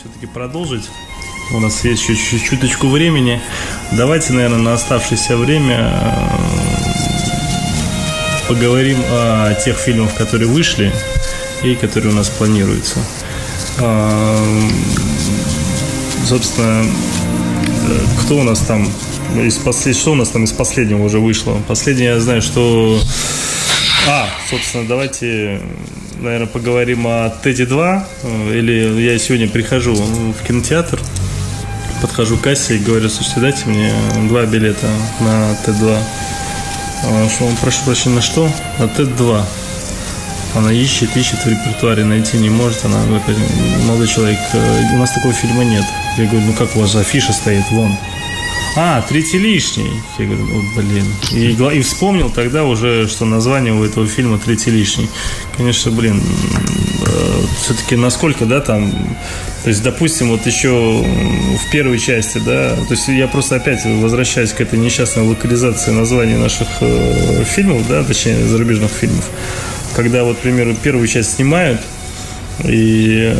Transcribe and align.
все-таки 0.00 0.26
продолжить. 0.26 0.88
У 1.52 1.60
нас 1.60 1.84
есть 1.84 2.08
еще 2.08 2.38
чуточку 2.38 2.88
времени. 2.88 3.38
Давайте, 3.92 4.32
наверное, 4.32 4.58
на 4.58 4.72
оставшееся 4.72 5.36
время 5.36 5.92
э, 5.92 6.38
поговорим 8.48 8.98
о 9.10 9.52
тех 9.54 9.76
фильмах, 9.76 10.14
которые 10.14 10.48
вышли 10.48 10.90
и 11.62 11.74
которые 11.74 12.14
у 12.14 12.16
нас 12.16 12.30
планируются. 12.30 12.98
А, 13.78 14.42
собственно, 16.24 16.82
э, 16.82 17.98
кто 18.22 18.38
у 18.38 18.42
нас 18.42 18.60
там 18.60 18.88
из 19.36 19.58
послед... 19.58 19.96
что 19.96 20.12
у 20.12 20.14
нас 20.14 20.30
там 20.30 20.44
из 20.44 20.52
последнего 20.52 21.04
уже 21.04 21.18
вышло? 21.18 21.60
Последнее 21.68 22.10
я 22.10 22.20
знаю, 22.20 22.40
что... 22.40 22.98
А, 24.08 24.30
собственно, 24.48 24.86
давайте, 24.86 25.60
наверное, 26.20 26.46
поговорим 26.46 27.06
о 27.06 27.30
Тедди 27.42 27.64
2. 27.64 28.06
Или 28.52 29.00
я 29.00 29.18
сегодня 29.18 29.48
прихожу 29.48 29.94
в 29.94 30.46
кинотеатр, 30.46 31.00
подхожу 32.00 32.36
к 32.36 32.42
кассе 32.42 32.76
и 32.76 32.78
говорю, 32.78 33.08
слушайте, 33.08 33.40
дайте 33.40 33.66
мне 33.66 33.92
два 34.28 34.44
билета 34.46 34.88
на 35.20 35.52
Т2. 35.66 35.98
Что 37.34 37.44
он 37.46 37.56
прошу 37.56 37.84
прощения, 37.84 38.16
на 38.16 38.22
что? 38.22 38.50
На 38.78 38.84
Т2. 38.84 39.44
Она 40.56 40.72
ищет, 40.72 41.16
ищет 41.16 41.38
в 41.44 41.46
репертуаре, 41.46 42.04
найти 42.04 42.36
не 42.36 42.50
может. 42.50 42.84
Она 42.84 43.04
говорит, 43.04 43.38
молодой 43.86 44.08
человек, 44.08 44.38
э, 44.52 44.94
у 44.94 44.98
нас 44.98 45.12
такого 45.12 45.32
фильма 45.32 45.64
нет. 45.64 45.84
Я 46.18 46.26
говорю, 46.26 46.46
ну 46.46 46.52
как 46.54 46.74
у 46.74 46.80
вас 46.80 46.96
афиша 46.96 47.32
стоит, 47.32 47.62
вон. 47.70 47.96
А, 48.76 49.02
третий 49.02 49.38
лишний. 49.38 49.90
Я 50.18 50.26
говорю, 50.26 50.44
о, 50.44 50.80
блин. 50.80 51.06
И, 51.32 51.78
и 51.78 51.80
вспомнил 51.82 52.30
тогда 52.30 52.64
уже, 52.64 53.08
что 53.08 53.24
название 53.24 53.74
у 53.74 53.82
этого 53.82 54.06
фильма 54.06 54.38
третий 54.38 54.70
лишний. 54.70 55.08
Конечно, 55.56 55.90
блин, 55.90 56.22
э, 57.04 57.42
все-таки 57.60 57.96
насколько, 57.96 58.46
да, 58.46 58.60
там, 58.60 58.92
то 59.64 59.68
есть, 59.68 59.82
допустим, 59.82 60.28
вот 60.28 60.46
еще 60.46 60.70
в 60.70 61.70
первой 61.72 61.98
части, 61.98 62.38
да, 62.38 62.76
то 62.76 62.94
есть 62.94 63.08
я 63.08 63.26
просто 63.26 63.56
опять 63.56 63.84
возвращаюсь 63.84 64.52
к 64.52 64.60
этой 64.60 64.78
несчастной 64.78 65.24
локализации 65.24 65.90
названия 65.90 66.38
наших 66.38 66.68
э, 66.80 67.44
фильмов, 67.44 67.88
да, 67.88 68.04
точнее, 68.04 68.46
зарубежных 68.46 68.92
фильмов. 68.92 69.28
Когда 69.96 70.22
вот, 70.22 70.36
к 70.36 70.40
примеру, 70.40 70.76
первую 70.80 71.08
часть 71.08 71.34
снимают, 71.34 71.80
и 72.64 73.36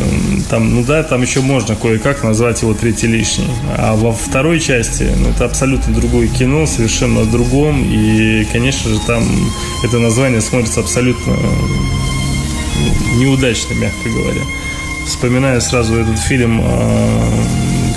там, 0.49 0.75
ну 0.75 0.83
да, 0.83 1.03
там 1.03 1.21
еще 1.21 1.41
можно 1.41 1.75
кое-как 1.75 2.23
назвать 2.23 2.61
его 2.61 2.73
третий 2.73 3.07
лишний. 3.07 3.47
А 3.77 3.95
во 3.95 4.11
второй 4.11 4.59
части, 4.59 5.11
ну, 5.17 5.29
это 5.29 5.45
абсолютно 5.45 5.93
другое 5.93 6.27
кино, 6.27 6.65
совершенно 6.65 7.25
другом. 7.25 7.83
И, 7.83 8.45
конечно 8.51 8.89
же, 8.89 8.99
там 9.05 9.23
это 9.83 9.99
название 9.99 10.41
смотрится 10.41 10.79
абсолютно 10.79 11.35
неудачно, 13.17 13.73
мягко 13.75 14.09
говоря. 14.09 14.41
Вспоминаю 15.05 15.61
сразу 15.61 15.95
этот 15.95 16.19
фильм, 16.19 16.61
а, 16.63 17.29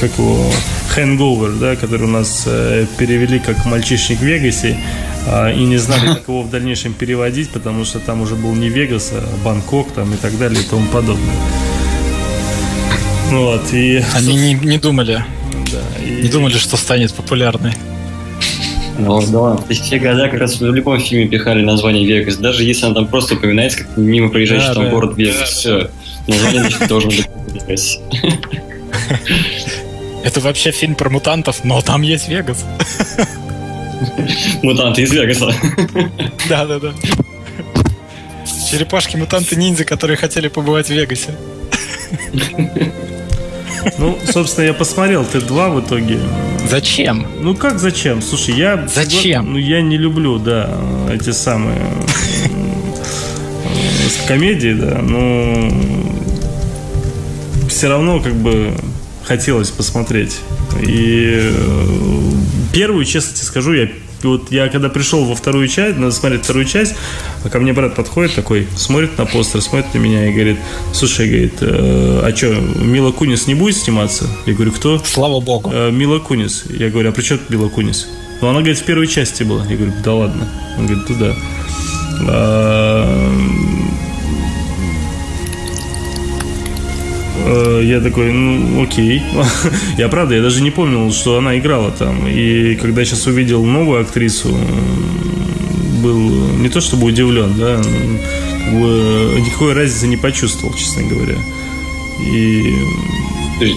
как 0.00 0.18
его, 0.18 0.50
Hangover, 0.96 1.58
да, 1.58 1.76
который 1.76 2.06
у 2.06 2.10
нас 2.10 2.44
э, 2.46 2.86
перевели 2.98 3.38
как 3.38 3.64
«Мальчишник 3.66 4.20
в 4.20 4.22
Вегасе», 4.22 4.78
и 5.26 5.64
не 5.64 5.78
знали, 5.78 6.06
как 6.14 6.28
его 6.28 6.42
в 6.42 6.50
дальнейшем 6.50 6.92
переводить, 6.92 7.50
потому 7.50 7.84
что 7.84 7.98
там 7.98 8.20
уже 8.20 8.34
был 8.34 8.54
не 8.54 8.68
Вегас, 8.68 9.12
а 9.12 9.24
Бангкок 9.44 9.92
там 9.92 10.12
и 10.12 10.16
так 10.16 10.36
далее 10.38 10.62
и 10.62 10.64
тому 10.64 10.86
подобное. 10.88 11.34
Вот, 13.30 13.72
и... 13.72 14.02
Они 14.14 14.34
не, 14.34 14.54
не 14.54 14.78
думали. 14.78 15.24
Да, 15.72 16.04
и... 16.04 16.22
Не 16.22 16.28
думали, 16.28 16.58
что 16.58 16.76
станет 16.76 17.12
популярной. 17.14 17.72
Ну, 18.98 19.20
да. 19.20 19.56
То 19.56 19.66
есть 19.70 19.82
все 19.82 19.98
года 19.98 20.28
как 20.28 20.38
раз 20.38 20.60
в 20.60 20.72
любом 20.72 21.00
фильме 21.00 21.26
пихали 21.26 21.64
название 21.64 22.06
Вегас. 22.06 22.36
Даже 22.36 22.62
если 22.62 22.86
он 22.86 22.94
там 22.94 23.08
просто 23.08 23.34
упоминается, 23.34 23.78
как 23.78 23.96
мимо 23.96 24.28
проезжающий 24.28 24.68
да, 24.68 24.74
там 24.74 24.84
да. 24.84 24.90
город 24.90 25.16
Вегас. 25.16 25.38
Да, 25.38 25.44
все. 25.46 25.90
Название 26.28 26.86
должен 26.86 27.10
быть 27.10 27.28
Вегас. 27.48 27.98
Это 30.22 30.40
вообще 30.40 30.70
фильм 30.70 30.94
про 30.94 31.10
мутантов, 31.10 31.64
но 31.64 31.80
там 31.82 32.02
есть 32.02 32.28
Вегас. 32.28 32.64
Мутанты 34.62 35.02
из 35.02 35.12
Вегаса. 35.12 35.52
Да, 36.48 36.66
да, 36.66 36.78
да. 36.78 36.92
Черепашки-мутанты-ниндзя, 38.70 39.84
которые 39.84 40.16
хотели 40.16 40.48
побывать 40.48 40.88
в 40.88 40.90
Вегасе. 40.90 41.34
Ну, 43.98 44.18
собственно, 44.30 44.66
я 44.66 44.74
посмотрел 44.74 45.22
Т2 45.22 45.74
в 45.74 45.86
итоге. 45.86 46.18
Зачем? 46.68 47.26
Ну 47.40 47.54
как 47.54 47.78
зачем? 47.78 48.22
Слушай, 48.22 48.54
я... 48.56 48.88
Зачем? 48.88 49.52
Ну 49.52 49.58
я 49.58 49.82
не 49.82 49.98
люблю, 49.98 50.38
да, 50.38 50.70
эти 51.12 51.30
самые 51.30 51.78
э, 52.46 54.26
комедии, 54.26 54.72
да, 54.72 55.00
но 55.02 55.70
все 57.68 57.88
равно 57.88 58.20
как 58.20 58.34
бы 58.34 58.74
хотелось 59.24 59.70
посмотреть. 59.70 60.38
И 60.80 61.50
э, 61.52 62.23
первую, 62.74 63.04
честно 63.04 63.34
тебе 63.34 63.46
скажу, 63.46 63.72
я 63.72 63.88
вот 64.22 64.50
я 64.50 64.68
когда 64.68 64.88
пришел 64.88 65.24
во 65.24 65.34
вторую 65.34 65.68
часть, 65.68 65.98
надо 65.98 66.12
смотреть 66.12 66.44
вторую 66.44 66.64
часть, 66.64 66.94
а 67.44 67.48
ко 67.48 67.60
мне 67.60 67.72
брат 67.72 67.94
подходит 67.94 68.34
такой, 68.34 68.66
смотрит 68.74 69.16
на 69.18 69.26
постер, 69.26 69.60
смотрит 69.60 69.92
на 69.94 69.98
меня 69.98 70.28
и 70.28 70.32
говорит, 70.32 70.56
слушай, 70.92 71.28
говорит, 71.28 71.54
э, 71.60 72.22
а 72.24 72.34
что, 72.34 72.54
Мила 72.82 73.12
Кунис 73.12 73.46
не 73.46 73.54
будет 73.54 73.76
сниматься? 73.76 74.26
Я 74.46 74.54
говорю, 74.54 74.72
кто? 74.72 74.98
Слава 74.98 75.40
богу. 75.40 75.70
Э, 75.72 75.90
Мила 75.90 76.18
Кунис. 76.18 76.64
Я 76.70 76.90
говорю, 76.90 77.10
а 77.10 77.12
при 77.12 77.22
чем 77.22 77.38
Мила 77.50 77.68
Кунис? 77.68 78.08
Ну, 78.40 78.48
она, 78.48 78.60
говорит, 78.60 78.78
в 78.78 78.84
первой 78.84 79.06
части 79.06 79.42
была. 79.42 79.64
Я 79.66 79.76
говорю, 79.76 79.92
да 80.02 80.14
ладно. 80.14 80.48
Он 80.78 80.86
говорит, 80.86 81.08
ну 81.08 81.16
да. 81.18 81.34
Я 87.82 88.00
такой, 88.00 88.32
ну, 88.32 88.82
окей. 88.82 89.22
я 89.98 90.08
правда, 90.08 90.34
я 90.34 90.42
даже 90.42 90.62
не 90.62 90.70
помнил, 90.70 91.12
что 91.12 91.38
она 91.38 91.58
играла 91.58 91.90
там. 91.90 92.26
И 92.26 92.74
когда 92.76 93.04
сейчас 93.04 93.26
увидел 93.26 93.64
новую 93.64 94.00
актрису, 94.00 94.56
был 96.02 96.18
не 96.58 96.68
то 96.68 96.80
чтобы 96.80 97.06
удивлен, 97.06 97.54
да, 97.58 97.80
никакой 99.40 99.74
разницы 99.74 100.06
не 100.06 100.16
почувствовал, 100.16 100.74
честно 100.74 101.02
говоря. 101.02 101.36
И... 102.20 102.74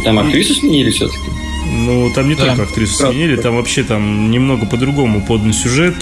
Там 0.04 0.20
актрису 0.20 0.54
сменили 0.54 0.90
все-таки? 0.90 1.47
Ну, 1.70 2.12
там 2.14 2.28
не 2.28 2.36
да. 2.36 2.46
только 2.46 2.64
актрису 2.64 2.98
Правда. 2.98 3.16
сменили, 3.16 3.36
там 3.36 3.56
вообще 3.56 3.84
там 3.84 4.32
немного 4.32 4.66
по-другому 4.66 5.22
подан 5.22 5.54
сюжет. 5.54 5.96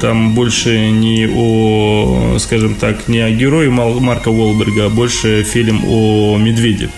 Там 0.00 0.34
больше 0.34 0.90
не 0.90 1.28
о, 1.32 2.36
скажем 2.38 2.74
так, 2.74 3.08
не 3.08 3.20
о 3.20 3.30
герое 3.30 3.70
Марка 3.70 4.28
Уолберга, 4.28 4.86
а 4.86 4.88
больше 4.88 5.42
фильм 5.42 5.84
о 5.86 6.36
медведе. 6.38 6.90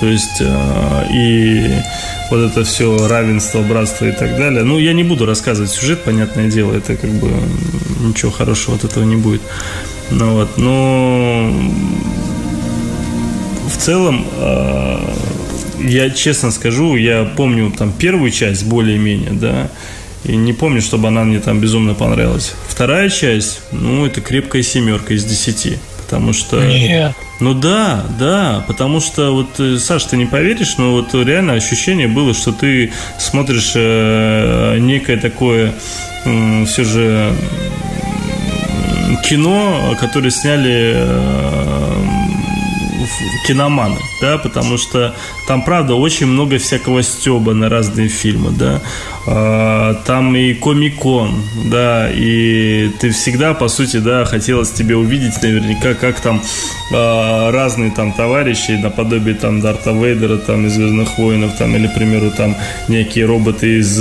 То 0.00 0.06
есть 0.06 0.40
э, 0.40 1.06
и 1.12 1.70
вот 2.30 2.50
это 2.50 2.64
все 2.64 3.06
равенство, 3.06 3.62
братство 3.62 4.06
и 4.06 4.12
так 4.12 4.36
далее. 4.36 4.64
Ну, 4.64 4.78
я 4.78 4.92
не 4.92 5.04
буду 5.04 5.24
рассказывать 5.24 5.70
сюжет, 5.70 6.02
понятное 6.04 6.50
дело, 6.50 6.74
это 6.74 6.96
как 6.96 7.10
бы 7.10 7.30
ничего 8.00 8.30
хорошего 8.30 8.76
от 8.76 8.84
этого 8.84 9.04
не 9.04 9.16
будет. 9.16 9.42
Ну 10.10 10.34
вот, 10.34 10.58
но 10.58 11.50
в 13.68 13.76
целом 13.78 14.26
э, 14.36 14.98
я 15.84 16.10
честно 16.10 16.50
скажу, 16.50 16.96
я 16.96 17.24
помню 17.24 17.70
там 17.70 17.92
первую 17.92 18.30
часть 18.30 18.64
более-менее, 18.64 19.32
да, 19.32 19.70
и 20.24 20.36
не 20.36 20.52
помню, 20.52 20.80
чтобы 20.80 21.08
она 21.08 21.22
мне 21.24 21.38
там 21.38 21.60
безумно 21.60 21.94
понравилась. 21.94 22.54
Вторая 22.68 23.10
часть, 23.10 23.60
ну, 23.72 24.06
это 24.06 24.20
крепкая 24.20 24.62
семерка 24.62 25.14
из 25.14 25.24
десяти. 25.24 25.78
Потому 26.04 26.32
что... 26.32 26.62
Нет. 26.62 27.14
Ну 27.40 27.54
да, 27.54 28.04
да, 28.18 28.64
потому 28.68 29.00
что 29.00 29.32
вот, 29.32 29.58
э, 29.58 29.78
Саш, 29.78 30.04
ты 30.04 30.16
не 30.16 30.26
поверишь, 30.26 30.76
но 30.78 30.92
вот 30.92 31.12
реально 31.14 31.54
ощущение 31.54 32.06
было, 32.06 32.32
что 32.32 32.52
ты 32.52 32.92
смотришь 33.18 33.72
э, 33.74 34.78
некое 34.78 35.16
такое 35.16 35.74
э, 36.24 36.64
все 36.66 36.84
же 36.84 37.34
кино, 39.24 39.96
которое 40.00 40.30
сняли 40.30 40.92
э, 40.94 41.63
киноманы, 43.46 43.98
да, 44.20 44.38
потому 44.38 44.78
что 44.78 45.14
там, 45.46 45.62
правда, 45.62 45.94
очень 45.94 46.26
много 46.26 46.58
всякого 46.58 47.02
стеба 47.02 47.54
на 47.54 47.68
разные 47.68 48.08
фильмы, 48.08 48.50
да, 48.50 48.80
а, 49.26 49.94
там 50.06 50.34
и 50.36 50.54
комикон, 50.54 51.42
да, 51.70 52.10
и 52.10 52.90
ты 53.00 53.10
всегда, 53.10 53.54
по 53.54 53.68
сути, 53.68 53.98
да, 53.98 54.24
хотелось 54.24 54.70
тебе 54.70 54.96
увидеть 54.96 55.42
наверняка, 55.42 55.94
как 55.94 56.20
там 56.20 56.42
а, 56.92 57.50
разные 57.50 57.90
там 57.90 58.12
товарищи, 58.12 58.72
наподобие 58.72 59.34
там 59.34 59.60
Дарта 59.60 59.92
Вейдера, 59.92 60.38
там 60.38 60.66
из 60.66 60.74
Звездных 60.74 61.18
воинов, 61.18 61.56
там, 61.58 61.74
или, 61.76 61.86
к 61.86 61.94
примеру, 61.94 62.30
там 62.30 62.56
некие 62.88 63.26
роботы 63.26 63.78
из 63.78 63.98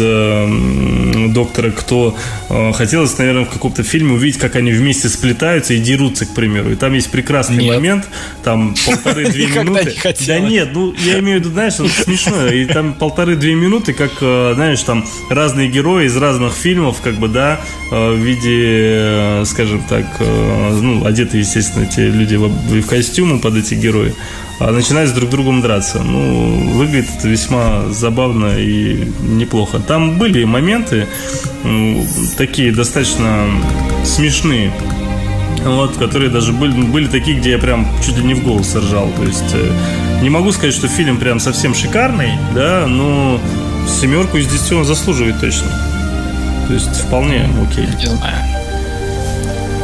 Доктора 1.33 1.71
Кто, 1.71 2.15
э, 2.49 2.73
хотелось, 2.73 3.17
наверное, 3.17 3.45
в 3.45 3.49
каком-то 3.49 3.83
фильме 3.83 4.13
увидеть, 4.13 4.39
как 4.39 4.56
они 4.56 4.71
вместе 4.71 5.09
сплетаются 5.09 5.73
и 5.73 5.79
дерутся, 5.79 6.25
к 6.25 6.33
примеру, 6.33 6.71
и 6.71 6.75
там 6.75 6.94
есть 6.94 7.11
прекрасный 7.11 7.63
Нет. 7.63 7.75
момент, 7.75 8.09
там 8.44 8.75
полторы-две 9.03 9.47
минуты. 9.63 9.95
Не 10.19 10.25
да 10.25 10.39
нет, 10.39 10.69
ну 10.73 10.94
я 10.97 11.19
имею 11.19 11.39
в 11.39 11.41
виду, 11.41 11.53
знаешь, 11.53 11.73
это 11.75 11.89
смешно. 11.89 12.47
И 12.47 12.65
там 12.65 12.94
полторы-две 12.94 13.55
минуты, 13.55 13.94
как, 13.94 14.11
э, 14.21 14.53
знаешь, 14.55 14.81
там 14.81 15.05
разные 15.29 15.69
герои 15.69 16.05
из 16.05 16.17
разных 16.17 16.53
фильмов, 16.53 17.01
как 17.01 17.15
бы, 17.15 17.27
да, 17.27 17.61
э, 17.91 18.13
в 18.13 18.17
виде, 18.17 19.45
скажем 19.45 19.83
так, 19.88 20.05
ну, 20.19 21.05
одеты, 21.05 21.38
естественно, 21.38 21.83
эти 21.83 22.00
люди 22.00 22.35
в 22.35 22.88
костюмы 22.88 23.39
под 23.39 23.57
эти 23.57 23.73
герои. 23.73 24.13
А 24.59 24.71
начинают 24.71 25.09
с 25.09 25.13
друг 25.13 25.29
другом 25.29 25.61
драться. 25.61 26.01
Ну, 26.01 26.77
выглядит 26.77 27.09
это 27.17 27.27
весьма 27.27 27.89
забавно 27.89 28.57
и 28.57 29.11
неплохо. 29.21 29.79
Там 29.79 30.17
были 30.17 30.44
моменты 30.44 31.07
такие 32.38 32.71
достаточно 32.71 33.47
смешные, 34.06 34.71
вот, 35.63 35.98
которые 35.98 36.30
даже 36.30 36.54
были, 36.54 36.71
были 36.71 37.07
такие, 37.07 37.38
где 37.38 37.51
я 37.51 37.57
прям 37.57 37.88
чуть 38.06 38.18
ли 38.18 38.24
не 38.24 38.33
в 38.33 38.44
голос 38.44 38.75
ржал. 38.75 39.10
То 39.15 39.24
есть 39.24 39.54
э, 39.54 40.21
не 40.21 40.30
могу 40.30 40.51
сказать, 40.51 40.74
что 40.74 40.88
фильм 40.88 41.18
прям 41.18 41.39
совсем 41.39 41.74
шикарный, 41.74 42.33
да, 42.54 42.86
но 42.88 43.39
семерку 43.88 44.38
из 44.38 44.48
десяти 44.48 44.75
он 44.75 44.86
заслуживает 44.86 45.39
точно. 45.39 45.69
То 46.68 46.74
есть 46.74 46.95
вполне 47.01 47.50
окей. 47.69 47.88
Не 47.98 48.06
знаю. 48.06 48.36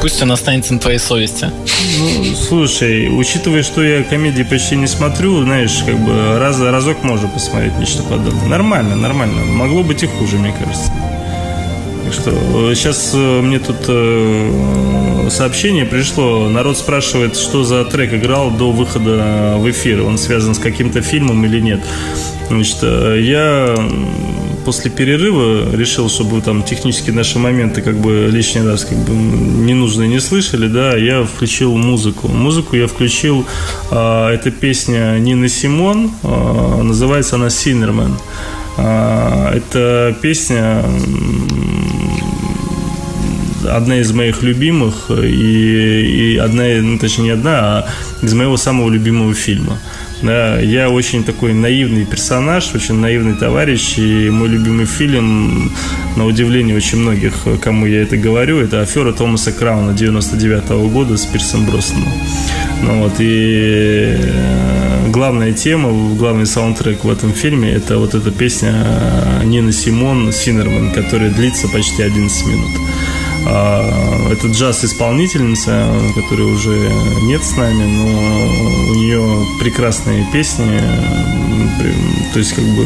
Пусть 0.02 0.22
он 0.22 0.31
останется 0.31 0.74
на 0.74 0.80
твоей 0.80 1.00
совести. 1.00 1.52
Ну, 1.98 2.36
слушай, 2.36 3.10
учитывая, 3.12 3.64
что 3.64 3.84
я 3.84 4.04
комедии 4.04 4.44
почти 4.44 4.78
не 4.78 4.88
смотрю, 4.88 5.44
знаешь, 5.44 5.84
как 5.86 6.00
бы 6.00 6.40
раз, 6.40 6.60
разок 6.60 7.04
можно 7.04 7.28
посмотреть 7.28 7.78
нечто 7.78 8.04
подобное. 8.04 8.48
Нормально, 8.48 8.96
нормально. 8.96 9.44
Могло 9.46 9.84
быть 9.84 10.04
и 10.04 10.08
хуже, 10.08 10.38
мне 10.38 10.54
кажется. 10.58 10.92
Что 12.12 12.74
сейчас 12.74 13.12
э, 13.14 13.42
мне 13.42 13.60
тут 13.60 13.78
э, 13.88 15.28
сообщение 15.30 15.86
пришло. 15.86 16.50
Народ 16.50 16.78
спрашивает, 16.78 17.36
что 17.36 17.64
за 17.64 17.86
трек 17.86 18.14
играл 18.14 18.52
до 18.52 18.72
выхода 18.72 19.56
в 19.58 19.70
эфир. 19.70 20.04
Он 20.04 20.18
связан 20.18 20.56
с 20.56 20.60
каким-то 20.60 21.02
фильмом 21.02 21.46
или 21.46 21.60
нет. 21.60 21.82
Значит, 22.50 22.78
э, 22.82 23.20
я 23.22 23.76
после 24.66 24.92
перерыва 24.92 25.76
решил, 25.76 26.10
чтобы 26.10 26.42
там 26.42 26.64
технические 26.64 27.16
наши 27.16 27.40
моменты 27.40 27.82
как 27.82 27.96
бы 27.96 28.30
лишний 28.32 28.62
раз 28.62 28.86
как 28.86 28.98
бы 28.98 29.14
ненужные 29.14 30.08
не 30.08 30.20
слышали, 30.20 30.68
да, 30.68 30.96
я 30.96 31.24
включил 31.24 31.76
музыку. 31.76 32.28
Музыку 32.28 32.76
я 32.76 32.88
включил, 32.88 33.46
а, 33.92 34.32
это 34.32 34.52
песня 34.52 35.18
Нины 35.18 35.50
Симон, 35.50 36.12
а, 36.24 36.82
называется 36.84 37.36
она 37.36 37.50
«Синермен». 37.50 38.16
Это 39.54 40.16
песня 40.22 40.84
одна 43.68 44.00
из 44.00 44.12
моих 44.12 44.42
любимых 44.42 45.12
и, 45.12 46.34
и 46.34 46.38
одна, 46.38 46.64
ну, 46.81 46.98
точнее 46.98 47.24
не 47.24 47.30
одна, 47.31 47.60
а 47.60 47.86
из 48.22 48.34
моего 48.34 48.58
самого 48.58 48.90
любимого 48.90 49.34
фильма. 49.34 49.78
Да, 50.22 50.60
я 50.60 50.90
очень 50.90 51.24
такой 51.24 51.54
наивный 51.54 52.06
персонаж, 52.06 52.76
очень 52.76 52.96
наивный 52.96 53.36
товарищ, 53.36 53.98
и 53.98 54.30
мой 54.30 54.50
любимый 54.50 54.86
фильм, 54.86 55.72
на 56.18 56.25
удивление 56.25 56.75
очень 56.75 56.98
многих, 56.98 57.34
кому 57.62 57.86
я 57.86 58.02
это 58.02 58.18
говорю, 58.18 58.60
это 58.60 58.82
афера 58.82 59.14
Томаса 59.14 59.54
Крауна 59.54 59.94
99 59.94 60.64
-го 60.72 60.90
года 60.90 61.16
с 61.16 61.25
Пирсом 61.25 61.66
Броснаном. 61.66 62.12
Ну 62.81 63.04
вот, 63.04 63.14
и 63.20 64.16
э, 64.18 65.10
главная 65.10 65.54
тема, 65.54 66.16
главный 66.16 66.46
саундтрек 66.46 67.04
в 67.04 67.10
этом 67.10 67.34
фильме, 67.34 67.72
это 67.72 67.98
вот 67.98 68.16
эта 68.16 68.31
песня 68.31 68.74
Нины 69.44 69.72
Симон 69.72 70.31
«Синерман», 70.31 70.92
которая 70.92 71.30
длится 71.30 71.68
почти 71.68 72.04
11 72.04 72.48
минут. 72.48 72.72
А, 73.46 74.31
это 74.31 74.48
джаз-исполнительница, 74.48 75.92
которая 76.16 76.48
уже 76.48 76.78
нет 77.24 77.44
с 77.44 77.56
нами, 77.58 77.84
но 77.84 78.92
у 78.92 78.96
нее 78.96 79.46
прекрасные 79.60 80.25
песни. 80.32 80.80
То 82.34 82.40
есть, 82.40 82.54
как 82.54 82.64
бы, 82.64 82.86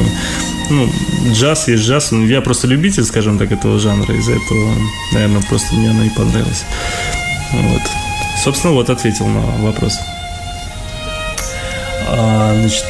ну, 0.70 0.90
джаз 1.34 1.68
есть 1.68 1.84
джаз. 1.84 2.12
Я 2.12 2.42
просто 2.42 2.68
любитель, 2.68 3.04
скажем 3.04 3.38
так, 3.38 3.52
этого 3.52 3.80
жанра. 3.80 4.14
Из-за 4.16 4.34
этого, 4.34 4.74
наверное, 5.12 5.42
просто 5.42 5.76
мне 5.76 5.90
она 5.90 6.06
и 6.06 6.10
понравилась. 6.10 6.66
Вот. 7.52 7.82
Собственно, 8.44 8.74
вот 8.74 8.90
ответил 8.90 9.26
на 9.28 9.42
вопрос. 9.64 9.98
А, 12.10 12.54
значит, 12.56 12.86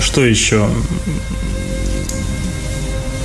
что 0.00 0.24
еще? 0.24 0.68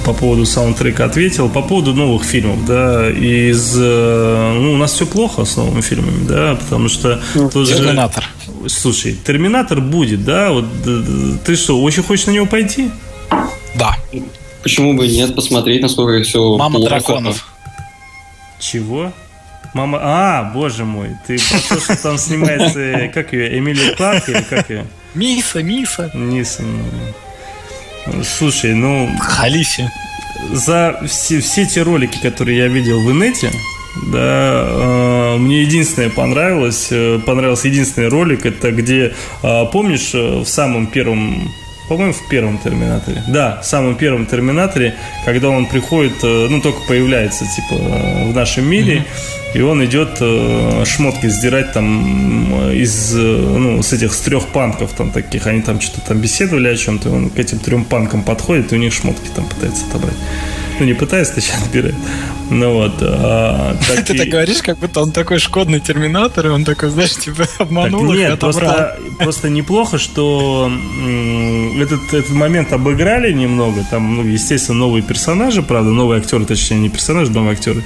по 0.05 0.13
поводу 0.13 0.45
саундтрека 0.45 1.05
ответил. 1.05 1.49
По 1.49 1.61
поводу 1.61 1.93
новых 1.93 2.23
фильмов, 2.23 2.65
да, 2.65 3.09
из... 3.09 3.75
Э, 3.77 4.53
ну, 4.59 4.73
у 4.73 4.77
нас 4.77 4.93
все 4.93 5.05
плохо 5.05 5.45
с 5.45 5.55
новыми 5.57 5.81
фильмами, 5.81 6.27
да, 6.27 6.55
потому 6.55 6.89
что... 6.89 7.21
Ну, 7.35 7.49
Терминатор. 7.49 8.25
Же, 8.63 8.69
слушай, 8.69 9.13
Терминатор 9.13 9.79
будет, 9.79 10.23
да, 10.25 10.51
вот 10.51 10.65
ты 11.45 11.55
что, 11.55 11.81
очень 11.81 12.03
хочешь 12.03 12.25
на 12.25 12.31
него 12.31 12.45
пойти? 12.45 12.89
Да. 13.75 13.95
Почему 14.63 14.93
бы 14.93 15.07
нет, 15.07 15.35
посмотреть, 15.35 15.81
насколько 15.81 16.23
все 16.23 16.57
Мама 16.57 16.77
плохо. 16.77 16.89
драконов. 16.89 17.47
Чего? 18.59 19.11
Мама... 19.73 19.99
А, 20.01 20.51
боже 20.53 20.83
мой, 20.83 21.17
ты 21.25 21.37
про 21.37 21.75
то, 21.75 21.81
что 21.81 21.95
там 22.01 22.17
снимается, 22.17 23.09
как 23.13 23.31
ее, 23.31 23.57
Эмилия 23.57 23.95
Кларк 23.95 24.27
или 24.27 24.41
как 24.41 24.69
ее? 24.69 24.85
Миса, 25.15 25.63
Миса. 25.63 26.11
Миса, 26.13 26.63
ну... 26.63 28.23
Слушай, 28.23 28.73
ну... 28.73 29.09
Халифе. 29.19 29.89
За 30.51 30.99
все, 31.07 31.39
все 31.39 31.65
те 31.65 31.83
ролики, 31.83 32.17
которые 32.21 32.57
я 32.57 32.67
видел 32.67 32.99
в 33.01 33.11
инете, 33.11 33.51
да, 34.11 34.65
э, 34.67 35.37
мне 35.37 35.61
единственное 35.61 36.09
понравилось, 36.09 36.87
э, 36.91 37.19
понравился 37.25 37.67
единственный 37.67 38.07
ролик, 38.07 38.45
это 38.45 38.71
где, 38.71 39.13
э, 39.43 39.65
помнишь, 39.71 40.11
э, 40.13 40.39
в 40.39 40.45
самом 40.45 40.87
первом 40.87 41.51
по-моему, 41.91 42.13
в 42.13 42.29
первом 42.29 42.57
Терминаторе. 42.57 43.21
Да, 43.27 43.59
в 43.61 43.65
самом 43.65 43.95
первом 43.95 44.25
Терминаторе, 44.25 44.95
когда 45.25 45.49
он 45.49 45.65
приходит, 45.65 46.13
э, 46.23 46.47
ну, 46.49 46.61
только 46.61 46.79
появляется, 46.87 47.43
типа, 47.43 47.75
в 47.75 48.33
нашем 48.33 48.65
мире, 48.65 48.99
mm-hmm 48.99 49.41
и 49.53 49.59
он 49.59 49.83
идет 49.83 50.17
э, 50.21 50.85
шмотки 50.85 51.27
сдирать 51.27 51.73
там 51.73 52.71
из, 52.71 53.13
э, 53.13 53.19
ну, 53.19 53.83
с 53.83 53.91
этих 53.91 54.13
с 54.13 54.21
трех 54.21 54.47
панков 54.47 54.93
там 54.93 55.11
таких, 55.11 55.45
они 55.45 55.61
там 55.61 55.81
что-то 55.81 56.07
там 56.07 56.19
беседовали 56.19 56.69
о 56.69 56.77
чем-то, 56.77 57.09
он 57.09 57.29
к 57.29 57.37
этим 57.37 57.59
трем 57.59 57.83
панкам 57.83 58.23
подходит, 58.23 58.71
и 58.71 58.75
у 58.77 58.79
них 58.79 58.93
шмотки 58.93 59.27
там 59.35 59.45
пытается 59.45 59.85
отобрать. 59.87 60.15
Ну, 60.81 60.87
не 60.87 60.95
пытается, 60.95 61.35
точнее, 61.35 61.57
отбирает. 61.63 61.95
Ну 62.49 62.73
вот. 62.73 62.93
А, 63.01 63.77
так 63.87 64.03
Ты 64.03 64.15
и... 64.15 64.17
так 64.17 64.29
говоришь, 64.29 64.63
как 64.63 64.79
будто 64.79 65.01
он 65.01 65.11
такой 65.11 65.37
шкодный 65.37 65.79
терминатор, 65.79 66.47
и 66.47 66.49
он 66.49 66.65
такой, 66.65 66.89
знаешь, 66.89 67.15
типа 67.15 67.45
обманул 67.59 68.07
так, 68.07 68.17
нет, 68.17 68.39
просто, 68.39 68.97
просто 69.19 69.49
неплохо, 69.49 69.99
что 69.99 70.71
этот, 71.79 72.11
этот 72.11 72.31
момент 72.31 72.73
обыграли 72.73 73.31
немного. 73.31 73.85
Там, 73.91 74.15
ну, 74.15 74.23
естественно, 74.23 74.79
новые 74.79 75.03
персонажи, 75.03 75.61
правда, 75.61 75.91
новые 75.91 76.19
актеры, 76.19 76.45
точнее, 76.45 76.79
не 76.79 76.89
персонажи, 76.89 77.29
новые 77.31 77.53
актеры. 77.53 77.83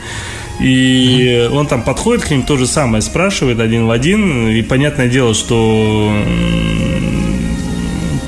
И 0.62 1.50
он 1.52 1.68
там 1.68 1.82
подходит 1.82 2.24
к 2.24 2.32
ним, 2.32 2.44
то 2.44 2.56
же 2.56 2.66
самое 2.66 3.02
спрашивает 3.02 3.60
один 3.60 3.88
в 3.88 3.92
один. 3.92 4.48
И 4.48 4.62
понятное 4.62 5.10
дело, 5.10 5.34
что 5.34 6.14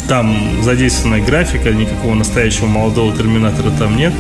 там 0.07 0.61
задействованная 0.63 1.21
графика, 1.21 1.71
никакого 1.71 2.13
настоящего 2.15 2.65
молодого 2.65 3.15
терминатора 3.15 3.71
там 3.77 3.95
нет. 3.95 4.13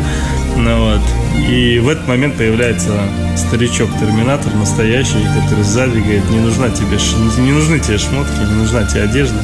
Ну, 0.57 0.91
вот. 0.91 1.01
И 1.49 1.79
в 1.79 1.87
этот 1.87 2.07
момент 2.07 2.35
появляется 2.35 2.91
старичок-терминатор 3.35 4.53
настоящий, 4.55 5.23
который 5.39 5.63
сзади 5.63 5.99
говорит, 5.99 6.29
не 6.29 6.39
нужна 6.39 6.69
тебе, 6.69 6.97
не 7.41 7.51
нужны 7.51 7.79
тебе 7.79 7.97
шмотки, 7.97 8.39
не 8.39 8.55
нужна 8.55 8.83
тебе 8.85 9.03
одежда. 9.03 9.39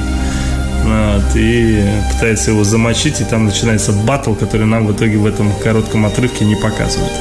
Ну 0.86 1.14
вот, 1.14 1.36
и 1.36 1.82
пытается 2.12 2.52
его 2.52 2.64
замочить, 2.66 3.22
и 3.22 3.24
там 3.24 3.46
начинается 3.46 3.94
батл, 3.94 4.34
который 4.34 4.66
нам 4.66 4.86
в 4.86 4.92
итоге 4.92 5.18
в 5.18 5.26
этом 5.26 5.54
коротком 5.64 6.06
отрывке 6.06 6.44
не 6.44 6.56
показывают. 6.56 7.14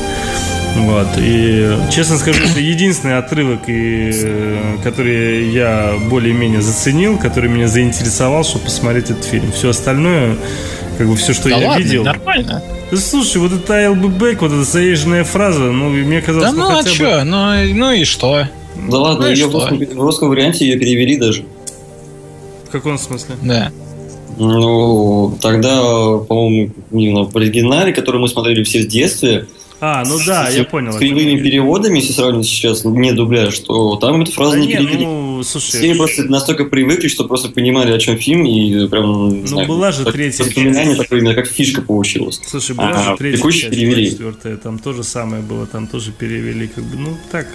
Вот. 0.74 1.08
И, 1.18 1.78
честно 1.90 2.16
скажу, 2.16 2.42
это 2.42 2.58
единственный 2.58 3.18
отрывок, 3.18 3.60
и, 3.68 4.58
который 4.82 5.50
я 5.50 5.94
более-менее 6.08 6.62
заценил, 6.62 7.18
который 7.18 7.50
меня 7.50 7.68
заинтересовал, 7.68 8.42
чтобы 8.42 8.64
посмотреть 8.64 9.10
этот 9.10 9.24
фильм. 9.24 9.52
Все 9.52 9.68
остальное, 9.68 10.36
как 10.98 11.06
бы 11.06 11.14
все, 11.14 11.32
что 11.34 11.50
да 11.50 11.56
я 11.56 11.68
ладно, 11.68 11.82
видел. 11.82 12.04
Нормально. 12.04 12.62
Да 12.92 12.98
слушай, 12.98 13.38
вот 13.38 13.52
это 13.52 13.72
I'll 13.72 13.98
be 13.98 14.14
back, 14.14 14.40
вот 14.42 14.52
эта 14.52 14.64
заезженная 14.64 15.24
фраза, 15.24 15.62
ну, 15.62 15.88
мне 15.88 16.20
казалось, 16.20 16.50
да 16.50 16.52
ну, 16.54 16.70
ну 16.70 16.78
а 16.78 16.86
что, 16.86 17.04
бы... 17.04 17.24
ну, 17.24 17.74
ну 17.74 17.90
и 17.90 18.04
что? 18.04 18.46
Да 18.90 18.98
ладно, 18.98 19.24
ну 19.24 19.32
ее 19.32 19.46
в 19.46 19.54
русском, 19.54 19.78
в 19.78 20.00
русском 20.02 20.28
варианте 20.28 20.66
ее 20.66 20.78
перевели 20.78 21.16
даже. 21.16 21.46
В 22.68 22.70
каком 22.70 22.98
смысле? 22.98 23.36
Да. 23.40 23.72
Ну, 24.36 25.38
тогда, 25.40 25.80
по-моему, 25.80 26.70
в 26.90 27.34
оригинале, 27.34 27.94
который 27.94 28.20
мы 28.20 28.28
смотрели 28.28 28.62
все 28.62 28.82
в 28.82 28.88
детстве, 28.88 29.46
а, 29.84 30.04
ну 30.06 30.16
да, 30.24 30.48
с, 30.48 30.54
я 30.54 30.62
понял. 30.62 30.92
С 30.92 30.96
кривыми 30.98 31.42
переводами, 31.42 31.98
если 31.98 32.12
сравнить 32.12 32.46
сейчас, 32.46 32.84
не 32.84 33.12
дубляж, 33.12 33.52
что 33.52 33.96
там 33.96 34.22
эту 34.22 34.30
фразу 34.30 34.52
да 34.52 34.58
не, 34.60 34.66
не 34.68 34.76
перевели. 34.76 35.04
Ну, 35.04 35.42
слушай, 35.42 35.70
Все 35.70 35.94
просто 35.96 36.22
настолько 36.22 36.66
привыкли, 36.66 37.08
что 37.08 37.24
просто 37.24 37.48
понимали, 37.48 37.90
о 37.90 37.98
чем 37.98 38.16
фильм, 38.16 38.46
и 38.46 38.86
прям, 38.86 39.28
не 39.30 39.40
Ну, 39.40 39.46
знаю, 39.48 39.66
была 39.66 39.90
же 39.90 40.04
третья 40.04 40.44
Воспоминание 40.44 40.94
такое 40.94 41.18
именно 41.18 41.34
как 41.34 41.48
фишка 41.48 41.82
получилось. 41.82 42.40
Слушай, 42.46 42.76
была 42.76 42.90
а, 42.90 43.02
же 43.02 43.16
третья 43.16 43.42
часть, 43.50 43.70
перевели. 43.70 44.08
четвертая, 44.08 44.56
там 44.56 44.78
тоже 44.78 45.02
самое 45.02 45.42
было, 45.42 45.66
там 45.66 45.88
тоже 45.88 46.12
перевели, 46.12 46.68
как 46.68 46.84
бы, 46.84 46.96
ну, 46.98 47.16
так, 47.32 47.48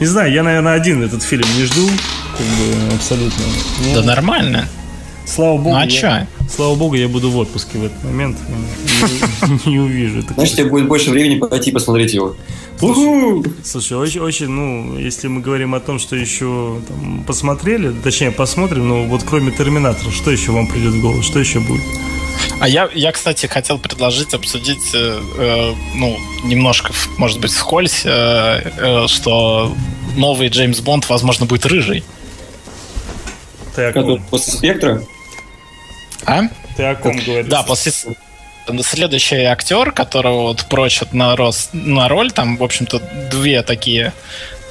Не 0.00 0.06
знаю, 0.06 0.30
я, 0.30 0.42
наверное, 0.42 0.74
один 0.74 1.02
этот 1.02 1.22
фильм 1.22 1.46
не 1.56 1.64
жду. 1.64 1.88
Как 2.36 2.46
бы, 2.46 2.94
абсолютно. 2.94 3.42
Ну, 3.86 3.94
да 3.94 4.02
нормально. 4.02 4.68
Слава 5.28 5.58
богу. 5.58 5.70
Ну, 5.70 5.76
а 5.76 5.84
я, 5.84 6.26
Слава 6.48 6.74
богу, 6.74 6.94
я 6.94 7.08
буду 7.08 7.30
в 7.30 7.36
отпуске 7.36 7.78
в 7.78 7.84
этот 7.84 8.02
момент. 8.02 8.38
Не, 9.66 9.70
не 9.70 9.78
увижу. 9.78 10.22
Значит, 10.34 10.56
тебе 10.56 10.70
будет 10.70 10.88
больше 10.88 11.10
времени 11.10 11.38
пойти 11.38 11.70
посмотреть 11.70 12.14
его. 12.14 12.34
Слушай, 12.78 13.52
слушай, 13.64 13.96
очень, 13.98 14.20
очень, 14.20 14.48
ну, 14.48 14.98
если 14.98 15.28
мы 15.28 15.40
говорим 15.40 15.74
о 15.74 15.80
том, 15.80 15.98
что 15.98 16.16
еще 16.16 16.80
там, 16.88 17.24
посмотрели, 17.26 17.92
точнее, 17.92 18.30
посмотрим, 18.30 18.88
но 18.88 19.04
вот 19.04 19.24
кроме 19.24 19.50
Терминатора, 19.50 20.10
что 20.12 20.30
еще 20.30 20.52
вам 20.52 20.66
придет 20.68 20.94
в 20.94 21.00
голову, 21.02 21.22
что 21.22 21.40
еще 21.40 21.60
будет? 21.60 21.82
А 22.60 22.68
я, 22.68 22.88
я, 22.94 23.12
кстати, 23.12 23.46
хотел 23.46 23.78
предложить 23.78 24.32
обсудить, 24.32 24.94
э, 24.94 25.20
э, 25.38 25.74
ну, 25.96 26.16
немножко, 26.44 26.92
может 27.18 27.40
быть, 27.40 27.50
вскользь, 27.50 28.02
э, 28.04 28.08
э, 28.78 29.06
что 29.08 29.74
новый 30.16 30.48
Джеймс 30.48 30.80
Бонд, 30.80 31.08
возможно, 31.08 31.46
будет 31.46 31.66
рыжий. 31.66 32.04
О 33.76 33.92
ком? 33.92 34.22
После 34.30 34.52
спектра? 34.54 35.02
А? 36.28 36.42
Ты 36.76 36.84
о 36.84 36.94
ком 36.94 37.16
говоришь? 37.16 37.46
Да, 37.46 37.62
после 37.62 37.92
следующий 38.82 39.44
актер, 39.44 39.92
которого 39.92 40.42
вот 40.42 40.66
прочат 40.66 41.14
на, 41.14 41.36
рост, 41.36 41.70
на 41.72 42.08
роль, 42.08 42.30
там, 42.30 42.58
в 42.58 42.62
общем-то, 42.62 43.00
две 43.30 43.62
такие 43.62 44.12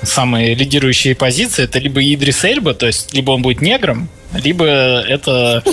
самые 0.04 0.54
лидирующие 0.54 1.16
позиции. 1.16 1.64
Это 1.64 1.80
либо 1.80 2.02
Идрис 2.02 2.44
Эльба, 2.44 2.76
то 2.76 2.86
есть 2.86 3.14
либо 3.14 3.32
он 3.32 3.42
будет 3.42 3.62
негром, 3.62 4.10
либо 4.34 4.66
это 4.66 5.64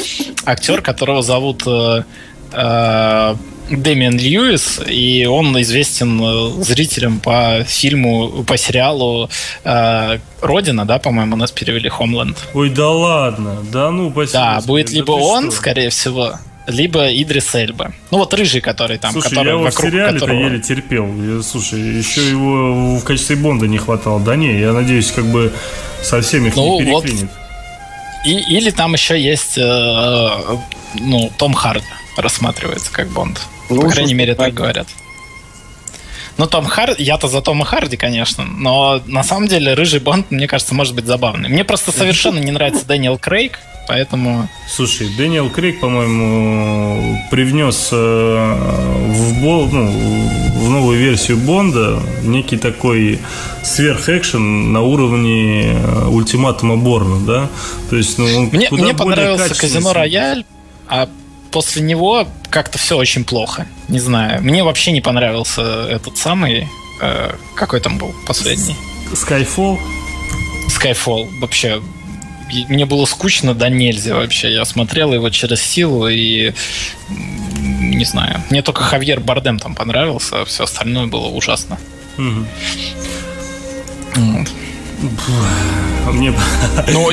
актер, 0.46 0.80
которого 0.80 1.22
зовут 1.22 1.64
э, 1.66 2.04
э, 2.52 3.34
Дэмиан 3.70 4.18
Льюис, 4.18 4.80
и 4.86 5.26
он 5.26 5.60
известен 5.62 6.20
э, 6.22 6.62
зрителям 6.62 7.18
по 7.18 7.64
фильму, 7.66 8.44
по 8.44 8.56
сериалу 8.56 9.30
э, 9.64 10.18
Родина, 10.42 10.84
да, 10.84 10.98
по-моему, 10.98 11.36
нас 11.36 11.50
перевели 11.50 11.88
Хомленд. 11.88 12.36
Ой, 12.52 12.68
да 12.68 12.90
ладно, 12.90 13.56
да 13.72 13.90
ну, 13.90 14.10
спасибо. 14.10 14.32
Да, 14.38 14.60
будет 14.66 14.90
либо 14.90 15.12
он, 15.12 15.44
что? 15.44 15.56
скорее 15.56 15.88
всего, 15.88 16.34
либо 16.66 17.06
Идрис 17.10 17.54
Эльба. 17.54 17.92
Ну 18.10 18.18
вот 18.18 18.34
рыжий, 18.34 18.60
который 18.60 18.98
там, 18.98 19.12
слушай, 19.12 19.30
который 19.30 19.46
я 19.46 19.52
его 19.52 19.62
вокруг 19.62 19.88
в 19.88 19.90
сериале 19.90 20.20
которого... 20.20 20.40
еле 20.40 20.60
терпел. 20.60 21.06
Я, 21.06 21.42
слушай, 21.42 21.80
еще 21.80 22.28
его 22.28 22.96
в 22.96 23.04
качестве 23.04 23.36
Бонда 23.36 23.66
не 23.66 23.78
хватало. 23.78 24.20
Да 24.20 24.36
не, 24.36 24.60
я 24.60 24.72
надеюсь, 24.72 25.10
как 25.10 25.24
бы 25.24 25.52
совсем 26.02 26.46
их 26.46 26.54
ну, 26.54 26.80
не 26.80 26.86
переклинит. 26.86 27.22
Вот. 27.22 27.30
И, 28.26 28.56
или 28.56 28.70
там 28.70 28.92
еще 28.94 29.20
есть, 29.20 29.58
э, 29.58 30.28
ну, 30.94 31.30
Том 31.38 31.54
Харди 31.54 31.84
рассматривается 32.16 32.92
как 32.92 33.08
Бонд. 33.08 33.40
Ну, 33.70 33.82
По 33.82 33.90
крайней 33.90 34.14
мере, 34.14 34.34
так 34.34 34.54
говорят. 34.54 34.88
Ну, 36.36 36.46
Том 36.46 36.66
Харди, 36.66 37.02
я-то 37.02 37.28
за 37.28 37.40
Тома 37.42 37.64
Харди, 37.64 37.96
конечно, 37.96 38.44
но 38.44 39.00
на 39.06 39.22
самом 39.22 39.46
деле 39.46 39.74
рыжий 39.74 40.00
Бонд, 40.00 40.30
мне 40.30 40.48
кажется, 40.48 40.74
может 40.74 40.94
быть 40.94 41.06
забавный. 41.06 41.48
Мне 41.48 41.64
просто 41.64 41.92
совершенно 41.92 42.38
не 42.40 42.50
нравится 42.50 42.84
Дэниел 42.86 43.18
Крейг, 43.18 43.60
поэтому... 43.86 44.48
Слушай, 44.68 45.08
Дэниел 45.16 45.48
Крейг, 45.48 45.78
по-моему, 45.78 47.20
привнес 47.30 47.88
э, 47.92 47.96
в, 47.96 49.42
бол, 49.42 49.66
ну, 49.66 49.92
в 50.56 50.70
новую 50.70 50.98
версию 50.98 51.36
Бонда 51.36 52.00
некий 52.22 52.56
такой 52.56 53.20
сверхэкшен 53.62 54.72
на 54.72 54.80
уровне 54.80 55.74
э, 55.74 56.08
ультиматума 56.08 56.76
Борна, 56.76 57.24
да? 57.24 57.48
То 57.90 57.96
есть, 57.96 58.18
ну, 58.18 58.26
мне, 58.50 58.68
мне 58.72 58.92
понравился 58.92 59.54
Казино 59.54 59.92
Рояль, 59.92 60.44
а 60.88 61.08
после 61.54 61.82
него 61.82 62.26
как-то 62.50 62.78
все 62.78 62.96
очень 62.96 63.24
плохо. 63.24 63.68
Не 63.86 64.00
знаю. 64.00 64.42
Мне 64.42 64.64
вообще 64.64 64.90
не 64.90 65.00
понравился 65.00 65.86
этот 65.88 66.18
самый... 66.18 66.68
Э, 67.00 67.36
какой 67.54 67.78
там 67.78 67.96
был 67.96 68.12
последний? 68.26 68.74
Skyfall? 69.12 69.78
Skyfall. 70.68 71.28
Вообще, 71.38 71.80
мне 72.68 72.86
было 72.86 73.04
скучно 73.04 73.54
да 73.54 73.68
нельзя 73.68 74.16
вообще. 74.16 74.52
Я 74.52 74.64
смотрел 74.64 75.14
его 75.14 75.30
через 75.30 75.62
силу 75.62 76.08
и 76.08 76.52
не 77.08 78.04
знаю. 78.04 78.42
Мне 78.50 78.60
только 78.62 78.82
Хавьер 78.82 79.20
Бардем 79.20 79.60
там 79.60 79.76
понравился, 79.76 80.40
а 80.40 80.44
все 80.44 80.64
остальное 80.64 81.06
было 81.06 81.28
ужасно. 81.28 81.78
Угу. 82.18 82.46
Вот. 84.16 84.48
Мне... 86.12 86.34
Ну, 86.88 87.12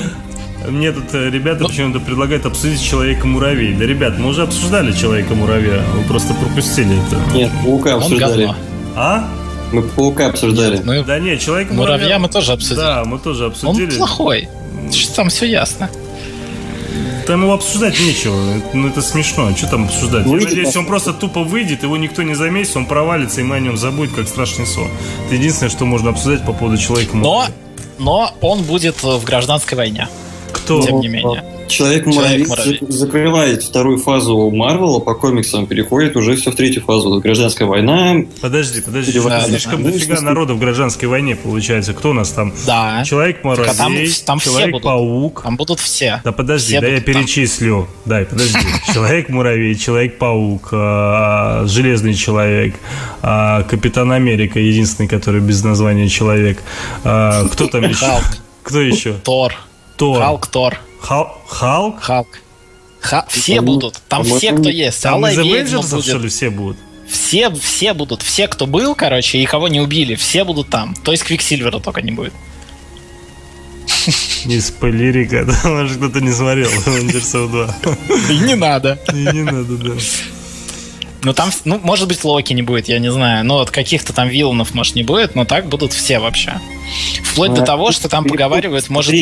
мне 0.68 0.91
тут 0.91 1.13
э, 1.13 1.30
ребята 1.30 1.63
ну... 1.63 1.70
почему-то 1.70 2.00
предлагают 2.00 2.46
обсудить 2.46 2.82
Человека-муравей. 2.82 3.74
Да, 3.74 3.86
ребят, 3.86 4.18
мы 4.18 4.30
уже 4.30 4.44
обсуждали 4.44 4.91
Человека-муравья. 4.91 5.84
Вы 5.96 6.03
просто 6.03 6.34
пропустили 6.34 6.96
это. 7.08 7.20
Нет, 7.34 7.51
Паука 7.63 7.96
обсуждали. 7.96 8.53
А? 8.96 9.27
Мы 9.72 9.82
Паука 9.84 10.27
обсуждали. 10.27 10.77
Нет, 10.77 10.86
мы... 10.86 11.03
Да 11.03 11.20
нет, 11.20 11.39
Человека-муравья... 11.39 11.98
Муравья 11.98 12.20
мы 12.20 12.30
тоже 12.30 12.51
обсудили. 12.51 12.77
Да, 12.77 13.03
мы 13.06 13.20
тоже 13.20 13.46
обсудили. 13.46 13.91
Он 13.91 13.98
плохой. 13.98 14.50
Там 15.15 15.30
все 15.30 15.46
ясно. 15.46 15.89
Там 17.25 17.44
его 17.44 17.53
обсуждать 17.53 18.00
нечего. 18.00 18.36
Ну, 18.74 18.88
это 18.89 19.01
смешно. 19.01 19.56
Что 19.56 19.68
там 19.70 19.86
обсуждать? 19.86 20.25
Ну, 20.25 20.38
Я 20.38 20.48
надеюсь, 20.48 20.75
он 20.75 20.86
просто 20.86 21.13
тупо 21.13 21.44
выйдет, 21.44 21.84
его 21.84 21.96
никто 21.98 22.24
не 22.24 22.34
заметит, 22.34 22.75
он 22.75 22.86
провалится, 22.86 23.41
и 23.41 23.44
мы 23.44 23.56
о 23.56 23.60
нем 23.60 23.77
забудем, 23.77 24.13
как 24.13 24.27
страшный 24.27 24.65
сон. 24.65 24.88
Это 25.27 25.36
единственное, 25.36 25.70
что 25.70 25.86
можно 25.86 26.10
обсуждать 26.10 26.46
по 26.46 26.53
поводу 26.53 26.77
человека. 26.77 27.15
Но, 27.15 27.46
но 28.00 28.34
он 28.41 28.63
будет 28.63 29.03
в 29.03 29.24
гражданской 29.24 29.77
войне. 29.77 30.08
Кто? 30.80 30.88
Тем 30.88 31.00
не 31.00 31.08
менее. 31.08 31.44
Человек-муравей 31.68 32.46
закрывает 32.90 33.63
вторую 33.63 33.98
фазу 33.98 34.50
Марвела 34.51 35.00
по 35.00 35.16
комиксам, 35.16 35.68
переходит 35.68 36.18
уже 36.18 36.36
все 36.36 36.51
в 36.51 36.56
третью 36.56 36.84
фазу. 36.84 37.20
Гражданская 37.22 37.68
война. 37.68 38.25
Подожди, 38.42 38.82
подожди. 38.82 39.20
Да, 39.20 39.42
слишком 39.42 39.84
да. 39.84 39.92
дофига 39.92 40.20
народа 40.22 40.54
в 40.54 40.60
гражданской 40.60 41.08
войне 41.08 41.36
получается. 41.36 41.94
Кто 41.94 42.10
у 42.10 42.13
нас 42.13 42.32
там? 42.32 42.54
Да. 42.66 43.04
Человек-муравей, 43.06 43.68
там, 44.25 44.25
там 44.25 44.40
Человек-паук. 44.40 45.44
Там 45.44 45.56
будут 45.56 45.80
все. 45.80 46.22
Да 46.24 46.32
подожди, 46.32 46.74
все 46.74 46.82
да 46.82 46.88
я 46.88 47.00
перечислю. 47.00 47.88
Там. 48.04 48.12
Дай, 48.12 48.25
подожди. 48.25 48.60
Человек-муравей, 48.94 49.75
Человек-паук, 49.75 50.70
а, 50.74 51.66
Железный 51.68 52.13
Человек, 52.13 52.75
а, 53.22 53.63
Капитан 53.63 54.12
Америка, 54.12 54.60
единственный, 54.60 55.08
который 55.08 55.40
без 55.40 55.63
названия 55.63 56.10
Человек. 56.10 56.62
А, 57.04 57.48
кто 57.48 57.68
там 57.68 57.84
еще? 57.84 58.06
Кто 58.63 58.82
еще? 58.82 59.13
Тор. 59.13 59.54
Тор. 60.01 60.17
Халк, 60.17 60.48
Тор. 60.48 60.79
Хал... 61.00 61.41
Халк? 61.48 62.01
Халк. 62.01 62.27
Ха... 63.01 63.24
Все 63.29 63.62
будут. 63.62 64.01
Там 64.10 64.24
все, 64.24 64.51
кто 64.51 64.67
есть. 64.67 65.03
Там 65.03 65.24
из 65.27 65.38
Avengers, 65.38 66.01
что 66.01 66.17
ли, 66.17 66.27
все 66.27 66.50
будут? 66.50 66.77
Все, 67.08 67.51
все 67.51 67.93
будут. 67.93 68.24
Все, 68.24 68.48
кто 68.48 68.65
был, 68.65 68.96
короче, 68.96 69.38
и 69.38 69.46
кого 69.46 69.67
не 69.67 69.79
убили, 69.79 70.15
все 70.15 70.43
будут 70.43 70.70
там. 70.70 70.96
То 71.03 71.12
есть 71.12 71.24
Квиксильвера 71.24 71.77
только 71.77 72.01
не 72.01 72.12
будет. 72.12 72.34
Не 74.46 74.60
спойлери, 74.60 75.25
когда 75.25 75.55
может 75.65 75.98
кто-то 75.98 76.20
не 76.20 76.31
смотрел 76.31 76.72
Avengers 76.72 77.48
2. 77.48 77.96
И 78.31 78.39
не 78.39 78.55
надо. 78.55 78.98
И 79.13 79.17
не 79.17 79.43
надо, 79.43 79.77
да. 79.77 79.91
Ну 81.22 81.34
там, 81.34 81.51
ну, 81.63 81.79
может 81.84 82.08
быть, 82.08 82.24
Локи 82.24 82.53
не 82.53 82.63
будет, 82.63 82.88
я 82.88 82.98
не 82.98 83.12
знаю. 83.12 83.46
Ну, 83.46 83.60
от 83.60 83.70
каких-то 83.70 84.13
там 84.13 84.29
вилланов, 84.29 84.74
может, 84.74 84.96
не 84.96 85.03
будет, 85.03 85.36
но 85.36 85.46
так 85.46 85.67
будут 85.67 85.93
все 85.93 86.17
вообще. 86.17 86.60
Вплоть 87.24 87.53
до 87.53 87.62
того, 87.62 87.91
что 87.91 88.10
там 88.10 88.25
поговаривают, 88.25 88.89
может... 88.89 89.13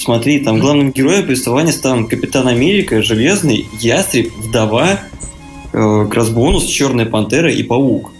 Смотри, 0.00 0.40
там 0.40 0.58
главным 0.58 0.92
героем 0.92 1.24
повествования 1.24 1.72
стал 1.72 2.06
Капитан 2.06 2.48
Америка, 2.48 3.02
Железный, 3.02 3.68
Ястреб, 3.78 4.32
Вдова, 4.34 4.98
э, 5.74 6.04
как 6.06 6.14
раз 6.14 6.30
бонус, 6.30 6.64
Черная 6.64 7.04
Пантера 7.04 7.52
и 7.52 7.62
Паук. 7.62 8.10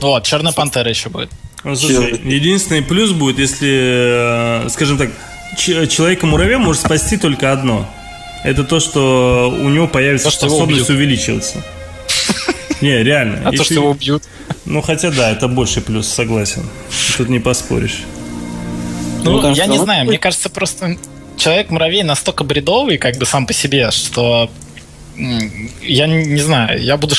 Вот, 0.00 0.22
Черная 0.22 0.52
Пантера 0.52 0.88
еще 0.88 1.08
будет. 1.08 1.30
Ну, 1.64 1.74
слушай, 1.74 2.20
единственный 2.22 2.82
плюс 2.82 3.10
будет, 3.10 3.40
если, 3.40 4.64
э, 4.64 4.68
скажем 4.68 4.96
так, 4.96 5.10
Человека-муравья 5.56 6.58
может 6.60 6.82
спасти 6.82 7.16
только 7.16 7.50
одно. 7.50 7.88
Это 8.44 8.62
то, 8.62 8.78
что 8.78 9.52
у 9.60 9.68
него 9.68 9.88
появится 9.88 10.30
то, 10.30 10.36
способность 10.36 10.88
увеличиваться. 10.88 11.64
Не, 12.80 13.02
реально. 13.02 13.40
А 13.44 13.50
то, 13.50 13.64
что 13.64 13.74
его 13.74 13.90
убьют. 13.90 14.22
Ну, 14.66 14.82
хотя 14.82 15.10
да, 15.10 15.32
это 15.32 15.48
больший 15.48 15.82
плюс, 15.82 16.06
согласен. 16.06 16.62
Тут 17.16 17.28
не 17.28 17.40
поспоришь. 17.40 18.04
Ну, 19.28 19.42
ну 19.42 19.54
я 19.54 19.66
не 19.66 19.78
знаю, 19.78 20.06
мне 20.06 20.18
кажется, 20.18 20.48
просто 20.48 20.96
человек-муравей 21.36 22.02
настолько 22.02 22.44
бредовый, 22.44 22.98
как 22.98 23.16
бы 23.16 23.26
сам 23.26 23.46
по 23.46 23.52
себе, 23.52 23.90
что 23.90 24.50
я 25.82 26.06
не 26.06 26.40
знаю, 26.40 26.80
я 26.80 26.96
буду 26.96 27.14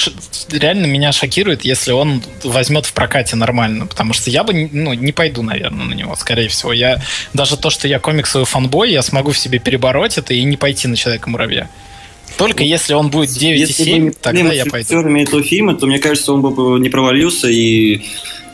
реально 0.51 0.86
меня 0.86 1.12
шокирует, 1.12 1.66
если 1.66 1.92
он 1.92 2.24
возьмет 2.44 2.86
в 2.86 2.94
прокате 2.94 3.36
нормально, 3.36 3.88
потому 3.88 4.13
что 4.13 4.30
я 4.30 4.44
бы 4.44 4.70
ну, 4.72 4.94
не 4.94 5.12
пойду, 5.12 5.42
наверное, 5.42 5.86
на 5.86 5.94
него, 5.94 6.16
скорее 6.16 6.48
всего. 6.48 6.72
Я 6.72 7.01
даже 7.34 7.58
то, 7.58 7.70
что 7.70 7.88
я 7.88 8.00
комиксовый 8.00 8.46
фанбой, 8.46 8.92
я 8.92 9.01
смогу 9.01 9.32
в 9.32 9.38
себе 9.38 9.60
перебороть 9.60 10.18
это 10.18 10.34
и 10.34 10.44
не 10.44 10.56
пойти 10.56 10.88
на 10.88 10.96
человека 10.96 11.30
муравья. 11.30 11.70
Только 12.38 12.63
ну, 12.63 12.70
если 12.70 12.94
он 12.94 13.10
будет 13.10 13.32
9,7, 13.32 14.16
тогда 14.22 14.54
я 14.54 14.66
пойду. 14.66 14.96
Если 14.96 15.22
этого 15.24 15.44
фильма, 15.44 15.75
то 15.75 15.88
мне 15.88 16.00
кажется, 16.00 16.32
он 16.32 16.42
бы 16.42 16.80
не 16.80 16.89
провалился 16.89 17.50
и 17.50 18.06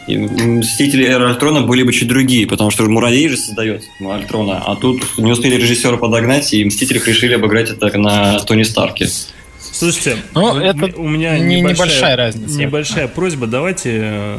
и 0.08 0.18
Мстители 0.18 1.06
Эра 1.06 1.30
Альтрона 1.30 1.62
были 1.62 1.84
бы 1.84 1.92
чуть 1.92 2.08
другие, 2.08 2.48
потому 2.48 2.72
что 2.72 2.84
Муравей 2.84 3.28
же 3.28 3.38
создает 3.38 3.84
Альтрона, 4.00 4.64
а 4.66 4.76
тут 4.76 5.18
не 5.18 5.32
успели 5.32 5.56
режиссера 5.56 5.98
подогнать, 5.98 6.54
и 6.54 6.64
Мстители 6.64 7.00
решили 7.00 7.34
обыграть 7.34 7.70
это 7.72 7.98
на 7.98 8.40
Тони 8.40 8.64
Старке. 8.64 9.08
Слушайте, 9.78 10.18
ну, 10.34 10.58
это 10.58 10.98
у 10.98 11.08
меня 11.08 11.38
не, 11.38 11.60
небольшая, 11.60 11.88
небольшая 11.88 12.16
разница. 12.16 12.58
Небольшая 12.58 13.08
просьба, 13.10 13.46
давайте 13.46 13.90
э, 13.94 14.38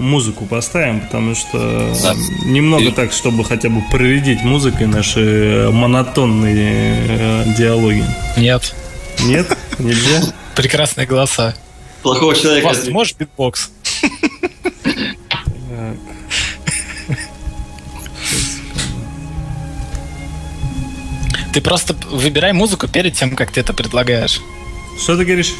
музыку 0.00 0.46
поставим, 0.46 1.00
потому 1.00 1.36
что 1.36 1.94
да. 2.02 2.14
немного 2.44 2.86
И... 2.86 2.90
так, 2.90 3.12
чтобы 3.12 3.44
хотя 3.44 3.68
бы 3.68 3.82
проредить 3.92 4.42
музыкой 4.42 4.88
наши 4.88 5.68
монотонные 5.72 6.96
э, 7.08 7.44
диалоги. 7.56 8.04
Нет. 8.36 8.74
Нет? 9.22 9.56
Нельзя? 9.78 10.34
Прекрасные 10.56 11.06
голоса. 11.06 11.54
Плохого 12.02 12.34
человека. 12.34 12.66
Вас, 12.66 12.88
можешь 12.88 13.14
битбокс? 13.16 13.70
Ты 21.54 21.60
просто 21.60 21.94
выбирай 22.10 22.52
музыку 22.52 22.88
перед 22.88 23.14
тем, 23.14 23.36
как 23.36 23.52
ты 23.52 23.60
это 23.60 23.72
предлагаешь. 23.72 24.40
Что 25.00 25.16
ты 25.16 25.24
говоришь? 25.24 25.54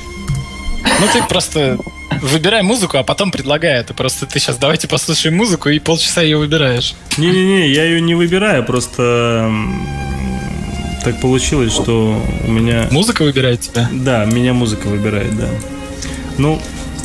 Ну, 0.83 1.07
ты 1.13 1.23
просто 1.29 1.79
выбирай 2.21 2.63
музыку, 2.63 2.99
а 2.99 3.05
потом 3.05 3.31
предлагай 3.31 3.79
это. 3.79 3.95
Просто 3.95 4.27
ты 4.27 4.41
сейчас 4.41 4.57
давайте 4.57 4.89
послушаем 4.89 5.37
музыку 5.37 5.69
и 5.69 5.79
полчаса 5.79 6.23
ее 6.23 6.37
выбираешь. 6.37 6.97
Не-не-не, 7.17 7.69
я 7.69 7.85
ее 7.85 8.01
не 8.01 8.17
выбираю, 8.17 8.65
просто 8.65 9.53
так 11.05 11.21
получилось, 11.21 11.73
что 11.73 12.21
у 12.45 12.51
меня... 12.51 12.89
Музыка 12.91 13.23
выбирает 13.23 13.61
тебя? 13.61 13.89
Да, 13.93 14.25
меня 14.25 14.53
музыка 14.53 14.89
выбирает, 14.89 15.37
да. 15.37 15.49
Ну, 16.39 16.61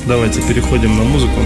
давайте 0.08 0.42
переходим 0.42 0.98
на 0.98 1.04
музыку. 1.04 1.40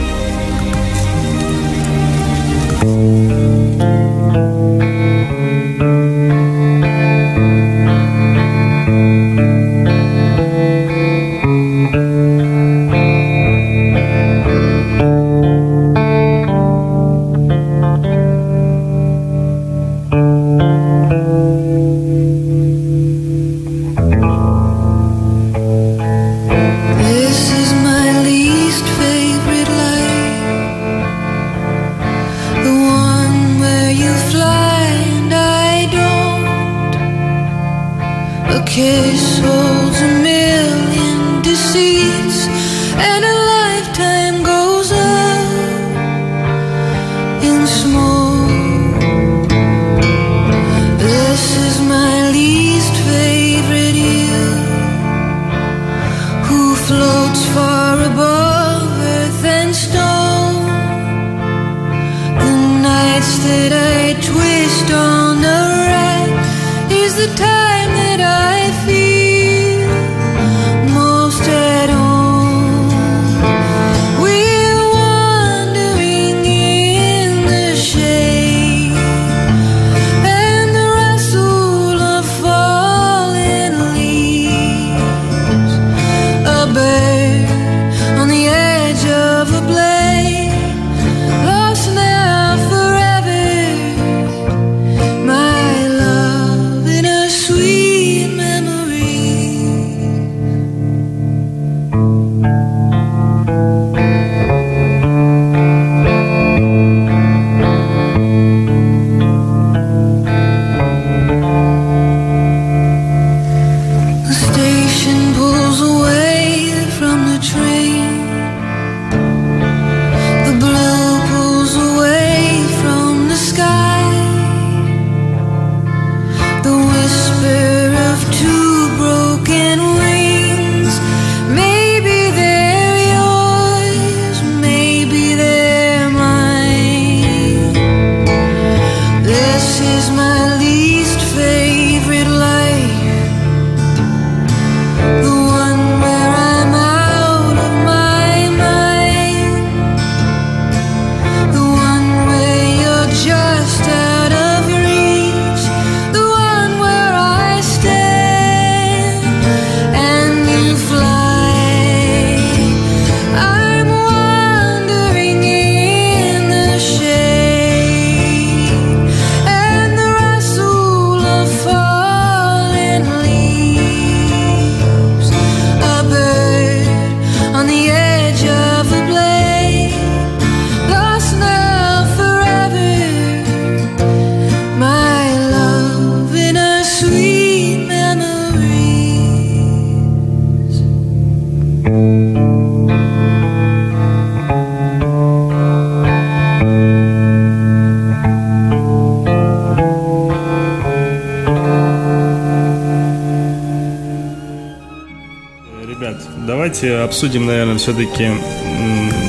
Обсудим, 207.14 207.46
наверное, 207.46 207.78
все-таки 207.78 208.28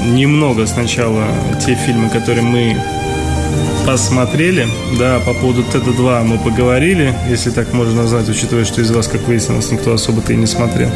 немного 0.07 0.67
сначала 0.67 1.27
те 1.67 1.75
фильмы, 1.75 2.09
которые 2.09 2.43
мы 2.43 2.75
посмотрели. 3.85 4.67
Да, 4.99 5.21
по 5.21 5.35
поводу 5.35 5.63
ТД-2 5.65 6.25
мы 6.25 6.39
поговорили, 6.39 7.13
если 7.29 7.51
так 7.51 7.75
можно 7.75 8.05
назвать, 8.05 8.27
учитывая, 8.31 8.65
что 8.65 8.81
из 8.81 8.91
вас, 8.91 9.07
как 9.07 9.29
выяснилось, 9.29 9.71
никто 9.71 9.93
особо-то 9.93 10.33
и 10.33 10.37
не 10.37 10.47
смотрел. 10.47 10.89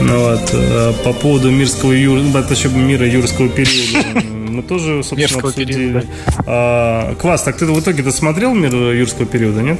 Ну, 0.00 0.18
вот. 0.18 0.50
А 0.54 0.94
по 1.04 1.12
поводу 1.12 1.50
мирского 1.50 1.92
юр... 1.92 2.20
еще 2.20 2.70
мира 2.70 3.06
юрского 3.06 3.50
периода 3.50 4.20
мы 4.48 4.62
тоже, 4.62 5.02
собственно, 5.02 5.20
Мерзкого 5.20 5.48
обсудили. 5.50 5.76
Периода. 5.76 6.04
А, 6.46 7.14
Квас, 7.16 7.42
так 7.42 7.58
ты 7.58 7.66
в 7.66 7.78
итоге 7.78 8.02
досмотрел 8.02 8.54
мир 8.54 8.74
юрского 8.74 9.26
периода, 9.26 9.60
нет? 9.60 9.78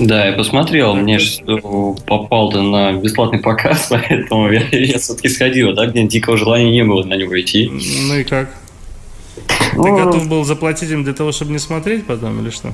Да, 0.00 0.26
я 0.26 0.32
посмотрел, 0.32 0.94
мне 0.94 1.18
что 1.18 1.94
попал 2.06 2.50
то 2.50 2.62
на 2.62 2.92
бесплатный 2.92 3.38
показ, 3.38 3.88
поэтому 3.90 4.50
я, 4.50 4.66
я 4.72 4.98
все-таки 4.98 5.28
сходил, 5.28 5.74
да, 5.74 5.86
где 5.86 6.04
дикого 6.04 6.38
желания 6.38 6.70
не 6.70 6.84
было 6.84 7.04
на 7.04 7.14
него 7.14 7.38
идти. 7.38 7.70
Ну 7.70 8.14
и 8.16 8.24
как? 8.24 8.54
Ты 9.46 9.76
ну, 9.76 9.96
готов 9.96 10.28
был 10.28 10.44
заплатить 10.44 10.90
им 10.90 11.04
для 11.04 11.12
того, 11.12 11.32
чтобы 11.32 11.52
не 11.52 11.58
смотреть 11.58 12.06
потом, 12.06 12.40
или 12.40 12.50
что? 12.50 12.72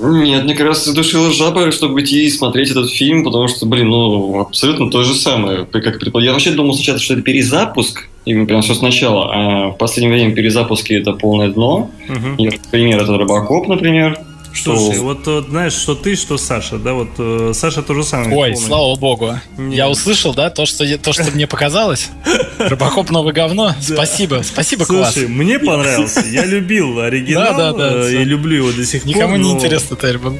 Нет, 0.00 0.44
мне 0.44 0.54
как 0.54 0.66
раз 0.66 0.84
задушила 0.84 1.32
жаба, 1.32 1.70
чтобы 1.70 2.02
идти 2.02 2.24
и 2.24 2.30
смотреть 2.30 2.70
этот 2.70 2.90
фильм, 2.90 3.24
потому 3.24 3.46
что, 3.46 3.64
блин, 3.66 3.90
ну, 3.90 4.40
абсолютно 4.40 4.90
то 4.90 5.04
же 5.04 5.14
самое. 5.14 5.66
Как 5.66 6.02
Я 6.14 6.32
вообще 6.32 6.50
думал 6.50 6.74
сначала, 6.74 6.98
что 6.98 7.14
это 7.14 7.22
перезапуск, 7.22 8.08
и 8.24 8.34
прям 8.44 8.62
все 8.62 8.74
сначала, 8.74 9.30
а 9.32 9.68
в 9.68 9.76
последнее 9.76 10.12
время 10.12 10.34
перезапуски 10.34 10.94
это 10.94 11.12
полное 11.12 11.50
дно. 11.50 11.90
Угу. 12.08 12.50
Пример 12.72 13.02
это 13.02 13.16
Робокоп, 13.16 13.68
например. 13.68 14.18
Слушай, 14.54 14.94
что... 14.94 15.02
вот, 15.02 15.26
вот 15.26 15.48
знаешь, 15.48 15.72
что 15.72 15.94
ты, 15.94 16.14
что 16.14 16.38
Саша, 16.38 16.78
да, 16.78 16.94
вот 16.94 17.10
э, 17.18 17.52
Саша 17.54 17.82
то 17.82 17.94
же 17.94 18.04
самое. 18.04 18.36
Ой, 18.36 18.52
помню. 18.52 18.66
слава 18.66 18.96
богу. 18.96 19.38
Нет. 19.58 19.74
Я 19.74 19.88
услышал, 19.88 20.32
да, 20.32 20.50
то, 20.50 20.64
что, 20.64 20.86
то, 20.98 21.12
что 21.12 21.30
мне 21.32 21.46
показалось. 21.46 22.10
Рыбакоп 22.58 23.10
новое 23.10 23.32
говно. 23.32 23.74
Спасибо, 23.80 24.42
спасибо, 24.44 24.84
класс. 24.84 25.14
Слушай, 25.14 25.28
мне 25.28 25.58
понравился. 25.58 26.20
Я 26.20 26.44
любил 26.44 26.98
оригинал 27.00 27.56
да, 27.56 27.72
да, 27.72 27.90
да, 27.90 28.10
и 28.10 28.24
люблю 28.24 28.56
его 28.56 28.72
до 28.72 28.84
сих 28.84 29.02
пор. 29.02 29.14
Никому 29.14 29.36
не 29.36 29.50
интересно, 29.50 29.96
Тербан. 29.96 30.38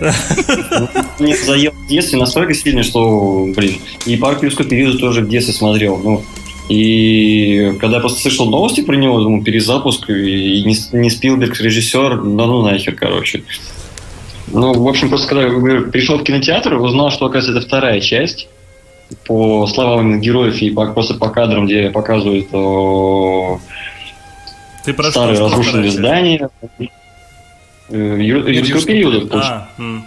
Мне 1.19 1.37
заел 1.37 1.73
в 1.73 1.89
детстве 1.89 2.19
настолько 2.19 2.55
сильно, 2.55 2.83
что, 2.83 3.47
блин, 3.55 3.79
и 4.07 4.17
парк 4.17 4.43
юрского 4.43 4.69
периода 4.69 4.99
тоже 4.99 5.23
в 5.23 5.29
детстве 5.29 5.55
смотрел. 5.55 5.99
Ну, 5.99 6.25
и 6.69 7.75
когда 7.81 7.97
я 7.97 8.01
просто 8.01 8.23
слышал 8.23 8.49
новости 8.49 8.81
про 8.81 8.97
него, 8.97 9.21
думаю, 9.21 9.43
перезапуск, 9.43 10.09
и 10.09 10.63
не, 10.65 10.77
не 10.99 11.11
Спилберг 11.11 11.61
режиссер, 11.61 12.23
да 12.23 12.47
ну 12.47 12.63
нахер, 12.63 12.95
короче. 12.95 13.45
Ну, 14.49 14.73
в 14.73 14.89
общем, 14.89 15.09
просто 15.09 15.29
когда 15.29 15.45
я 15.45 15.81
пришел 15.83 16.19
в 16.19 16.23
кинотеатр, 16.25 16.75
узнал, 16.75 17.11
что, 17.11 17.27
оказывается, 17.27 17.59
это 17.59 17.67
вторая 17.67 18.01
часть. 18.01 18.49
По 19.27 19.67
словам 19.67 20.21
героев 20.21 20.61
и 20.63 20.71
по, 20.71 20.87
просто 20.87 21.15
по 21.15 21.29
кадрам, 21.29 21.67
где 21.67 21.91
показывают 21.91 22.49
о, 22.53 23.61
Ты 24.85 24.95
про 24.95 25.11
старые 25.11 25.37
что, 25.37 25.45
разрушенные 25.47 25.91
здания. 25.91 26.49
Э, 27.91 28.17
юрского 28.19 28.83
периода. 28.83 29.29
А, 29.33 29.69
м. 29.79 30.05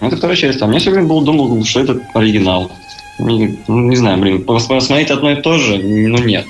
Ну, 0.00 0.08
это 0.08 0.16
вторая 0.16 0.36
часть. 0.36 0.62
А 0.62 0.66
мне 0.66 0.78
все 0.78 0.90
время 0.90 1.06
было 1.06 1.24
думал, 1.24 1.62
что 1.64 1.80
это 1.80 2.00
оригинал. 2.14 2.70
Не, 3.18 3.58
ну, 3.68 3.80
не 3.90 3.96
знаю, 3.96 4.18
блин, 4.18 4.42
посмотреть 4.44 5.10
одно 5.10 5.30
и 5.30 5.40
то 5.40 5.58
же, 5.58 5.78
ну 5.78 6.18
нет. 6.18 6.46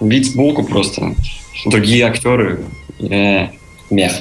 Бить 0.00 0.30
сбоку 0.30 0.62
просто. 0.62 1.14
Другие 1.66 2.06
актеры. 2.06 2.64
Э, 3.00 3.48
мех. 3.90 4.12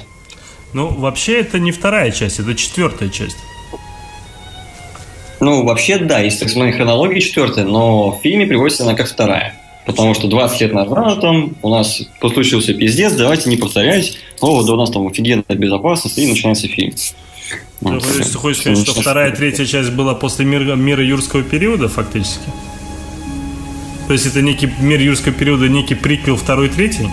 Ну, 0.73 0.89
вообще 0.89 1.39
это 1.39 1.59
не 1.59 1.71
вторая 1.71 2.11
часть, 2.11 2.39
это 2.39 2.55
четвертая 2.55 3.09
часть. 3.09 3.37
Ну, 5.39 5.63
вообще, 5.63 5.97
да, 5.97 6.19
если 6.19 6.39
так 6.39 6.49
смотреть 6.49 6.75
хронология 6.75 7.21
четвертая, 7.21 7.65
но 7.65 8.11
в 8.11 8.21
фильме 8.21 8.45
приводится 8.45 8.83
она 8.83 8.93
как 8.93 9.07
вторая. 9.07 9.55
Потому 9.85 10.13
что 10.13 10.27
20 10.27 10.61
лет 10.61 10.73
назад 10.73 11.21
там 11.21 11.55
у 11.63 11.69
нас 11.69 12.01
случился 12.19 12.73
пиздец, 12.73 13.13
давайте 13.13 13.49
не 13.49 13.57
повторять. 13.57 14.17
О, 14.41 14.61
да 14.63 14.73
у 14.73 14.75
нас 14.75 14.91
там 14.91 15.07
офигенная 15.07 15.45
безопасность, 15.47 16.17
и 16.17 16.27
начинается 16.27 16.67
фильм. 16.67 16.93
Ну, 17.81 17.93
вот, 17.93 18.03
ты 18.03 18.37
хочешь 18.37 18.61
сказать, 18.61 18.77
что 18.77 18.93
вторая, 18.99 19.31
третья 19.31 19.65
часть 19.65 19.91
была 19.91 20.13
после 20.13 20.45
мира, 20.45 20.75
мира 20.75 21.03
юрского 21.03 21.41
периода, 21.41 21.87
фактически? 21.87 22.43
То 24.07 24.13
есть 24.13 24.25
это 24.25 24.41
некий 24.41 24.69
мир 24.79 24.99
юрского 24.99 25.33
периода, 25.33 25.69
некий 25.69 25.95
приквел 25.95 26.35
второй, 26.35 26.69
третий? 26.69 27.07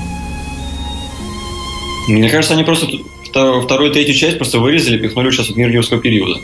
Мне 2.09 2.29
кажется, 2.29 2.55
они 2.55 2.65
просто 2.65 2.87
вторую 3.31 3.91
и 3.91 3.93
третью 3.93 4.15
часть 4.15 4.39
просто 4.39 4.59
вырезали, 4.59 4.99
пихнули 4.99 5.31
сейчас 5.31 5.49
в 5.49 5.57
мир 5.57 5.69
юрского 5.71 6.01
периода. 6.01 6.41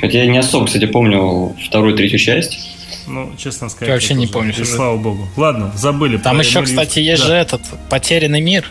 Хотя 0.00 0.22
я 0.22 0.26
не 0.26 0.38
особо, 0.38 0.66
кстати, 0.66 0.86
помню 0.86 1.56
вторую 1.66 1.94
и 1.94 1.96
третью 1.96 2.18
часть. 2.18 2.58
Ну, 3.06 3.32
честно 3.36 3.68
сказать. 3.68 3.88
Я 3.88 3.94
вообще 3.94 4.14
не 4.14 4.26
помню. 4.26 4.54
И, 4.56 4.64
слава 4.64 4.96
богу. 4.96 5.28
Ладно, 5.36 5.72
забыли. 5.74 6.18
Там 6.18 6.38
еще, 6.38 6.62
кстати, 6.62 6.98
есть 6.98 7.22
да. 7.22 7.28
же 7.28 7.34
этот 7.34 7.62
потерянный 7.88 8.40
мир. 8.40 8.70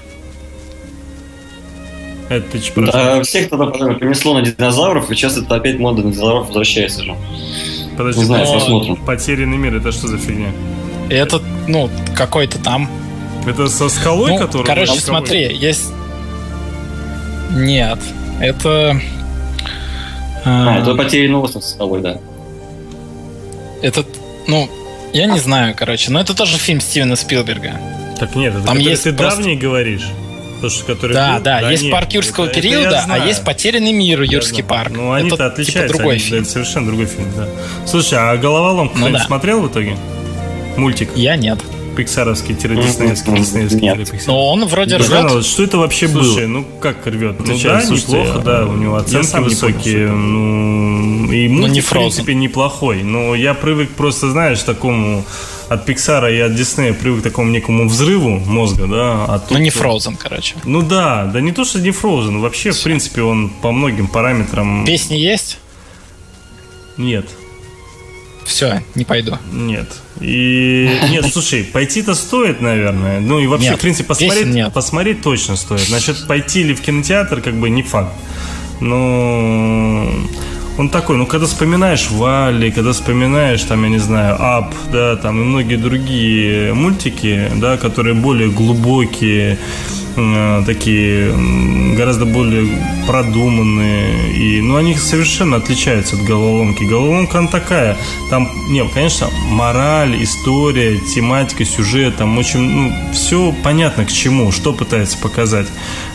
Это 2.30 2.60
ты 2.60 2.72
про 2.72 2.92
Да, 2.92 3.24
всех 3.24 3.50
тогда 3.50 3.68
принесло 3.68 4.34
на 4.34 4.42
динозавров, 4.42 5.10
и 5.10 5.16
сейчас 5.16 5.38
это 5.38 5.56
опять 5.56 5.80
мода 5.80 6.04
на 6.04 6.12
динозавров 6.12 6.48
возвращается 6.48 7.04
же. 7.04 7.16
Подожди, 7.98 8.20
не 8.20 8.26
знаю, 8.26 8.46
но... 8.46 8.54
посмотрим. 8.54 8.96
Потерянный 8.98 9.58
мир, 9.58 9.76
это 9.76 9.92
что 9.92 10.08
за 10.08 10.18
фигня? 10.18 10.52
Это, 11.10 11.42
ну, 11.68 11.90
какой-то 12.16 12.60
там. 12.60 12.90
Это 13.46 13.68
со 13.70 13.88
скалой, 13.88 14.34
ну, 14.34 14.40
который... 14.40 14.66
Короче, 14.66 15.00
смотри, 15.00 15.56
есть 15.56 15.86
нет, 17.52 18.00
это... 18.40 19.00
А, 20.46 20.80
это 20.80 20.96
потерянный 20.96 21.40
остров 21.40 21.64
с 21.64 21.74
тобой, 21.74 22.02
да. 22.02 22.18
Это, 23.82 24.06
ну, 24.48 24.70
я 25.14 25.26
не 25.26 25.40
знаю, 25.40 25.76
короче, 25.78 26.12
но 26.12 26.20
это 26.20 26.36
тоже 26.36 26.58
фильм 26.58 26.80
Стивена 26.80 27.16
Спилберга. 27.16 27.80
Так 28.20 28.36
нет, 28.36 28.56
это 28.56 28.66
Там 28.66 28.80
есть 28.80 29.04
ты 29.04 29.14
просто... 29.14 29.40
давний 29.40 29.58
говоришь. 29.58 30.08
То, 30.62 30.70
что, 30.70 30.86
который 30.86 31.14
да, 31.14 31.36
был? 31.36 31.44
да, 31.44 31.62
да, 31.62 31.70
есть 31.70 31.84
нет, 31.84 31.92
парк 31.92 32.12
юрского 32.14 32.46
это, 32.46 32.56
периода, 32.56 33.04
это 33.04 33.06
а 33.08 33.18
есть 33.20 33.44
потерянный 33.44 33.92
мир 33.92 34.24
юрский 34.24 34.64
парк. 34.64 34.92
Ну, 34.92 35.12
они-то 35.12 35.36
это, 35.36 35.46
отличаются. 35.46 35.88
Типа 35.90 35.98
другой 35.98 36.16
они, 36.16 36.24
фильм. 36.24 36.42
Это 36.42 36.50
совершенно 36.50 36.88
другой 36.88 37.06
фильм, 37.06 37.28
да. 37.38 37.48
Слушай, 37.86 38.18
а 38.18 38.36
головоломку 38.38 38.98
ну, 38.98 39.10
да. 39.12 39.20
смотрел 39.20 39.62
в 39.62 39.72
итоге? 39.72 39.96
Мультик? 40.76 41.10
Я 41.16 41.36
нет 41.36 41.60
пиксаровский, 41.98 42.54
диснеевский, 42.54 43.34
диснеевский. 43.34 43.82
Нет. 43.82 44.28
Но 44.28 44.50
он 44.50 44.66
вроде 44.66 44.98
рвет. 44.98 45.44
Что 45.44 45.64
это 45.64 45.78
вообще 45.80 46.08
было? 46.08 46.24
Слушай, 46.24 46.48
ну 46.48 46.64
как 46.80 47.06
рвет? 47.08 47.40
Ну 47.40 47.58
да, 47.64 47.84
неплохо, 47.84 48.40
да, 48.40 48.66
у 48.66 48.76
него 48.76 48.96
оценки 48.96 49.40
высокие. 49.40 50.08
Ну, 50.08 51.32
и 51.32 51.48
мультик, 51.48 51.86
в 51.86 51.90
принципе, 51.90 52.36
неплохой. 52.36 53.04
Но 53.04 53.34
я 53.36 53.54
привык 53.54 53.92
просто, 53.92 54.30
знаешь, 54.30 54.62
такому 54.62 55.26
от 55.70 55.86
Пиксара 55.86 56.32
и 56.32 56.40
от 56.40 56.56
Диснея 56.56 56.94
привык 56.94 57.22
к 57.22 57.24
такому 57.24 57.52
некому 57.52 57.90
взрыву 57.90 58.30
мозга, 58.30 58.88
да. 58.88 59.26
А 59.26 59.40
тут, 59.40 59.52
ну 59.52 59.58
не 59.58 59.70
Frozen, 59.70 60.16
короче. 60.18 60.56
Ну 60.64 60.82
да, 60.82 61.26
да 61.26 61.42
не 61.42 61.52
то, 61.52 61.66
что 61.66 61.80
не 61.80 61.90
Frozen, 61.90 62.40
вообще, 62.40 62.72
в 62.72 62.84
принципе, 62.84 63.24
он 63.24 63.50
по 63.50 63.72
многим 63.72 64.08
параметрам... 64.08 64.86
Песни 64.86 65.16
есть? 65.16 65.58
Нет. 66.96 67.26
Все, 68.46 68.82
не 68.96 69.04
пойду. 69.04 69.38
Нет. 69.52 69.88
И 70.20 70.90
нет, 71.10 71.26
слушай, 71.32 71.64
пойти-то 71.64 72.16
стоит, 72.16 72.62
наверное. 72.62 73.20
Ну 73.20 73.40
и 73.40 73.48
вообще, 73.48 73.70
нет, 73.70 73.78
в 73.78 73.82
принципе, 73.82 74.08
посмотреть, 74.08 74.48
нет. 74.48 74.74
посмотреть 74.74 75.22
точно 75.22 75.56
стоит. 75.56 75.82
Значит, 75.82 76.28
пойти 76.28 76.64
ли 76.64 76.74
в 76.74 76.82
кинотеатр, 76.82 77.42
как 77.42 77.56
бы 77.56 77.70
не 77.70 77.84
факт. 77.84 78.14
Но 78.80 80.12
он 80.78 80.90
такой, 80.90 81.18
ну, 81.18 81.26
когда 81.26 81.48
вспоминаешь 81.48 82.10
Валли, 82.12 82.70
когда 82.70 82.94
вспоминаешь, 82.94 83.64
там, 83.64 83.84
я 83.84 83.90
не 83.90 83.98
знаю, 83.98 84.36
Ап, 84.40 84.74
да, 84.92 85.16
там, 85.16 85.42
и 85.42 85.44
многие 85.44 85.76
другие 85.76 86.74
мультики, 86.74 87.50
да, 87.56 87.78
которые 87.78 88.14
более 88.14 88.50
глубокие, 88.50 89.58
такие 90.66 91.34
гораздо 91.96 92.26
более 92.26 92.68
продуманные. 93.06 94.34
И, 94.34 94.62
ну, 94.62 94.76
они 94.76 94.96
совершенно 94.96 95.58
отличаются 95.58 96.16
от 96.16 96.24
головоломки. 96.24 96.84
Головоломка, 96.84 97.40
она 97.40 97.48
такая. 97.48 97.98
Там, 98.30 98.50
не, 98.70 98.88
конечно, 98.90 99.30
мораль, 99.48 100.22
история, 100.24 101.00
тематика, 101.00 101.66
сюжет, 101.66 102.18
там 102.18 102.38
очень, 102.38 102.60
ну, 102.60 102.94
все 103.14 103.54
понятно 103.64 104.06
к 104.06 104.12
чему, 104.12 104.52
что 104.52 104.74
пытается 104.74 105.18
показать 105.18 105.68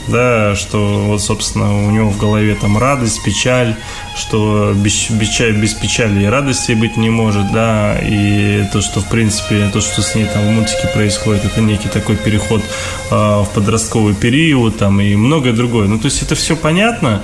да, 0.08 0.54
что 0.56 1.04
вот, 1.06 1.22
собственно, 1.22 1.86
у 1.86 1.90
него 1.90 2.10
в 2.10 2.18
голове 2.18 2.54
там 2.54 2.78
радость, 2.78 3.22
печаль, 3.22 3.76
что 4.16 4.72
без, 4.74 5.10
без, 5.10 5.38
без 5.56 5.74
печали 5.74 6.24
и 6.24 6.26
радости 6.26 6.72
быть 6.72 6.96
не 6.96 7.10
может, 7.10 7.52
да, 7.52 7.98
и 8.00 8.64
то, 8.72 8.80
что, 8.80 9.00
в 9.00 9.08
принципе, 9.08 9.68
то, 9.72 9.80
что 9.80 10.02
с 10.02 10.14
ней 10.14 10.26
там 10.26 10.42
в 10.46 10.50
мультике 10.50 10.88
происходит, 10.92 11.44
это 11.44 11.60
некий 11.60 11.88
такой 11.88 12.16
переход 12.16 12.62
э, 12.62 13.14
в 13.14 13.48
подростковый 13.54 13.91
период, 14.20 14.78
там, 14.78 15.00
и 15.00 15.16
многое 15.16 15.52
другое. 15.52 15.88
Ну, 15.88 15.98
то 15.98 16.06
есть 16.06 16.22
это 16.22 16.34
все 16.34 16.56
понятно, 16.56 17.22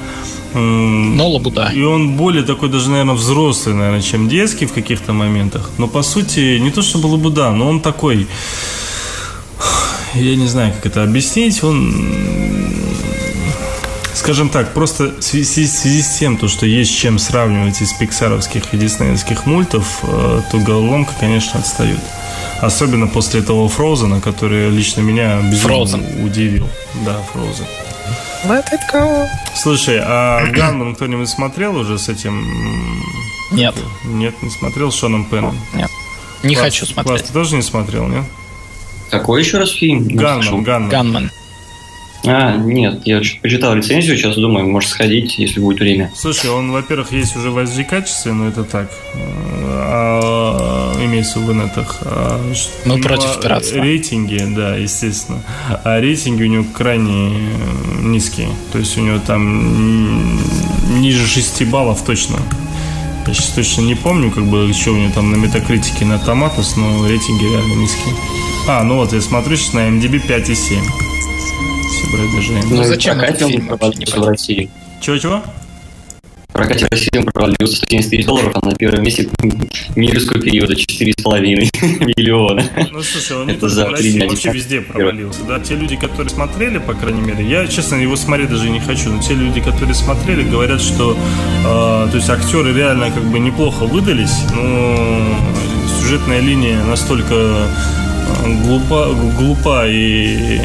но 0.55 1.29
лабуда. 1.29 1.71
И 1.75 1.83
он 1.83 2.17
более 2.17 2.43
такой 2.43 2.69
даже, 2.71 2.91
наверное, 2.91 3.15
взрослый, 3.15 3.75
наверное, 3.75 4.03
чем 4.03 4.29
детский 4.29 4.67
в 4.67 4.73
каких-то 4.73 5.13
моментах. 5.13 5.71
Но 5.79 5.89
по 5.89 6.03
сути, 6.03 6.59
не 6.59 6.71
то 6.71 6.81
чтобы 6.81 7.07
лабуда, 7.07 7.53
но 7.53 7.69
он 7.69 7.81
такой 7.81 8.27
я 10.15 10.37
не 10.37 10.47
знаю, 10.47 10.73
как 10.73 10.87
это 10.87 11.03
объяснить, 11.03 11.63
он, 11.63 12.09
скажем 14.15 14.49
так, 14.49 14.73
просто 14.73 15.15
в 15.19 15.23
связи, 15.23 15.67
в 15.67 15.71
связи 15.71 16.03
с 16.03 16.19
тем, 16.19 16.37
то, 16.37 16.49
что 16.49 16.67
есть 16.67 16.97
чем 16.97 17.19
сравнивать 17.19 17.81
из 17.83 17.93
пиксаровских 17.93 18.63
и 18.73 18.77
диснеевских 18.77 19.47
мультов, 19.47 20.01
э, 20.03 20.43
то 20.51 20.59
головоломка, 20.59 21.13
конечно, 21.21 21.61
отстает. 21.61 22.01
Особенно 22.61 23.07
после 23.07 23.41
этого 23.41 23.69
Фрозена, 23.69 24.21
который 24.21 24.69
лично 24.71 25.01
меня 25.01 25.41
безумно 25.43 25.75
Frozen. 25.75 26.25
удивил. 26.25 26.69
Да, 27.05 27.17
Фрозен. 27.33 27.65
Let 28.45 28.65
it 28.73 28.81
go. 28.93 29.27
Слушай, 29.55 30.01
а 30.03 30.47
Ганман 30.51 30.95
кто-нибудь 30.95 31.29
смотрел 31.29 31.77
уже 31.77 31.99
с 31.99 32.09
этим? 32.09 32.45
Нет. 33.53 33.75
Нет, 34.05 34.35
не 34.43 34.51
смотрел 34.51 34.91
с 34.93 34.97
Шоном 34.97 35.25
Пеном? 35.25 35.59
Нет. 35.75 35.91
Не 36.43 36.55
Класс, 36.55 36.67
хочу 36.67 36.87
смотреть. 36.87 37.07
Класс, 37.19 37.23
ты 37.23 37.33
тоже 37.33 37.57
не 37.57 37.63
смотрел, 37.63 38.07
нет? 38.07 38.25
Какой 39.11 39.41
еще 39.43 39.59
раз 39.59 39.71
фильм? 39.71 40.07
Ганман, 40.07 40.63
Ганман. 40.63 40.89
Ганман. 40.91 41.31
А, 42.27 42.57
нет, 42.57 43.03
я 43.07 43.21
почитал 43.41 43.75
рецензию, 43.75 44.17
сейчас 44.17 44.37
думаю, 44.37 44.69
может 44.69 44.91
сходить, 44.91 45.39
если 45.39 45.61
будет 45.61 45.79
время. 45.81 46.11
Слушай, 46.15 46.51
он, 46.51 46.73
во-первых, 46.73 47.13
есть 47.13 47.37
уже 47.37 47.51
в 47.51 47.59
HD 47.59 47.85
качестве, 47.85 48.33
но 48.33 48.49
это 48.49 48.65
так. 48.65 48.91
А, 49.15 50.78
имеется 51.05 51.39
в 51.39 51.53
инетах. 51.53 51.99
А, 52.03 52.41
ну, 52.85 52.97
ну, 52.97 53.03
против 53.03 53.37
а, 53.37 53.41
пиратства. 53.41 53.79
Рейтинги, 53.79 54.45
да, 54.55 54.77
естественно. 54.77 55.43
А 55.85 56.01
рейтинги 56.01 56.43
у 56.43 56.47
него 56.47 56.65
крайне 56.73 57.31
э, 57.31 58.03
низкие. 58.03 58.49
То 58.73 58.79
есть 58.79 58.97
у 58.99 59.01
него 59.01 59.19
там 59.27 60.39
ниже 61.01 61.27
6 61.27 61.65
баллов 61.67 62.03
точно. 62.05 62.39
Я 63.27 63.35
сейчас 63.35 63.49
точно 63.51 63.83
не 63.83 63.95
помню, 63.95 64.31
как 64.31 64.45
бы, 64.45 64.73
что 64.73 64.93
у 64.93 64.97
него 64.97 65.13
там 65.13 65.31
на 65.31 65.37
метакритике 65.37 66.07
на 66.07 66.19
Томатос, 66.19 66.77
но 66.77 67.07
рейтинги 67.07 67.45
реально 67.45 67.75
низкие. 67.75 68.15
А, 68.67 68.83
ну 68.83 68.97
вот 68.97 69.13
я 69.13 69.21
смотрю 69.21 69.57
сейчас 69.57 69.75
на 69.75 69.89
MDB 69.89 70.27
5,7. 70.27 70.79
Соображаем. 72.11 72.65
Ну, 72.71 72.85
зачем 72.85 73.21
этот 73.21 73.49
фильм 73.49 73.69
в 73.69 74.27
России? 74.27 74.71
Чего-чего? 75.01 75.43
Прокате 76.59 76.87
в 76.87 76.91
России 76.91 77.17
он 77.17 77.25
провалился 77.25 77.77
170 77.77 78.11
тысяч 78.11 78.27
долларов, 78.27 78.51
а 78.61 78.67
на 78.67 78.75
первом 78.75 79.05
месте 79.05 79.29
мирского 79.95 80.41
периода 80.41 80.75
4,5 80.75 81.41
миллиона. 82.05 82.65
Ну, 82.91 83.01
слушай, 83.01 83.37
он 83.37 83.47
не 83.47 83.53
Это 83.53 83.69
за 83.69 83.89
России, 83.89 84.27
вообще 84.27 84.51
везде 84.51 84.81
провалился. 84.81 85.45
Да, 85.45 85.61
те 85.61 85.77
люди, 85.77 85.95
которые 85.95 86.31
смотрели, 86.31 86.79
по 86.79 86.95
крайней 86.95 87.21
мере, 87.21 87.49
я, 87.49 87.65
честно, 87.69 87.95
его 87.95 88.17
смотреть 88.17 88.51
даже 88.51 88.71
не 88.71 88.81
хочу, 88.81 89.09
но 89.13 89.23
те 89.23 89.35
люди, 89.35 89.61
которые 89.61 89.95
смотрели, 89.95 90.43
говорят, 90.43 90.81
что 90.81 91.17
э, 91.65 92.09
то 92.11 92.17
есть 92.17 92.29
актеры 92.29 92.75
реально 92.75 93.13
как 93.13 93.23
бы 93.23 93.39
неплохо 93.39 93.85
выдались, 93.85 94.43
но 94.53 95.39
сюжетная 96.01 96.41
линия 96.41 96.83
настолько 96.83 97.35
э, 97.37 98.63
глупа, 98.65 99.15
глупа 99.39 99.87
и 99.87 100.61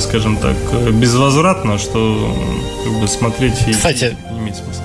скажем 0.00 0.36
так, 0.36 0.56
безвозвратно, 0.92 1.78
что 1.78 2.36
как 2.84 3.00
бы 3.00 3.08
смотреть 3.08 3.54
кстати, 3.70 4.16
имеет 4.54 4.56
смысла. 4.56 4.84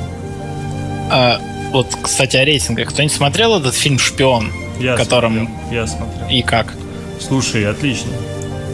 А, 1.12 1.42
вот, 1.72 1.88
кстати, 2.02 2.38
о 2.38 2.46
рейтингах. 2.46 2.90
Кто-нибудь 2.90 3.16
смотрел 3.16 3.60
этот 3.60 3.76
фильм 3.76 4.00
«Шпион»? 4.00 4.52
Я 4.80 4.96
которым... 4.96 5.48
смотрел. 5.48 5.58
Я 5.72 5.88
смотрел. 5.88 6.30
И 6.30 6.42
как? 6.42 6.74
Слушай, 7.20 7.70
отлично. 7.70 8.12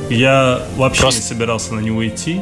Я 0.10 0.62
вообще 0.77 1.01
Просто... 1.01 1.21
не 1.21 1.27
собирался 1.27 1.73
на 1.73 1.79
него 1.79 2.05
идти. 2.08 2.41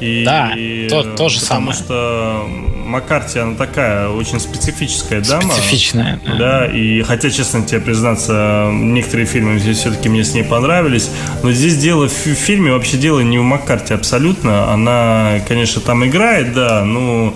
И, 0.00 0.22
да, 0.24 0.52
и, 0.56 0.88
то, 0.88 1.02
то 1.02 1.28
же 1.28 1.40
потому 1.40 1.72
самое. 1.72 1.74
что 1.74 2.46
Маккарти, 2.86 3.38
она 3.38 3.54
такая 3.54 4.08
очень 4.08 4.40
специфическая 4.40 5.20
дама. 5.20 5.52
Специфичная. 5.52 6.18
Да. 6.24 6.34
да, 6.36 6.66
и 6.66 7.02
хотя, 7.02 7.28
честно 7.30 7.66
тебе 7.66 7.80
признаться, 7.80 8.70
некоторые 8.72 9.26
фильмы 9.26 9.58
здесь 9.58 9.78
все-таки 9.78 10.08
мне 10.08 10.24
с 10.24 10.32
ней 10.32 10.42
понравились, 10.42 11.10
но 11.42 11.52
здесь 11.52 11.76
дело 11.76 12.08
в 12.08 12.12
фильме, 12.12 12.72
вообще 12.72 12.96
дело 12.96 13.20
не 13.20 13.38
в 13.38 13.42
Маккарти 13.42 13.92
абсолютно. 13.92 14.72
Она, 14.72 15.40
конечно, 15.46 15.82
там 15.82 16.06
играет, 16.06 16.54
да, 16.54 16.82
но 16.82 17.34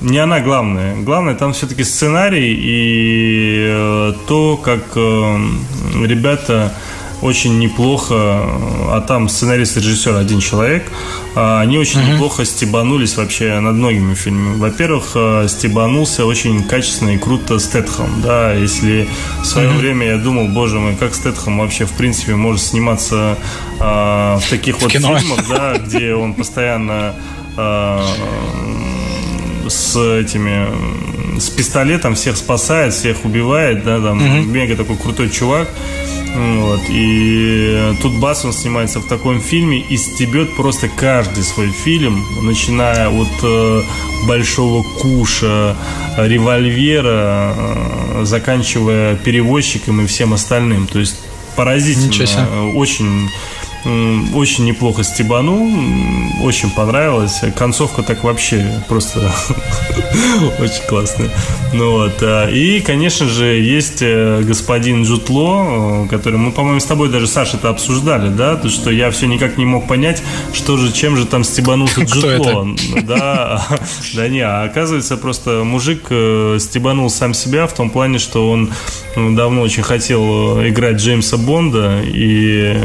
не 0.00 0.18
она 0.18 0.40
главная. 0.40 0.96
Главное 0.96 1.34
там 1.34 1.52
все-таки 1.52 1.84
сценарий 1.84 2.54
и 2.54 3.66
э, 3.68 4.12
то, 4.26 4.56
как 4.56 4.82
э, 4.94 5.38
ребята 6.04 6.72
очень 7.22 7.58
неплохо, 7.58 8.14
а 8.14 9.04
там 9.06 9.28
сценарист 9.28 9.76
и 9.76 9.80
режиссер 9.80 10.16
один 10.16 10.40
человек, 10.40 10.90
а, 11.34 11.60
они 11.60 11.78
очень 11.78 12.00
uh-huh. 12.00 12.14
неплохо 12.14 12.44
стебанулись 12.44 13.16
вообще 13.16 13.58
над 13.60 13.74
многими 13.74 14.14
фильмами. 14.14 14.58
Во-первых, 14.58 15.12
э, 15.14 15.46
стебанулся 15.48 16.26
очень 16.26 16.62
качественно 16.62 17.10
и 17.10 17.18
круто 17.18 17.58
Стэтхэм, 17.58 18.22
да, 18.22 18.52
если 18.52 19.08
в 19.42 19.46
свое 19.46 19.68
uh-huh. 19.68 19.78
время 19.78 20.06
я 20.06 20.18
думал, 20.18 20.48
боже 20.48 20.78
мой, 20.78 20.94
как 20.94 21.14
Стэтхэм 21.14 21.58
вообще 21.58 21.86
в 21.86 21.92
принципе 21.92 22.34
может 22.34 22.62
сниматься 22.62 23.38
а, 23.80 24.38
в 24.38 24.50
таких 24.50 24.76
в 24.76 24.82
вот 24.82 24.92
кино. 24.92 25.18
фильмах, 25.18 25.40
да, 25.48 25.78
где 25.78 26.14
он 26.14 26.34
постоянно 26.34 27.14
а, 27.56 28.04
с 29.68 29.96
этими 29.96 31.38
с 31.38 31.50
пистолетом 31.50 32.14
всех 32.14 32.36
спасает, 32.36 32.94
всех 32.94 33.24
убивает, 33.24 33.84
да, 33.84 34.00
там 34.00 34.18
uh-huh. 34.20 34.44
мега 34.44 34.76
такой 34.76 34.96
крутой 34.96 35.30
чувак. 35.30 35.68
Вот. 36.36 36.80
И 36.90 37.94
тут 38.02 38.18
бас 38.20 38.44
он 38.44 38.52
снимается 38.52 39.00
в 39.00 39.06
таком 39.06 39.40
фильме 39.40 39.80
и 39.80 39.96
стебет 39.96 40.54
просто 40.54 40.88
каждый 40.88 41.42
свой 41.42 41.70
фильм, 41.70 42.22
начиная 42.42 43.08
от 43.08 43.28
э, 43.42 43.82
Большого 44.28 44.82
Куша, 45.00 45.76
Револьвера, 46.18 47.54
э, 47.56 48.24
заканчивая 48.24 49.16
перевозчиком 49.16 50.02
и 50.02 50.06
всем 50.06 50.34
остальным. 50.34 50.86
То 50.86 50.98
есть 50.98 51.16
поразительно, 51.56 52.70
очень 52.74 53.30
очень 53.84 54.64
неплохо 54.64 55.04
стебанул, 55.04 55.70
очень 56.42 56.70
понравилось. 56.70 57.42
Концовка 57.56 58.02
так 58.02 58.24
вообще 58.24 58.82
просто 58.88 59.20
очень 60.58 60.88
классная. 60.88 61.30
Ну 61.72 61.92
вот. 61.92 62.22
А, 62.22 62.48
и, 62.48 62.80
конечно 62.80 63.26
же, 63.26 63.46
есть 63.46 63.98
э, 64.00 64.42
господин 64.42 65.04
Джутло, 65.04 66.04
э, 66.04 66.08
который 66.08 66.38
мы, 66.38 66.52
по-моему, 66.52 66.80
с 66.80 66.84
тобой 66.84 67.10
даже, 67.10 67.26
Саша, 67.26 67.56
это 67.56 67.68
обсуждали, 67.68 68.28
да, 68.28 68.56
то, 68.56 68.68
что 68.68 68.90
я 68.90 69.10
все 69.10 69.26
никак 69.26 69.56
не 69.56 69.64
мог 69.64 69.86
понять, 69.86 70.22
что 70.52 70.76
же, 70.76 70.92
чем 70.92 71.16
же 71.16 71.26
там 71.26 71.44
стебанулся 71.44 72.00
Джутло. 72.04 72.66
Да, 73.02 73.66
да 74.14 74.28
не, 74.28 74.40
а 74.40 74.64
оказывается, 74.64 75.16
просто 75.16 75.62
мужик 75.64 76.06
э, 76.10 76.58
стебанул 76.60 77.10
сам 77.10 77.34
себя 77.34 77.66
в 77.66 77.74
том 77.74 77.90
плане, 77.90 78.18
что 78.18 78.50
он 78.50 78.72
давно 79.16 79.62
очень 79.62 79.82
хотел 79.82 80.60
играть 80.66 80.96
Джеймса 80.96 81.36
Бонда 81.36 82.00
и 82.04 82.76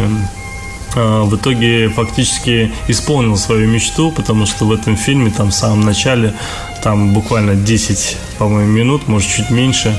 в 0.95 1.36
итоге 1.36 1.89
фактически 1.89 2.71
исполнил 2.88 3.38
свою 3.38 3.67
мечту, 3.67 4.12
потому 4.12 4.45
что 4.45 4.65
в 4.65 4.71
этом 4.71 4.97
фильме 4.97 5.32
там 5.32 5.49
в 5.49 5.54
самом 5.54 5.82
начале, 5.82 6.34
там 6.84 7.13
буквально 7.13 7.56
10, 7.56 8.17
по-моему, 8.38 8.71
минут, 8.71 9.08
может 9.08 9.30
чуть 9.30 9.49
меньше, 9.49 9.95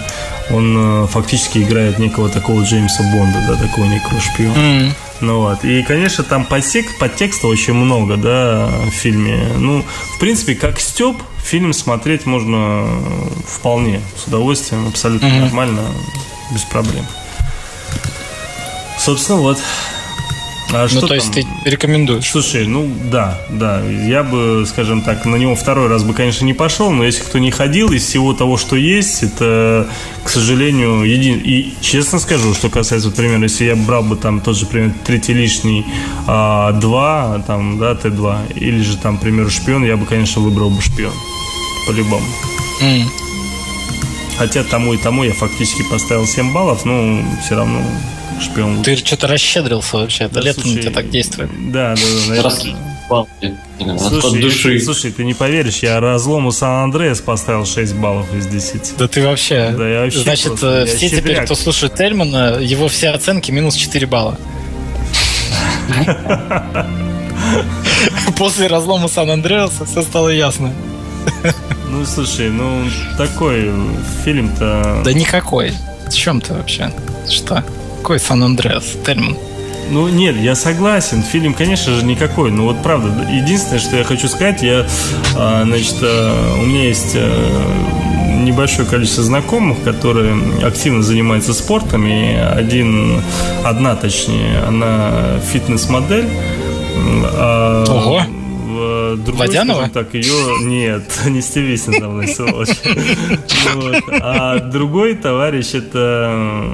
он 0.51 1.05
э, 1.05 1.07
фактически 1.07 1.59
играет 1.59 1.99
некого 1.99 2.29
такого 2.29 2.63
Джеймса 2.63 3.03
Бонда, 3.05 3.45
да, 3.49 3.57
такого 3.57 3.87
некого 3.87 4.21
шпиона. 4.21 4.55
Mm. 4.55 4.93
Ну 5.21 5.41
вот. 5.41 5.65
И, 5.65 5.83
конечно, 5.83 6.25
там 6.25 6.45
подтекст, 6.45 6.99
подтекста 6.99 7.47
очень 7.47 7.75
много, 7.75 8.17
да, 8.17 8.69
в 8.87 8.91
фильме. 8.91 9.41
Ну, 9.57 9.85
в 10.17 10.19
принципе, 10.19 10.55
как 10.55 10.81
Степ, 10.81 11.17
фильм 11.43 11.73
смотреть 11.73 12.27
можно 12.27 12.87
вполне 13.47 14.01
с 14.17 14.27
удовольствием, 14.27 14.89
абсолютно 14.89 15.27
mm-hmm. 15.27 15.41
нормально, 15.41 15.83
без 16.53 16.63
проблем. 16.63 17.07
Собственно, 18.99 19.39
вот. 19.39 19.59
А 20.75 20.89
ну, 20.91 21.01
то 21.03 21.09
там? 21.09 21.17
есть 21.17 21.33
ты 21.33 21.47
рекомендуешь? 21.65 22.25
Слушай, 22.25 22.67
ну 22.67 22.91
да, 23.11 23.39
да. 23.51 23.83
Я 23.83 24.23
бы, 24.23 24.65
скажем 24.67 25.03
так, 25.03 25.27
на 25.27 25.37
него 25.37 25.55
второй 25.55 25.89
раз 25.89 26.03
бы, 26.03 26.15
конечно, 26.15 26.47
не 26.47 26.55
пошел, 26.55 26.91
но 26.91 27.05
если 27.05 27.23
кто 27.23 27.39
не 27.39 27.51
ходил, 27.51 27.93
из 27.93 28.05
всего 28.05 28.33
того, 28.33 28.57
что 28.57 28.77
есть, 28.77 29.23
это, 29.23 29.89
к 30.25 30.31
сожалению, 30.31 31.03
един... 31.03 31.41
И 31.45 31.75
честно 31.83 32.19
скажу, 32.19 32.55
что 32.55 32.71
касается, 32.71 33.09
вот, 33.09 33.17
примерно, 33.17 33.45
если 33.45 33.67
я 33.67 33.77
брал 33.77 34.03
бы 34.03 34.17
там 34.17 34.41
тот 34.41 34.57
же, 34.57 34.65
пример, 34.65 34.95
третий 35.05 35.35
лишний 35.35 35.85
а, 36.27 36.73
2, 36.73 37.45
там, 37.47 37.79
да, 37.79 37.93
Т2, 37.93 38.55
или 38.55 38.81
же 38.81 38.97
там, 38.97 39.19
к 39.19 39.21
примеру, 39.21 39.51
шпион, 39.51 39.85
я 39.85 39.99
бы, 39.99 40.07
конечно, 40.07 40.41
выбрал 40.41 40.71
бы 40.71 40.81
шпион. 40.81 41.13
По-любому. 41.87 42.25
Mm. 42.81 43.03
Хотя 44.39 44.65
тому 44.65 44.95
и 44.95 44.97
тому 44.97 45.25
я 45.25 45.33
фактически 45.35 45.83
поставил 45.91 46.27
7 46.27 46.53
баллов, 46.53 46.85
но 46.85 47.23
все 47.45 47.57
равно 47.57 47.83
шпион. 48.41 48.83
Ты 48.83 48.97
что-то 48.97 49.27
расщедрился 49.27 49.97
вообще, 49.97 50.25
это 50.25 50.35
да, 50.37 50.41
лето 50.41 50.61
слушай, 50.61 50.77
на 50.77 50.83
тебя 50.83 50.93
так 50.93 51.11
действует. 51.11 51.51
Да, 51.73 51.95
да, 51.95 52.43
да. 52.43 52.51
Слушай, 53.99 54.41
души. 54.41 54.81
слушай, 54.81 55.11
ты 55.11 55.25
не 55.25 55.35
поверишь, 55.35 55.79
я 55.79 56.01
разлому 56.01 56.51
Сан-Андреас 56.53 57.21
поставил 57.21 57.67
6 57.67 57.95
баллов 57.97 58.27
из 58.35 58.47
10. 58.47 58.95
Да 58.97 59.09
ты 59.09 59.23
вообще... 59.23 59.75
Да, 59.77 59.89
я 59.89 60.01
вообще 60.03 60.21
Значит, 60.21 60.47
просто, 60.47 60.87
все 60.87 61.07
я 61.09 61.19
теперь, 61.19 61.45
кто 61.45 61.55
слушает 61.55 61.95
Тельмана, 61.95 62.59
его 62.59 62.89
все 62.89 63.11
оценки 63.11 63.51
минус 63.51 63.75
4 63.75 64.07
балла. 64.07 64.39
После 68.37 68.67
разлома 68.67 69.09
Сан-Андреаса 69.09 69.85
все 69.85 70.03
стало 70.03 70.31
ясно. 70.31 70.73
Ну, 71.89 72.07
слушай, 72.07 72.49
ну, 72.49 72.85
такой 73.19 73.71
фильм-то... 74.25 75.03
Да 75.05 75.13
никакой. 75.13 75.75
С 76.09 76.15
чем 76.15 76.41
ты 76.41 76.55
вообще? 76.55 76.91
Что? 77.29 77.63
Какой 78.03 78.19
Сан-Андреас? 78.19 78.97
Тельман. 79.07 79.37
Ну, 79.91 80.09
нет, 80.09 80.35
я 80.35 80.57
согласен. 80.57 81.23
Фильм, 81.23 81.55
конечно 81.55 81.95
же, 81.95 82.05
никакой. 82.05 82.51
Но 82.51 82.65
вот 82.65 82.83
правда, 82.83 83.31
единственное, 83.31 83.79
что 83.79 83.97
я 83.97 84.03
хочу 84.03 84.27
сказать, 84.27 84.61
я, 84.61 84.89
а, 85.37 85.63
значит, 85.65 85.99
а, 86.03 86.59
у 86.61 86.67
меня 86.67 86.83
есть 86.83 87.13
а, 87.15 88.43
небольшое 88.43 88.89
количество 88.89 89.23
знакомых, 89.23 89.85
которые 89.85 90.35
активно 90.65 91.05
занимаются 91.05 91.55
спортом, 91.55 92.05
и 92.09 92.35
один, 92.35 93.23
одна 93.65 93.95
точнее, 93.95 94.59
она 94.67 95.39
фитнес-модель. 95.53 96.29
Ого! 97.87 98.23
другой, 99.17 99.47
Водянова? 99.47 99.89
так, 99.89 100.15
ее... 100.15 100.59
Нет, 100.63 101.03
не 101.27 101.41
Стивисин 101.41 102.01
давно, 102.01 102.27
сволочь. 102.27 102.77
А 104.21 104.59
другой 104.59 105.15
товарищ 105.15 105.75
это 105.75 106.69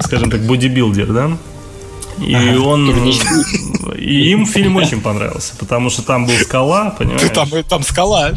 скажем 0.00 0.30
так, 0.30 0.40
бодибилдер, 0.46 1.12
да? 1.12 1.36
И 2.24 2.34
ага, 2.34 2.60
он... 2.60 3.12
И 3.96 4.30
им 4.30 4.44
фильм 4.46 4.76
очень 4.76 5.00
понравился, 5.00 5.54
потому 5.58 5.88
что 5.90 6.02
там 6.02 6.26
был 6.26 6.34
скала, 6.34 6.90
понимаешь? 6.90 7.30
Там, 7.32 7.48
там 7.68 7.82
скала. 7.82 8.32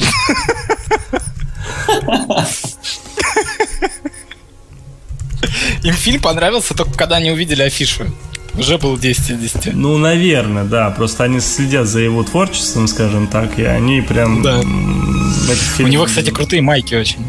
Им 5.83 5.93
фильм 5.93 6.21
понравился 6.21 6.73
только 6.73 6.93
когда 6.93 7.17
они 7.17 7.31
увидели 7.31 7.61
афишу. 7.63 8.05
Уже 8.53 8.77
был 8.77 8.97
10 8.97 9.29
из 9.31 9.39
10. 9.53 9.73
Ну, 9.75 9.97
наверное, 9.97 10.65
да. 10.65 10.89
Просто 10.91 11.23
они 11.23 11.39
следят 11.39 11.87
за 11.87 11.99
его 11.99 12.23
творчеством, 12.23 12.87
скажем 12.87 13.27
так, 13.27 13.57
и 13.57 13.63
они 13.63 14.01
прям... 14.01 14.41
Да. 14.41 14.59
м, 14.61 15.33
этот 15.45 15.57
У 15.57 15.77
фильм- 15.77 15.89
него, 15.89 16.05
кстати, 16.05 16.29
крутые 16.31 16.61
майки 16.61 16.93
очень. 16.95 17.25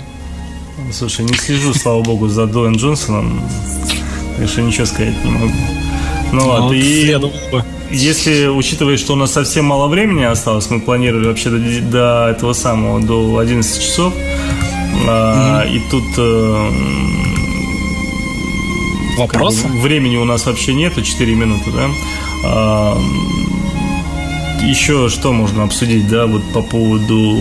Слушай, 0.92 1.25
не 1.25 1.35
слежу, 1.35 1.73
слава 1.75 2.03
богу, 2.03 2.29
за 2.29 2.47
Дуэн 2.47 2.75
Джонсоном. 2.77 3.40
Так 4.38 4.49
что 4.49 4.62
ничего 4.62 4.87
сказать 4.87 5.25
не 5.25 5.31
могу. 5.31 5.53
Ну 6.33 6.45
вот, 6.47 6.61
Вот 6.62 6.75
и 6.75 7.14
если 7.90 8.47
учитывая, 8.47 8.97
что 8.97 9.12
у 9.12 9.16
нас 9.16 9.33
совсем 9.33 9.66
мало 9.66 9.87
времени 9.88 10.23
осталось, 10.25 10.71
мы 10.71 10.81
планировали 10.81 11.27
вообще 11.27 11.51
до, 11.51 11.59
до 11.90 12.29
этого 12.31 12.53
самого, 12.55 13.01
до 13.01 13.38
11 13.38 13.83
часов, 13.83 14.14
а, 15.07 15.64
и 15.66 15.79
тут 15.90 16.05
э, 16.16 16.71
Вопросы? 19.18 19.62
как 19.62 19.73
бы 19.73 19.81
времени 19.81 20.16
у 20.16 20.25
нас 20.25 20.47
вообще 20.47 20.75
нету, 20.75 21.03
4 21.03 21.35
минуты, 21.35 21.71
да? 21.71 21.88
А, 22.45 22.99
еще 24.62 25.09
что 25.09 25.33
можно 25.33 25.64
обсудить, 25.64 26.09
да, 26.09 26.27
вот 26.27 26.42
по 26.53 26.62
поводу 26.62 27.38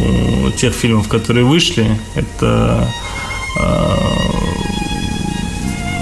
тех 0.58 0.74
фильмов, 0.74 1.08
которые 1.08 1.46
вышли, 1.46 1.98
это 2.16 2.88
а, 3.58 3.98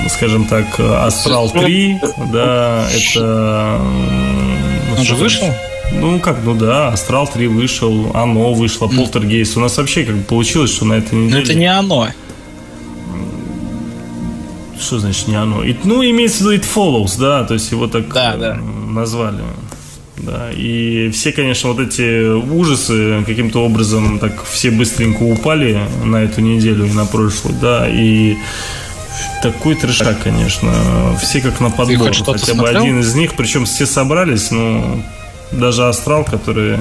скажем 0.10 0.46
так, 0.46 0.80
Астрал 0.80 1.50
3, 1.50 2.00
да, 2.34 2.88
это... 2.92 3.80
м, 3.82 4.98
Он 4.98 5.04
же 5.04 5.16
вышел? 5.16 5.48
ну, 5.94 6.20
как, 6.20 6.38
ну 6.44 6.54
да, 6.56 6.90
Астрал 6.90 7.28
3 7.28 7.48
вышел, 7.48 8.12
Оно 8.14 8.54
вышло, 8.54 8.88
Полтергейст. 8.88 9.58
У 9.58 9.60
нас 9.60 9.78
вообще 9.78 10.04
как 10.04 10.16
бы 10.18 10.24
получилось, 10.24 10.72
что 10.74 10.86
на 10.86 10.94
этой 10.94 11.16
Но 11.16 11.26
неделе... 11.26 11.44
это 11.44 11.54
не 11.56 11.66
оно. 11.68 12.08
Что 14.80 15.00
значит 15.00 15.28
не 15.28 15.36
оно? 15.36 15.64
И, 15.64 15.76
ну, 15.84 16.02
имеется 16.04 16.44
в 16.44 16.52
виду 16.52 16.64
It 16.64 16.66
Follows, 16.76 17.20
да, 17.20 17.44
то 17.44 17.54
есть 17.54 17.70
его 17.72 17.88
так 17.88 18.08
Да, 18.14 18.34
э, 18.36 18.38
да. 18.38 18.56
назвали. 18.56 19.44
Да, 20.18 20.50
и 20.54 21.10
все, 21.12 21.32
конечно, 21.32 21.70
вот 21.72 21.80
эти 21.80 22.30
ужасы 22.30 23.24
каким-то 23.26 23.64
образом 23.64 24.20
так 24.20 24.44
все 24.46 24.70
быстренько 24.72 25.24
упали 25.24 25.80
на 26.04 26.18
эту 26.18 26.42
неделю 26.42 26.86
и 26.86 26.92
на 26.92 27.06
прошлую, 27.06 27.56
да, 27.62 27.88
и 27.90 28.36
такой 29.42 29.76
трешак, 29.76 30.22
конечно, 30.24 31.18
все 31.22 31.42
как 31.42 31.60
на 31.60 31.70
подбор, 31.70 32.14
хотя 32.14 32.54
бы 32.54 32.68
один 32.70 33.00
из 33.00 33.16
них, 33.16 33.36
причем 33.36 33.66
все 33.66 33.86
собрались, 33.86 34.52
ну, 34.52 35.04
даже 35.52 35.88
Астрал, 35.88 36.24
который 36.24 36.78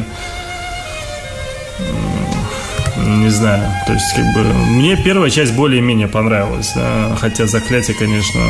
не 3.09 3.29
знаю, 3.31 3.63
то 3.87 3.93
есть 3.93 4.13
как 4.15 4.25
бы 4.35 4.43
мне 4.71 4.97
первая 4.97 5.31
часть 5.31 5.53
более-менее 5.55 6.09
понравилась, 6.09 6.73
да, 6.75 7.17
хотя 7.21 7.47
заклятие, 7.47 7.97
конечно, 7.97 8.41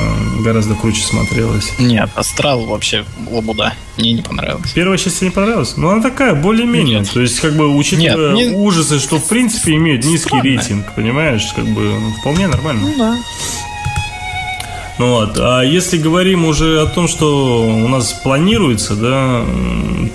гораздо 0.40 0.74
круче 0.74 1.02
смотрелось. 1.02 1.72
Нет, 1.78 2.10
Астрал 2.14 2.66
вообще 2.66 3.04
лабуда. 3.30 3.72
Мне 3.96 4.12
не 4.12 4.22
понравилось. 4.22 4.70
Первая 4.74 4.98
часть 4.98 5.22
не 5.22 5.30
понравилась? 5.30 5.76
Ну, 5.76 5.88
она 5.88 6.02
такая, 6.02 6.34
более-менее. 6.34 7.00
Нет. 7.00 7.10
То 7.12 7.20
есть, 7.20 7.40
как 7.40 7.54
бы, 7.56 7.68
учитывая 7.74 8.32
Нет, 8.34 8.52
не- 8.52 8.56
ужасы, 8.56 8.98
что, 9.00 9.18
в 9.18 9.28
принципе, 9.28 9.74
имеют 9.74 10.04
низкий 10.04 10.28
Странно. 10.28 10.42
рейтинг, 10.44 10.94
понимаешь, 10.94 11.52
как 11.56 11.64
бы, 11.66 11.80
ну, 11.98 12.10
вполне 12.20 12.46
нормально. 12.46 12.88
да. 12.96 13.16
Ну 14.98 15.10
вот, 15.12 15.38
а 15.38 15.62
если 15.62 15.96
говорим 15.96 16.44
уже 16.44 16.80
о 16.82 16.86
том, 16.86 17.06
что 17.06 17.64
у 17.68 17.86
нас 17.86 18.12
планируется, 18.14 18.96
да, 18.96 19.44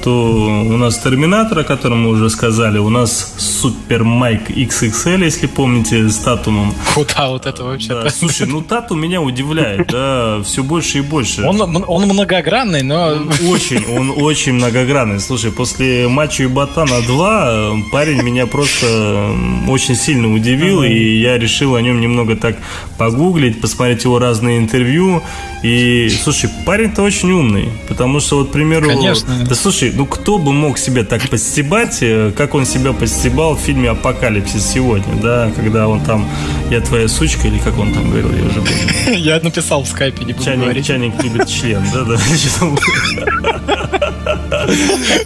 то 0.04 0.12
у 0.12 0.76
нас 0.78 0.98
Терминатор, 1.00 1.60
о 1.60 1.64
котором 1.64 2.04
мы 2.04 2.10
уже 2.10 2.30
сказали, 2.30 2.80
у 2.80 2.90
нас 2.90 3.34
Супер 3.64 4.04
Майк 4.04 4.50
XXL, 4.50 5.24
если 5.24 5.48
помните, 5.48 6.10
с 6.10 6.18
Татумом. 6.18 6.74
Куда 6.94 7.30
вот 7.30 7.46
это 7.46 7.64
вообще? 7.64 7.88
Да, 7.88 8.10
слушай, 8.10 8.46
ну 8.46 8.62
Тату 8.62 8.94
меня 8.96 9.22
удивляет, 9.22 9.88
да, 9.88 10.42
все 10.44 10.64
больше 10.64 10.98
и 10.98 11.02
больше. 11.02 11.44
Он, 11.44 11.82
он 11.88 12.04
многогранный, 12.04 12.82
но 12.84 13.14
Очень, 13.48 13.86
он 13.98 14.16
очень 14.18 14.52
многогранный. 14.52 15.22
Слушай, 15.22 15.54
после 15.54 16.10
матча 16.10 16.44
и 16.44 16.48
Ботана 16.48 17.02
2 17.08 17.74
парень 17.94 18.22
меня 18.22 18.48
просто 18.48 19.34
очень 19.70 19.96
сильно 19.96 20.34
удивил, 20.34 20.84
и 20.84 21.22
я 21.22 21.38
решил 21.38 21.76
о 21.76 21.82
нем 21.82 22.02
немного 22.02 22.36
так 22.36 22.58
погуглить, 22.98 23.62
посмотреть 23.62 24.04
его 24.04 24.20
разные 24.20 24.58
интервью. 24.58 25.24
И, 25.64 26.10
слушай, 26.22 26.50
парень-то 26.66 27.02
очень 27.02 27.32
умный, 27.32 27.70
потому 27.88 28.20
что, 28.20 28.40
вот, 28.40 28.50
к 28.50 28.52
примеру... 28.52 28.90
Конечно. 28.90 29.46
Да 29.48 29.56
слушай, 29.56 29.94
ну 29.96 30.06
кто 30.06 30.38
бы 30.38 30.52
мог 30.52 30.78
себя 30.78 31.06
так 31.06 31.30
постебать, 31.30 32.00
э, 32.02 32.34
как 32.36 32.54
он 32.54 32.66
себя 32.66 32.92
постебал 32.92 33.53
в 33.56 33.60
фильме 33.60 33.90
«Апокалипсис» 33.90 34.66
сегодня, 34.66 35.16
да, 35.22 35.52
когда 35.56 35.88
он 35.88 36.02
там 36.02 36.28
«Я 36.70 36.82
твоя 36.82 37.08
сучка» 37.08 37.48
или 37.48 37.58
как 37.60 37.78
он 37.78 37.94
там 37.94 38.10
говорил, 38.10 38.32
я 38.34 38.44
уже 38.46 38.62
помню. 38.62 39.18
я 39.18 39.40
написал 39.42 39.84
в 39.84 39.88
скайпе, 39.88 40.26
не 40.26 40.34
буду 40.34 40.46
Чайник, 40.46 40.64
говорить. 40.64 40.86
чайник 40.86 41.24
любит 41.24 41.48
член, 41.48 41.84
да, 41.94 42.04
да. 42.04 42.18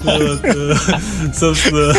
Э, 0.04 0.74
Собственно. 1.34 1.94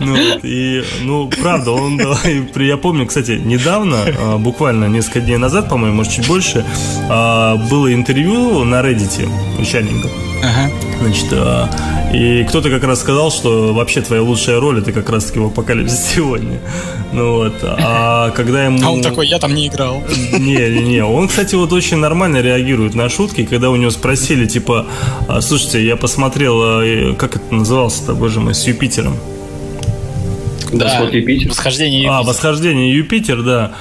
Ну, 0.00 0.12
вот, 0.12 0.40
и, 0.42 0.84
ну, 1.02 1.28
правда, 1.30 1.70
он, 1.70 2.00
я 2.56 2.76
помню, 2.76 3.06
кстати, 3.06 3.40
недавно, 3.42 3.98
а, 4.18 4.38
буквально 4.38 4.86
несколько 4.86 5.20
дней 5.20 5.36
назад, 5.38 5.68
по-моему, 5.68 5.96
может, 5.98 6.12
чуть 6.12 6.26
больше, 6.26 6.64
а, 7.08 7.56
было 7.70 7.92
интервью 7.94 8.64
на 8.64 8.80
Reddit 8.82 9.28
у 9.58 9.64
Чайника. 9.64 10.08
Ага. 10.42 10.70
Значит, 11.04 11.26
а, 11.32 11.68
и 12.14 12.44
кто-то 12.44 12.70
как 12.70 12.82
раз 12.84 13.00
сказал, 13.00 13.30
что 13.30 13.74
вообще 13.74 14.00
твоя 14.00 14.22
лучшая 14.22 14.58
роль 14.58 14.78
это 14.78 14.90
как 14.90 15.10
раз-таки 15.10 15.38
в 15.38 15.46
апокалипсис 15.46 16.14
сегодня. 16.14 16.60
Ну 17.12 17.34
вот. 17.36 17.54
А 17.62 18.30
когда 18.30 18.64
ему. 18.64 18.80
А 18.84 18.90
он 18.90 19.00
такой, 19.00 19.28
я 19.28 19.38
там 19.38 19.54
не 19.54 19.68
играл. 19.68 20.02
Не, 20.32 20.56
не, 20.68 20.82
не. 20.82 21.04
Он, 21.04 21.28
кстати, 21.28 21.54
вот 21.54 21.72
очень 21.72 21.98
нормально 21.98 22.40
реагирует 22.40 22.94
на 22.96 23.08
шутки, 23.08 23.44
когда 23.44 23.70
у 23.70 23.76
него 23.76 23.90
спросили, 23.92 24.46
типа, 24.46 24.86
«А, 25.28 25.40
слушайте, 25.40 25.86
я 25.86 25.94
посмотрел, 25.96 26.60
а, 26.60 27.14
как 27.14 27.36
это 27.36 27.54
назывался-то, 27.54 28.14
боже 28.14 28.40
мой, 28.40 28.52
с 28.56 28.66
Юпитером. 28.66 29.14
Восход 30.72 31.12
Юпитер. 31.14 31.48
Восхождение 31.50 32.00
А, 32.00 32.14
Юпитера. 32.14 32.28
восхождение 32.32 32.92
Юпитер, 32.96 33.42
да. 33.42 33.72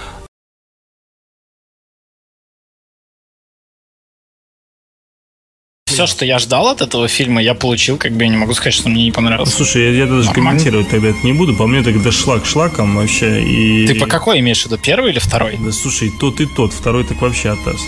Все, 5.93 6.07
что 6.07 6.25
я 6.25 6.39
ждал 6.39 6.67
от 6.67 6.81
этого 6.81 7.07
фильма, 7.07 7.41
я 7.41 7.53
получил, 7.53 7.97
как 7.97 8.11
бы 8.13 8.23
я 8.23 8.29
не 8.29 8.37
могу 8.37 8.53
сказать, 8.53 8.73
что 8.73 8.89
мне 8.89 9.03
не 9.05 9.11
понравилось. 9.11 9.53
Слушай, 9.53 9.83
я, 9.83 9.89
я 9.91 10.05
даже 10.05 10.25
Нормально. 10.27 10.33
комментировать 10.51 10.89
тогда 10.89 11.09
это 11.09 11.19
не 11.23 11.33
буду. 11.33 11.55
По 11.55 11.67
мне 11.67 11.83
тогда 11.83 12.11
шлак 12.11 12.45
шлаком 12.45 12.95
вообще. 12.95 13.43
И... 13.43 13.87
Ты 13.87 13.95
по 13.95 14.07
какой 14.07 14.39
имеешь 14.39 14.61
в 14.63 14.65
виду, 14.65 14.77
первый 14.77 15.11
или 15.11 15.19
второй? 15.19 15.57
Да 15.59 15.71
слушай, 15.71 16.11
тот 16.19 16.41
и 16.41 16.45
тот, 16.45 16.73
второй 16.73 17.03
так 17.03 17.21
вообще 17.21 17.49
атас. 17.49 17.81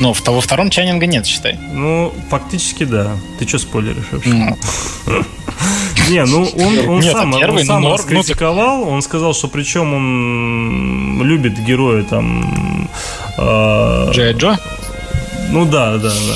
Ну, 0.00 0.14
в- 0.14 0.26
во 0.26 0.40
втором 0.40 0.70
Чайнинга 0.70 1.06
нет, 1.06 1.26
считай. 1.26 1.58
Ну, 1.72 2.12
фактически 2.30 2.84
да. 2.84 3.16
Ты 3.38 3.46
что 3.46 3.58
спойлеришь 3.58 4.06
вообще? 4.10 4.30
Ну, 4.30 4.56
Не, 6.08 6.24
ну 6.24 6.42
он, 6.56 6.88
он 6.88 7.00
Нет, 7.00 7.12
сам, 7.12 7.34
а 7.34 7.38
первый, 7.38 7.60
он 7.60 7.66
сам 7.66 7.82
ну, 7.82 7.88
норм, 7.90 8.02
ну, 8.08 8.18
раскритиковал, 8.18 8.88
он 8.88 9.02
сказал, 9.02 9.34
что 9.34 9.46
причем 9.48 9.94
он 9.94 11.22
любит 11.22 11.58
героя 11.62 12.02
там. 12.02 12.88
э, 13.38 14.10
Джей 14.12 14.32
Джо? 14.32 14.58
ну 15.50 15.64
да, 15.66 15.98
да, 15.98 16.08
да. 16.08 16.34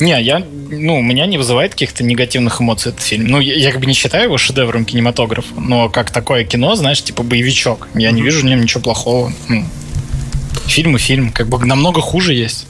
Не, 0.00 0.20
я, 0.22 0.42
ну, 0.70 0.98
у 0.98 1.02
меня 1.02 1.26
не 1.26 1.36
вызывает 1.36 1.72
каких-то 1.72 2.02
негативных 2.02 2.60
эмоций 2.60 2.90
этот 2.90 3.02
фильм. 3.02 3.26
Ну, 3.26 3.40
я, 3.40 3.54
я 3.54 3.70
как 3.70 3.80
бы 3.80 3.86
не 3.86 3.92
считаю 3.92 4.24
его 4.24 4.38
шедевром 4.38 4.84
кинематографа, 4.84 5.54
но 5.56 5.88
как 5.88 6.10
такое 6.10 6.44
кино, 6.44 6.74
знаешь, 6.74 7.02
типа 7.02 7.22
боевичок. 7.22 7.88
Я 7.94 8.10
не 8.10 8.22
вижу 8.22 8.40
в 8.40 8.44
нем 8.44 8.62
ничего 8.62 8.82
плохого. 8.82 9.32
Ну, 9.48 9.64
фильм 10.66 10.96
и 10.96 10.98
фильм, 10.98 11.30
как 11.32 11.48
бы 11.48 11.64
намного 11.64 12.00
хуже 12.00 12.34
есть. 12.34 12.66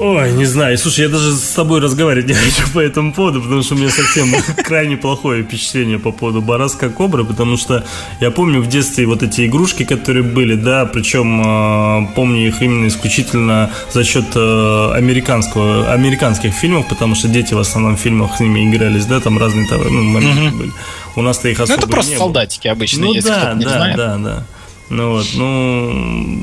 Ой, 0.00 0.32
не 0.32 0.44
знаю. 0.44 0.78
Слушай, 0.78 1.02
я 1.02 1.08
даже 1.08 1.32
с 1.32 1.50
тобой 1.54 1.80
разговаривать 1.80 2.28
не 2.28 2.34
хочу 2.34 2.70
по 2.72 2.78
этому 2.80 3.12
поводу, 3.12 3.42
потому 3.42 3.62
что 3.62 3.74
у 3.74 3.78
меня 3.78 3.90
совсем 3.90 4.32
крайне 4.64 4.96
плохое 4.96 5.42
впечатление 5.42 5.98
по 5.98 6.12
поводу 6.12 6.40
Бараска 6.40 6.88
Кобры, 6.90 7.24
потому 7.24 7.56
что 7.56 7.84
я 8.20 8.30
помню 8.30 8.60
в 8.60 8.68
детстве 8.68 9.06
вот 9.06 9.22
эти 9.22 9.46
игрушки, 9.46 9.84
которые 9.84 10.22
были, 10.22 10.54
да, 10.54 10.86
причем 10.86 11.42
э, 11.42 12.06
помню 12.14 12.48
их 12.48 12.62
именно 12.62 12.86
исключительно 12.88 13.70
за 13.92 14.04
счет 14.04 14.26
э, 14.34 14.90
американского, 14.94 15.92
американских 15.92 16.52
фильмов, 16.52 16.86
потому 16.88 17.14
что 17.14 17.28
дети 17.28 17.54
в 17.54 17.58
основном 17.58 17.96
в 17.96 18.00
фильмах 18.00 18.36
с 18.36 18.40
ними 18.40 18.68
игрались, 18.70 19.06
да, 19.06 19.20
там 19.20 19.38
разные 19.38 19.66
товары, 19.68 19.90
ну, 19.90 20.02
моменты 20.02 20.56
были. 20.56 20.72
У 21.16 21.22
нас-то 21.22 21.48
их 21.48 21.58
Ну, 21.58 21.64
особо 21.64 21.80
это 21.80 21.88
просто 21.88 22.16
солдатики 22.16 22.68
обычно, 22.68 23.06
Ну 23.06 23.14
если 23.14 23.28
да, 23.28 23.38
кто-то 23.40 23.56
не 23.56 23.64
да, 23.64 23.70
знает. 23.70 23.96
да, 23.96 24.16
да. 24.18 24.44
Ну 24.90 25.10
вот, 25.12 25.26
ну, 25.34 26.42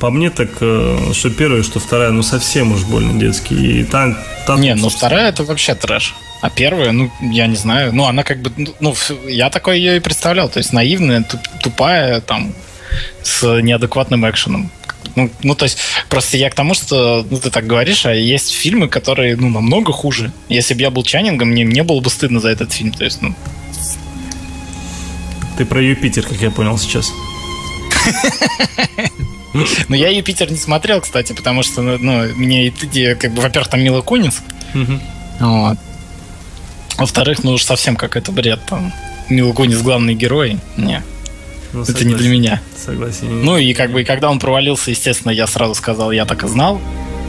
по 0.00 0.10
мне 0.10 0.30
так, 0.30 0.48
э, 0.60 1.12
что 1.12 1.30
первая, 1.30 1.62
что 1.62 1.78
вторая, 1.78 2.10
ну 2.10 2.22
совсем 2.22 2.72
уж 2.72 2.82
больно 2.84 3.18
детские. 3.20 3.80
И 3.80 3.84
та, 3.84 4.16
та- 4.46 4.56
Не, 4.56 4.74
ну 4.74 4.88
вторая 4.88 5.28
это 5.28 5.44
вообще 5.44 5.74
трэш. 5.74 6.14
А 6.40 6.50
первая, 6.50 6.92
ну, 6.92 7.10
я 7.20 7.46
не 7.46 7.56
знаю. 7.56 7.92
Ну, 7.94 8.04
она 8.04 8.22
как 8.24 8.40
бы, 8.42 8.50
ну, 8.80 8.90
ф- 8.92 9.12
я 9.28 9.48
такой 9.50 9.78
ее 9.78 9.96
и 9.96 10.00
представлял. 10.00 10.48
То 10.48 10.58
есть 10.58 10.72
наивная, 10.72 11.20
туп- 11.22 11.46
тупая, 11.62 12.20
там, 12.20 12.52
с 13.22 13.60
неадекватным 13.62 14.28
экшеном. 14.28 14.70
Ну, 15.14 15.30
ну, 15.42 15.54
то 15.54 15.64
есть, 15.66 15.78
просто 16.08 16.36
я 16.38 16.48
к 16.50 16.54
тому, 16.54 16.74
что, 16.74 17.24
ну, 17.30 17.36
ты 17.38 17.50
так 17.50 17.66
говоришь, 17.66 18.06
а 18.06 18.14
есть 18.14 18.50
фильмы, 18.52 18.88
которые, 18.88 19.36
ну, 19.36 19.50
намного 19.50 19.92
хуже. 19.92 20.32
Если 20.48 20.74
бы 20.74 20.80
я 20.80 20.90
был 20.90 21.04
Чанингом, 21.04 21.48
мне 21.50 21.62
не 21.64 21.82
было 21.84 22.00
бы 22.00 22.10
стыдно 22.10 22.40
за 22.40 22.48
этот 22.48 22.72
фильм. 22.72 22.92
То 22.92 23.04
есть, 23.04 23.22
ну, 23.22 23.34
Ты 25.58 25.64
про 25.66 25.80
Юпитер, 25.82 26.22
как 26.26 26.40
я 26.40 26.50
понял 26.50 26.78
сейчас. 26.78 27.12
Ну, 29.88 29.94
я 29.94 30.08
Юпитер 30.08 30.50
не 30.50 30.56
смотрел, 30.56 31.02
кстати, 31.02 31.34
потому 31.34 31.62
что, 31.62 31.82
ну, 31.82 32.28
мне, 32.36 32.72
как 33.20 33.32
бы, 33.32 33.42
во-первых, 33.42 33.68
там 33.68 33.82
Мила 33.82 34.00
Кунис. 34.00 34.40
Вот. 35.40 35.76
Во-вторых, 36.98 37.42
ну 37.42 37.52
уж 37.52 37.64
совсем 37.64 37.96
как 37.96 38.16
это 38.16 38.32
бред. 38.32 38.60
Там 38.66 38.92
Мила 39.28 39.52
Кунис 39.52 39.80
главный 39.82 40.14
герой. 40.14 40.58
Не. 40.76 41.02
Ну, 41.72 41.82
это 41.82 42.04
не 42.04 42.14
для 42.14 42.28
меня. 42.28 42.60
Согласен. 42.76 43.44
Ну 43.44 43.56
и 43.56 43.72
как 43.74 43.92
бы, 43.92 44.04
когда 44.04 44.30
он 44.30 44.38
провалился, 44.38 44.90
естественно, 44.90 45.32
я 45.32 45.46
сразу 45.46 45.74
сказал, 45.74 46.12
я 46.12 46.26
так 46.26 46.44
и 46.44 46.48
знал. 46.48 46.80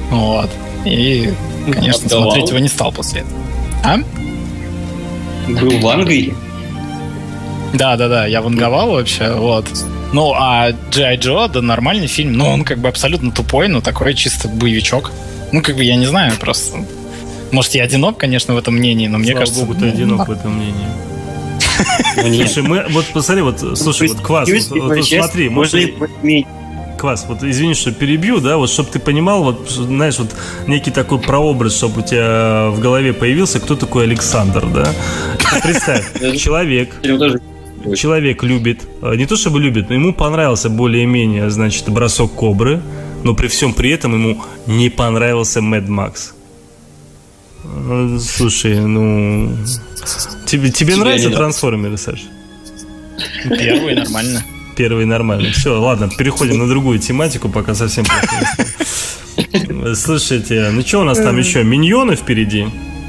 Вот. 0.10 0.50
И, 0.86 1.34
конечно, 1.66 2.06
Отдавал. 2.06 2.26
смотреть 2.26 2.50
его 2.50 2.60
не 2.60 2.68
стал 2.68 2.92
после 2.92 3.22
этого. 3.22 3.40
А? 3.84 3.98
Был 5.48 5.80
в 5.80 5.88
Англии? 5.88 6.34
Да, 7.74 7.96
да, 7.98 8.08
да, 8.08 8.26
я 8.28 8.42
ванговал 8.42 8.92
вообще, 8.92 9.34
вот. 9.34 9.66
Ну, 10.14 10.34
а 10.36 10.72
Джай 10.92 11.18
Джо, 11.18 11.48
да, 11.48 11.62
нормальный 11.62 12.08
фильм. 12.08 12.34
Ну, 12.34 12.48
он 12.48 12.64
как 12.64 12.78
бы 12.78 12.88
абсолютно 12.88 13.32
тупой, 13.32 13.68
но 13.68 13.82
такой 13.82 14.14
чисто 14.14 14.48
боевичок. 14.48 15.12
Ну, 15.52 15.62
как 15.62 15.76
бы, 15.76 15.84
я 15.84 15.96
не 15.96 16.06
знаю, 16.06 16.34
просто... 16.40 16.78
Может, 17.52 17.76
я 17.76 17.84
одинок, 17.84 18.18
конечно, 18.18 18.54
в 18.54 18.58
этом 18.58 18.76
мнении, 18.76 19.08
но 19.08 19.18
мне 19.18 19.32
Слава 19.32 19.40
кажется... 19.40 19.60
Богу, 19.62 19.74
ты 19.76 19.86
ну, 19.86 19.92
одинок 19.92 20.28
в 20.28 20.32
этом 20.32 20.56
мнении. 20.56 20.88
Слушай, 22.16 22.64
мы, 22.64 22.86
вот 22.90 23.06
посмотри, 23.14 23.44
вот, 23.44 23.60
слушай, 23.78 24.08
вот 24.08 24.20
Квас, 24.22 24.50
вот, 24.50 25.06
смотри, 25.06 25.50
может, 25.50 25.94
Квас, 26.98 27.26
вот 27.28 27.44
извини, 27.44 27.74
что 27.74 27.92
перебью, 27.92 28.40
да, 28.40 28.58
вот 28.58 28.70
чтобы 28.70 28.90
ты 28.90 29.00
понимал, 29.00 29.44
вот, 29.44 29.70
знаешь, 29.70 30.18
вот 30.20 30.30
некий 30.68 30.92
такой 30.92 31.20
прообраз, 31.20 31.76
чтобы 31.76 32.02
у 32.02 32.04
тебя 32.04 32.70
в 32.70 32.80
голове 32.80 33.14
появился, 33.14 33.60
кто 33.60 33.76
такой 33.76 34.06
Александр, 34.06 34.66
да? 34.68 34.90
Представь, 35.64 36.12
человек, 36.40 36.96
человек 37.96 38.44
любит, 38.44 38.88
а, 39.02 39.16
не 39.16 39.26
то 39.26 39.36
чтобы 39.36 39.60
любит, 39.60 39.90
но 39.90 39.96
ему 39.96 40.14
понравился 40.14 40.70
более-менее, 40.70 41.50
значит, 41.50 41.90
бросок 41.90 42.34
кобры, 42.34 42.82
но 43.24 43.34
при 43.34 43.48
всем 43.48 43.74
при 43.74 43.92
этом 43.92 44.14
ему 44.14 44.42
не 44.68 44.90
понравился 44.90 45.62
Мэд 45.62 45.88
Макс. 45.90 46.34
Слушай, 48.20 48.80
ну... 48.80 49.56
Тебе, 50.46 50.70
тебе 50.70 50.96
нравятся 50.96 51.30
трансформеры, 51.30 51.98
Саш? 51.98 52.24
Первый 53.44 53.96
нормально. 53.96 54.44
Первый 54.76 55.06
нормально. 55.06 55.52
Все, 55.52 55.80
ладно, 55.80 56.10
переходим 56.18 56.58
на 56.60 56.68
другую 56.68 57.00
тематику, 57.00 57.50
пока 57.50 57.74
совсем 57.74 58.06
плохо. 58.06 59.96
Слушайте, 59.96 60.70
ну 60.72 60.82
что 60.82 61.02
у 61.02 61.04
нас 61.04 61.18
там 61.18 61.38
еще? 61.38 61.64
Миньоны 61.64 62.16
впереди? 62.16 62.66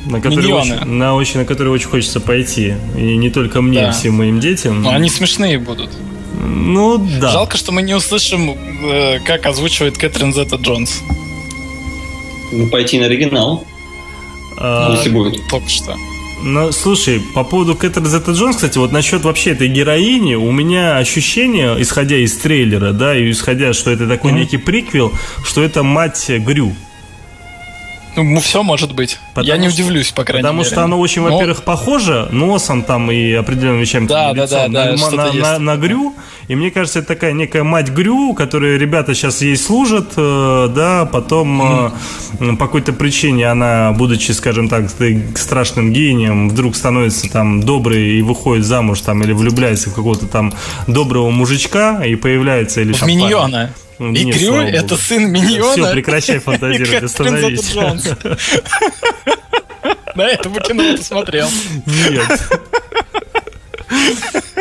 На 0.07 0.21
которые, 0.21 0.49
Миньоны. 0.49 0.77
очень, 0.77 0.87
на, 0.87 1.15
очень, 1.15 1.41
на 1.41 1.45
которые 1.47 1.73
очень 1.73 1.89
хочется 1.89 2.21
пойти. 2.21 2.75
И 2.97 3.17
не 3.17 3.31
только 3.31 3.63
мне, 3.63 3.83
да. 3.83 3.93
всем 3.93 4.15
моим 4.15 4.41
детям. 4.41 4.83
Но 4.83 4.91
они 4.91 5.09
смешные 5.09 5.59
будут. 5.59 5.91
Ну, 6.43 6.99
да. 7.21 7.31
Жалко, 7.31 7.57
что 7.57 7.73
мы 7.73 7.83
не 7.83 7.95
услышим, 7.95 8.51
э, 8.51 9.19
как 9.21 9.47
озвучивает 9.47 9.97
Кэтрин 9.97 10.35
Зета 10.35 10.57
Джонс. 10.57 11.01
Ну, 12.53 12.67
пойти 12.69 12.99
на 12.99 13.07
оригинал. 13.07 13.65
А, 14.59 14.95
если 14.95 15.11
будет. 15.11 15.41
Только 15.49 15.69
что. 15.69 15.97
Ну, 16.43 16.73
слушай, 16.73 17.23
по 17.35 17.43
поводу 17.43 17.75
Кэтрин 17.75 18.07
Зета 18.07 18.33
Джонс, 18.33 18.57
кстати, 18.57 18.77
вот 18.77 18.93
насчет 18.93 19.25
вообще 19.25 19.53
этой 19.53 19.69
героини, 19.69 20.35
у 20.35 20.51
меня 20.53 20.99
ощущение, 20.99 21.75
исходя 21.81 22.17
из 22.17 22.37
трейлера, 22.37 22.93
да, 22.93 23.17
и 23.17 23.31
исходя, 23.31 23.73
что 23.73 23.91
это 23.91 24.07
такой 24.07 24.33
mm-hmm. 24.33 24.35
некий 24.35 24.57
приквел, 24.59 25.13
что 25.45 25.63
это 25.63 25.83
мать 25.83 26.27
Грю. 26.29 26.75
Ну, 28.17 28.41
все 28.41 28.63
может 28.63 28.95
быть. 28.95 29.19
Потому 29.35 29.47
я 29.49 29.57
не 29.57 29.69
что, 29.69 29.83
удивлюсь, 29.83 30.13
по 30.13 30.25
крайней 30.25 30.43
потому 30.43 30.59
мере. 30.59 30.71
Потому 30.71 30.87
что 30.87 30.95
оно 30.95 31.01
очень, 31.01 31.23
Но... 31.23 31.33
во-первых, 31.33 31.63
похоже 31.63 32.29
носом 32.31 32.83
там 32.83 33.11
и 33.11 33.33
определенными 33.33 33.81
вещами. 33.81 34.07
Да, 34.07 34.33
да, 34.33 34.47
да, 34.47 34.69
на, 34.69 34.97
да, 34.97 35.11
на, 35.11 35.33
на, 35.33 35.59
на 35.59 35.77
Грю. 35.77 36.15
И 36.49 36.55
мне 36.55 36.71
кажется, 36.71 36.99
это 36.99 37.09
такая 37.09 37.33
некая 37.33 37.63
мать 37.65 37.91
Грю, 37.91 38.35
которая 38.35 38.77
ребята 38.77 39.15
сейчас 39.15 39.41
ей 39.41 39.57
служат, 39.57 40.13
э, 40.17 40.69
да, 40.75 41.09
потом 41.11 41.63
mm. 42.39 42.57
по 42.57 42.67
какой-то 42.67 42.93
причине 42.93 43.51
она, 43.51 43.93
будучи, 43.93 44.33
скажем 44.33 44.69
так, 44.69 44.91
страшным 45.37 45.93
гением, 45.93 46.51
вдруг 46.51 46.77
становится 46.77 47.31
там 47.31 47.63
доброй 47.63 48.19
и 48.19 48.23
выходит 48.23 48.67
замуж 48.67 49.01
там 49.01 49.23
или 49.23 49.33
влюбляется 49.33 49.91
в 49.91 49.95
какого-то 49.95 50.27
там 50.27 50.53
доброго 50.87 51.31
мужичка 51.31 52.05
и 52.05 52.15
появляется 52.15 52.83
или 52.83 52.93
в 52.93 53.01
там 53.01 53.09
миньона. 53.09 53.51
Парень. 53.51 53.73
Ну, 53.99 54.13
и 54.13 54.33
Крю 54.33 54.55
это 54.55 54.97
сын 54.97 55.31
Миньона. 55.31 55.73
Все, 55.73 55.93
прекращай 55.93 56.39
фантазировать, 56.39 57.03
остановись. 57.05 57.75
Да, 60.15 60.29
это 60.29 60.49
бы 60.49 60.61
кино 60.61 60.97
посмотрел. 60.97 61.49
Нет. 61.87 62.61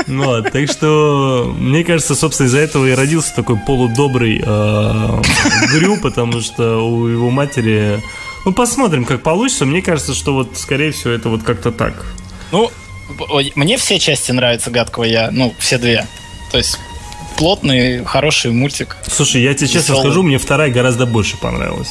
Ну, 0.07 0.25
вот, 0.25 0.51
так 0.51 0.69
что, 0.69 1.53
мне 1.57 1.83
кажется, 1.83 2.15
собственно, 2.15 2.47
из-за 2.47 2.59
этого 2.59 2.85
и 2.87 2.91
родился 2.91 3.33
такой 3.35 3.57
полудобрый 3.57 4.43
э, 4.45 5.21
Грю, 5.71 5.97
потому 6.01 6.41
что 6.41 6.85
у 6.85 7.07
его 7.07 7.29
матери... 7.29 8.01
Ну, 8.45 8.51
посмотрим, 8.51 9.05
как 9.05 9.23
получится. 9.23 9.65
Мне 9.65 9.81
кажется, 9.81 10.13
что 10.13 10.33
вот, 10.33 10.57
скорее 10.57 10.91
всего, 10.91 11.11
это 11.11 11.29
вот 11.29 11.43
как-то 11.43 11.71
так. 11.71 12.05
Ну, 12.51 12.69
мне 13.55 13.77
все 13.77 13.97
части 13.97 14.31
нравятся 14.31 14.69
гадкого 14.69 15.05
я, 15.05 15.31
ну, 15.31 15.53
все 15.57 15.77
две. 15.77 16.05
То 16.51 16.57
есть 16.57 16.77
плотный, 17.37 18.03
хороший 18.03 18.51
мультик. 18.51 18.97
Слушай, 19.07 19.41
я 19.41 19.53
тебе 19.53 19.67
честно 19.67 19.95
скажу, 19.95 20.23
мне 20.23 20.37
вторая 20.37 20.71
гораздо 20.71 21.05
больше 21.05 21.37
понравилась. 21.37 21.89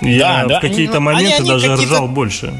Я 0.00 0.18
да, 0.18 0.44
в 0.44 0.48
да. 0.48 0.60
какие-то 0.60 0.94
ну, 0.94 1.00
моменты 1.00 1.36
они, 1.38 1.48
даже 1.48 1.72
они 1.72 1.84
ржал 1.84 2.08
больше. 2.08 2.52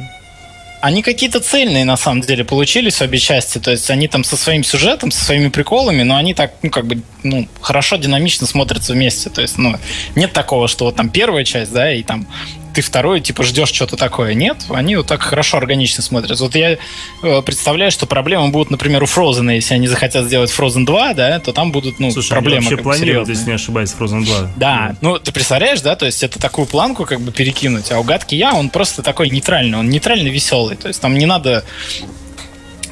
Они 0.80 1.02
какие-то 1.02 1.40
цельные, 1.40 1.84
на 1.86 1.96
самом 1.96 2.20
деле, 2.20 2.44
получились 2.44 3.00
обе 3.00 3.18
части. 3.18 3.58
То 3.58 3.70
есть 3.70 3.90
они 3.90 4.06
там 4.06 4.22
со 4.22 4.36
своим 4.36 4.62
сюжетом, 4.62 5.10
со 5.10 5.24
своими 5.24 5.48
приколами, 5.48 6.02
но 6.02 6.16
они 6.16 6.34
так, 6.34 6.52
ну, 6.62 6.70
как 6.70 6.86
бы, 6.86 7.00
ну, 7.22 7.48
хорошо, 7.60 7.96
динамично 7.96 8.46
смотрятся 8.46 8.92
вместе. 8.92 9.30
То 9.30 9.40
есть, 9.40 9.56
ну, 9.56 9.76
нет 10.14 10.32
такого, 10.32 10.68
что 10.68 10.84
вот 10.84 10.96
там 10.96 11.08
первая 11.08 11.44
часть, 11.44 11.72
да, 11.72 11.92
и 11.92 12.02
там 12.02 12.26
ты 12.74 12.82
второй, 12.82 13.20
типа, 13.20 13.42
ждешь 13.44 13.72
что-то 13.72 13.96
такое. 13.96 14.34
Нет, 14.34 14.58
они 14.68 14.96
вот 14.96 15.06
так 15.06 15.22
хорошо, 15.22 15.58
органично 15.58 16.02
смотрятся. 16.02 16.44
Вот 16.44 16.54
я 16.54 16.78
э, 17.22 17.42
представляю, 17.42 17.90
что 17.90 18.06
проблемы 18.06 18.48
будут, 18.48 18.70
например, 18.70 19.02
у 19.02 19.06
Frozen, 19.06 19.54
если 19.54 19.74
они 19.74 19.86
захотят 19.86 20.26
сделать 20.26 20.50
Frozen 20.50 20.84
2, 20.84 21.14
да, 21.14 21.38
то 21.38 21.52
там 21.52 21.72
будут, 21.72 22.00
ну, 22.00 22.10
Слушай, 22.10 22.30
проблемы. 22.30 22.62
Слушай, 22.62 22.82
вообще 22.82 22.82
планируют, 22.82 23.28
если 23.28 23.46
не 23.46 23.54
ошибаюсь, 23.54 23.94
Frozen 23.98 24.24
2. 24.24 24.50
Да, 24.56 24.96
ну, 25.00 25.18
ты 25.18 25.32
представляешь, 25.32 25.80
да, 25.80 25.96
то 25.96 26.06
есть 26.06 26.22
это 26.22 26.38
такую 26.38 26.66
планку 26.66 27.04
как 27.04 27.20
бы 27.20 27.32
перекинуть, 27.32 27.90
а 27.92 27.98
у 27.98 28.02
Гадки 28.02 28.34
Я 28.34 28.54
он 28.54 28.70
просто 28.70 29.02
такой 29.02 29.30
нейтральный, 29.30 29.78
он 29.78 29.88
нейтрально 29.88 30.28
веселый, 30.28 30.76
то 30.76 30.88
есть 30.88 31.00
там 31.00 31.16
не 31.16 31.26
надо 31.26 31.64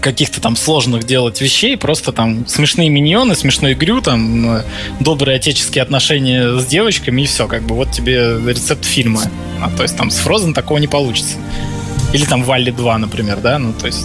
каких-то 0.03 0.41
там 0.41 0.57
сложных 0.57 1.05
делать 1.05 1.41
вещей, 1.41 1.77
просто 1.77 2.13
там 2.13 2.47
смешные 2.47 2.91
миньоны, 2.91 3.35
смешной 3.35 3.75
грю, 3.75 4.03
там 4.03 4.57
э, 4.57 4.65
добрые 5.01 5.37
отеческие 5.37 5.83
отношения 5.83 6.59
с 6.59 6.67
девочками 6.67 7.23
и 7.23 7.27
все, 7.27 7.49
как 7.49 7.63
бы 7.63 7.75
вот 7.75 7.91
тебе 7.93 8.39
рецепт 8.47 8.85
фильма. 8.85 9.23
А, 9.63 9.71
то 9.71 9.83
есть 9.83 9.97
там 9.97 10.11
с 10.11 10.21
Frozen 10.21 10.53
такого 10.53 10.79
не 10.79 10.89
получится. 10.89 11.37
Или 12.13 12.25
там 12.27 12.43
Валли 12.43 12.71
2, 12.71 12.99
например, 12.99 13.39
да, 13.39 13.59
ну 13.59 13.73
то 13.73 13.87
есть... 13.87 14.05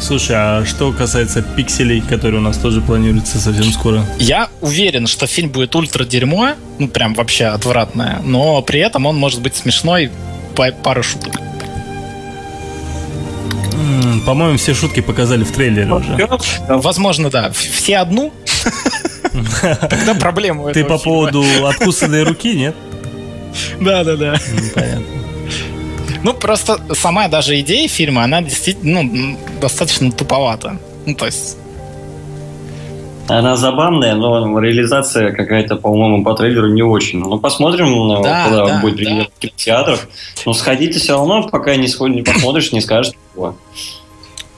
Слушай, 0.00 0.36
а 0.36 0.64
что 0.66 0.92
касается 0.92 1.42
пикселей, 1.42 2.00
которые 2.00 2.40
у 2.40 2.42
нас 2.42 2.58
тоже 2.58 2.80
планируются 2.80 3.38
совсем 3.38 3.64
скоро? 3.72 4.04
Я 4.18 4.48
уверен, 4.60 5.06
что 5.06 5.26
фильм 5.26 5.50
будет 5.50 5.74
ультра 5.76 6.04
дерьмо, 6.04 6.54
ну 6.78 6.88
прям 6.88 7.14
вообще 7.14 7.46
отвратное, 7.46 8.20
но 8.24 8.60
при 8.62 8.80
этом 8.80 9.06
он 9.06 9.16
может 9.16 9.40
быть 9.40 9.54
смешной, 9.54 10.10
пару 10.82 11.02
шуток. 11.02 11.40
По-моему, 14.26 14.56
все 14.56 14.74
шутки 14.74 15.00
показали 15.00 15.44
в 15.44 15.52
трейлере 15.52 15.92
уже. 15.92 16.28
Возможно, 16.68 17.30
да. 17.30 17.50
Все 17.52 17.98
одну? 17.98 18.32
Тогда 19.62 20.14
проблема 20.18 20.72
Ты 20.72 20.84
по 20.84 20.98
поводу 20.98 21.44
откусанной 21.66 22.22
руки, 22.22 22.54
нет? 22.54 22.74
Да, 23.80 24.04
да, 24.04 24.16
да. 24.16 24.36
Понятно. 24.74 25.04
Ну, 26.22 26.32
просто 26.32 26.80
сама 26.94 27.28
даже 27.28 27.58
идея 27.60 27.86
фильма, 27.86 28.24
она 28.24 28.40
действительно 28.40 29.02
ну, 29.02 29.38
достаточно 29.60 30.10
туповата. 30.10 30.78
Ну, 31.04 31.14
то 31.14 31.26
есть 31.26 31.58
она 33.26 33.56
забавная, 33.56 34.14
но 34.14 34.58
реализация 34.58 35.32
какая-то, 35.32 35.76
по-моему, 35.76 36.22
по 36.24 36.34
трейлеру 36.34 36.68
не 36.72 36.82
очень. 36.82 37.20
Ну, 37.20 37.38
посмотрим, 37.38 37.90
ну, 37.90 38.22
да, 38.22 38.44
когда 38.44 38.66
да, 38.66 38.80
будет 38.80 38.96
да. 38.96 39.24
в 39.24 39.40
кинотеатрах. 39.40 40.08
Но 40.44 40.52
сходите 40.52 40.98
все 40.98 41.14
равно, 41.14 41.48
пока 41.48 41.76
не, 41.76 41.88
сходишь, 41.88 42.16
не 42.16 42.22
посмотришь, 42.22 42.72
не 42.72 42.82
скажешь 42.82 43.14
ничего. 43.14 43.56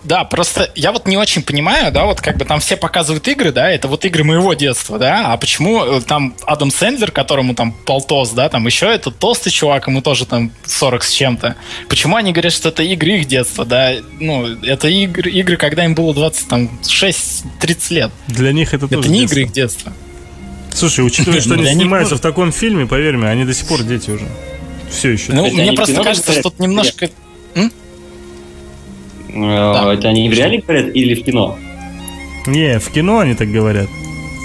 Да, 0.07 0.23
просто 0.23 0.71
я 0.77 0.93
вот 0.93 1.09
не 1.09 1.17
очень 1.17 1.43
понимаю, 1.43 1.91
да, 1.91 2.05
вот 2.05 2.21
как 2.21 2.37
бы 2.37 2.45
там 2.45 2.61
все 2.61 2.77
показывают 2.77 3.27
игры, 3.27 3.51
да, 3.51 3.69
это 3.71 3.89
вот 3.89 4.05
игры 4.05 4.23
моего 4.23 4.55
детства, 4.55 4.99
да, 4.99 5.33
а 5.33 5.37
почему 5.37 5.85
э, 5.85 6.01
там 6.01 6.35
Адам 6.47 6.71
Сэндлер, 6.71 7.11
которому 7.11 7.57
там 7.57 7.73
полтос, 7.73 8.31
да, 8.31 8.49
там 8.49 8.67
еще 8.67 8.87
этот 8.87 9.19
толстый 9.19 9.51
чувак, 9.51 9.89
ему 9.89 10.03
тоже 10.03 10.25
там 10.25 10.53
40 10.65 11.03
с 11.03 11.11
чем-то. 11.11 11.57
Почему 11.89 12.15
они 12.15 12.33
говорят, 12.33 12.53
что 12.53 12.69
это 12.69 12.85
игры 12.85 13.19
их 13.19 13.27
детства, 13.27 13.65
да, 13.65 13.95
ну, 14.21 14.47
это 14.63 14.87
игры, 14.87 15.29
игры 15.29 15.57
когда 15.57 15.85
им 15.85 15.97
было 15.97 16.15
20, 16.15 16.49
там, 16.49 16.71
6-30 16.83 17.45
лет. 17.91 18.13
Для 18.29 18.53
них 18.53 18.75
это 18.75 18.87
тоже 18.87 19.01
Это 19.01 19.09
не 19.09 19.21
детство. 19.21 19.35
игры 19.35 19.47
их 19.47 19.53
детства. 19.53 19.93
Слушай, 20.73 21.05
учитывая, 21.05 21.41
что 21.43 21.55
они 21.55 21.67
снимаются 21.67 22.15
в 22.15 22.21
таком 22.21 22.53
фильме, 22.53 22.87
поверь 22.87 23.17
мне, 23.17 23.29
они 23.29 23.45
до 23.45 23.55
сих 23.55 23.67
пор 23.67 23.83
дети 23.83 24.11
уже. 24.11 24.27
Все 24.89 25.11
еще. 25.11 25.33
Ну, 25.33 25.51
мне 25.51 25.73
просто 25.73 26.01
кажется, 26.01 26.31
что 26.31 26.43
тут 26.43 26.61
немножко... 26.61 27.11
Да. 29.41 29.93
Это 29.93 30.09
они 30.09 30.29
в 30.29 30.33
реале 30.33 30.59
говорят 30.59 30.95
или 30.95 31.15
в 31.15 31.25
кино? 31.25 31.59
Не, 32.47 32.79
в 32.79 32.91
кино 32.91 33.19
они 33.21 33.35
так 33.35 33.51
говорят. 33.51 33.89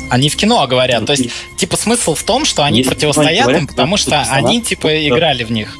Они 0.09 0.27
в 0.29 0.35
кино 0.35 0.65
говорят. 0.67 1.05
То 1.05 1.13
есть, 1.13 1.29
типа, 1.55 1.77
смысл 1.77 2.15
в 2.15 2.23
том, 2.23 2.43
что 2.45 2.63
они 2.63 2.79
Если 2.79 2.89
противостоят 2.89 3.43
говорят, 3.43 3.61
им, 3.61 3.67
потому 3.67 3.95
что 3.97 4.11
персонаж- 4.11 4.45
они, 4.45 4.61
типа, 4.61 5.07
играли 5.07 5.43
в 5.43 5.51
них. 5.51 5.77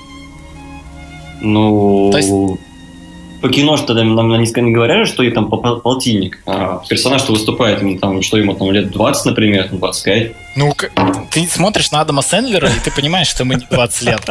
Ну, 1.41 2.09
То 2.11 2.17
есть- 2.17 2.29
по 3.41 3.49
кино 3.49 3.77
что 3.77 3.93
нам, 3.93 4.15
нам 4.15 4.29
не 4.41 4.71
говорят, 4.71 5.07
что 5.07 5.23
и 5.23 5.31
там 5.31 5.49
по- 5.49 5.57
по- 5.57 5.75
полтинник. 5.77 6.39
А 6.45 6.81
персонаж, 6.87 7.21
что 7.21 7.33
выступает, 7.33 7.81
ему 7.81 7.97
там, 7.97 8.21
что 8.21 8.37
ему 8.37 8.53
там 8.53 8.71
лет 8.71 8.91
20, 8.91 9.25
например, 9.25 9.67
ну, 9.71 9.79
25. 9.79 10.31
Ну, 10.55 10.73
к- 10.73 10.91
ты 11.31 11.47
смотришь 11.47 11.91
на 11.91 12.01
Адама 12.01 12.21
Сэндлера, 12.21 12.67
и 12.67 12.79
ты 12.83 12.91
понимаешь, 12.91 13.27
что 13.27 13.43
ему 13.43 13.53
не 13.53 13.65
20 13.69 14.01
лет. 14.03 14.21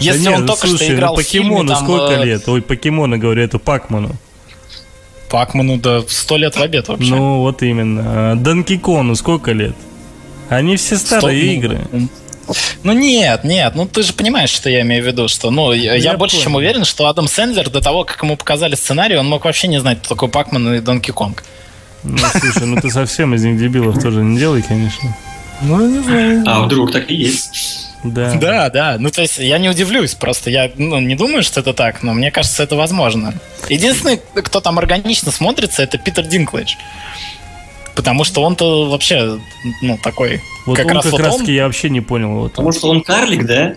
Если 0.00 0.24
Да 0.24 0.32
он 0.32 0.40
ну 0.42 0.46
только 0.48 0.66
слушай, 0.66 0.84
что 0.84 0.94
играл 0.94 1.14
ну 1.14 1.20
в 1.20 1.24
фильме, 1.24 1.48
Покемону 1.50 1.68
там, 1.68 1.84
сколько 1.84 2.12
э, 2.14 2.24
лет? 2.24 2.48
Ой, 2.48 2.62
Покемона, 2.62 3.18
говорю, 3.18 3.42
это 3.42 3.58
Пакману. 3.58 4.10
Пакману, 5.30 5.78
да, 5.78 6.02
100 6.06 6.36
лет 6.36 6.56
в 6.56 6.60
обед 6.62 6.88
вообще. 6.88 7.10
Ну, 7.14 7.38
вот 7.40 7.62
именно. 7.62 8.36
Донки 8.36 8.76
Кону 8.76 9.14
сколько 9.14 9.52
лет? 9.52 9.74
Они 10.48 10.76
все 10.76 10.96
старые 10.96 11.20
Сто- 11.40 11.46
ну, 11.46 11.52
игры. 11.52 11.80
Ну 12.82 12.92
нет, 12.92 13.44
нет, 13.44 13.74
ну 13.74 13.86
ты 13.86 14.02
же 14.02 14.12
понимаешь, 14.12 14.50
что 14.50 14.68
я 14.68 14.82
имею 14.82 15.02
в 15.02 15.06
виду, 15.06 15.28
что, 15.28 15.50
ну, 15.50 15.72
я, 15.72 15.94
я 15.94 16.12
Я 16.12 16.16
больше 16.16 16.36
понял. 16.36 16.44
чем 16.44 16.54
уверен, 16.56 16.84
что 16.84 17.06
Адам 17.06 17.28
Сэндлер 17.28 17.70
до 17.70 17.80
того, 17.80 18.04
как 18.04 18.22
ему 18.22 18.36
показали 18.36 18.74
сценарий, 18.74 19.16
он 19.16 19.28
мог 19.28 19.44
вообще 19.44 19.68
не 19.68 19.80
знать, 19.80 19.98
кто 20.00 20.10
такой 20.10 20.28
Пакман 20.28 20.74
и 20.74 20.80
Донки 20.80 21.10
Конг. 21.10 21.44
Ну, 22.02 22.18
слушай, 22.18 22.66
ну 22.66 22.80
ты 22.80 22.90
совсем 22.90 23.34
из 23.34 23.44
них 23.44 23.58
дебилов 23.58 24.02
тоже 24.02 24.22
не 24.22 24.38
делай, 24.38 24.62
конечно. 24.62 25.16
Ну, 25.60 25.86
не 25.86 26.02
знаю. 26.02 26.42
А 26.46 26.62
вдруг 26.62 26.90
так 26.92 27.10
и 27.10 27.14
есть. 27.14 27.88
Да. 28.04 28.34
Да, 28.40 28.68
да, 28.68 28.96
ну 28.98 29.10
то 29.10 29.22
есть 29.22 29.38
я 29.38 29.58
не 29.58 29.68
удивлюсь, 29.68 30.14
просто 30.14 30.50
я 30.50 30.70
ну, 30.76 30.98
не 30.98 31.14
думаю, 31.14 31.44
что 31.44 31.60
это 31.60 31.72
так, 31.72 32.02
но 32.02 32.12
мне 32.12 32.32
кажется, 32.32 32.64
это 32.64 32.74
возможно. 32.74 33.32
Единственный, 33.68 34.20
кто 34.34 34.60
там 34.60 34.78
органично 34.80 35.30
смотрится, 35.30 35.84
это 35.84 35.98
Питер 35.98 36.24
Динклэдж. 36.24 36.74
Потому 37.94 38.24
что 38.24 38.42
он-то 38.42 38.88
вообще, 38.88 39.38
ну, 39.82 39.98
такой... 40.02 40.40
Вот 40.66 40.76
как 40.76 40.86
он 40.86 40.92
раз 40.92 41.04
как 41.04 41.12
вот 41.12 41.20
раз 41.20 41.34
он- 41.36 41.44
я 41.44 41.66
вообще 41.66 41.90
не 41.90 42.00
понял. 42.00 42.30
Вот. 42.30 42.52
Потому 42.52 42.72
что 42.72 42.88
он 42.88 43.02
карлик, 43.02 43.44
да? 43.44 43.74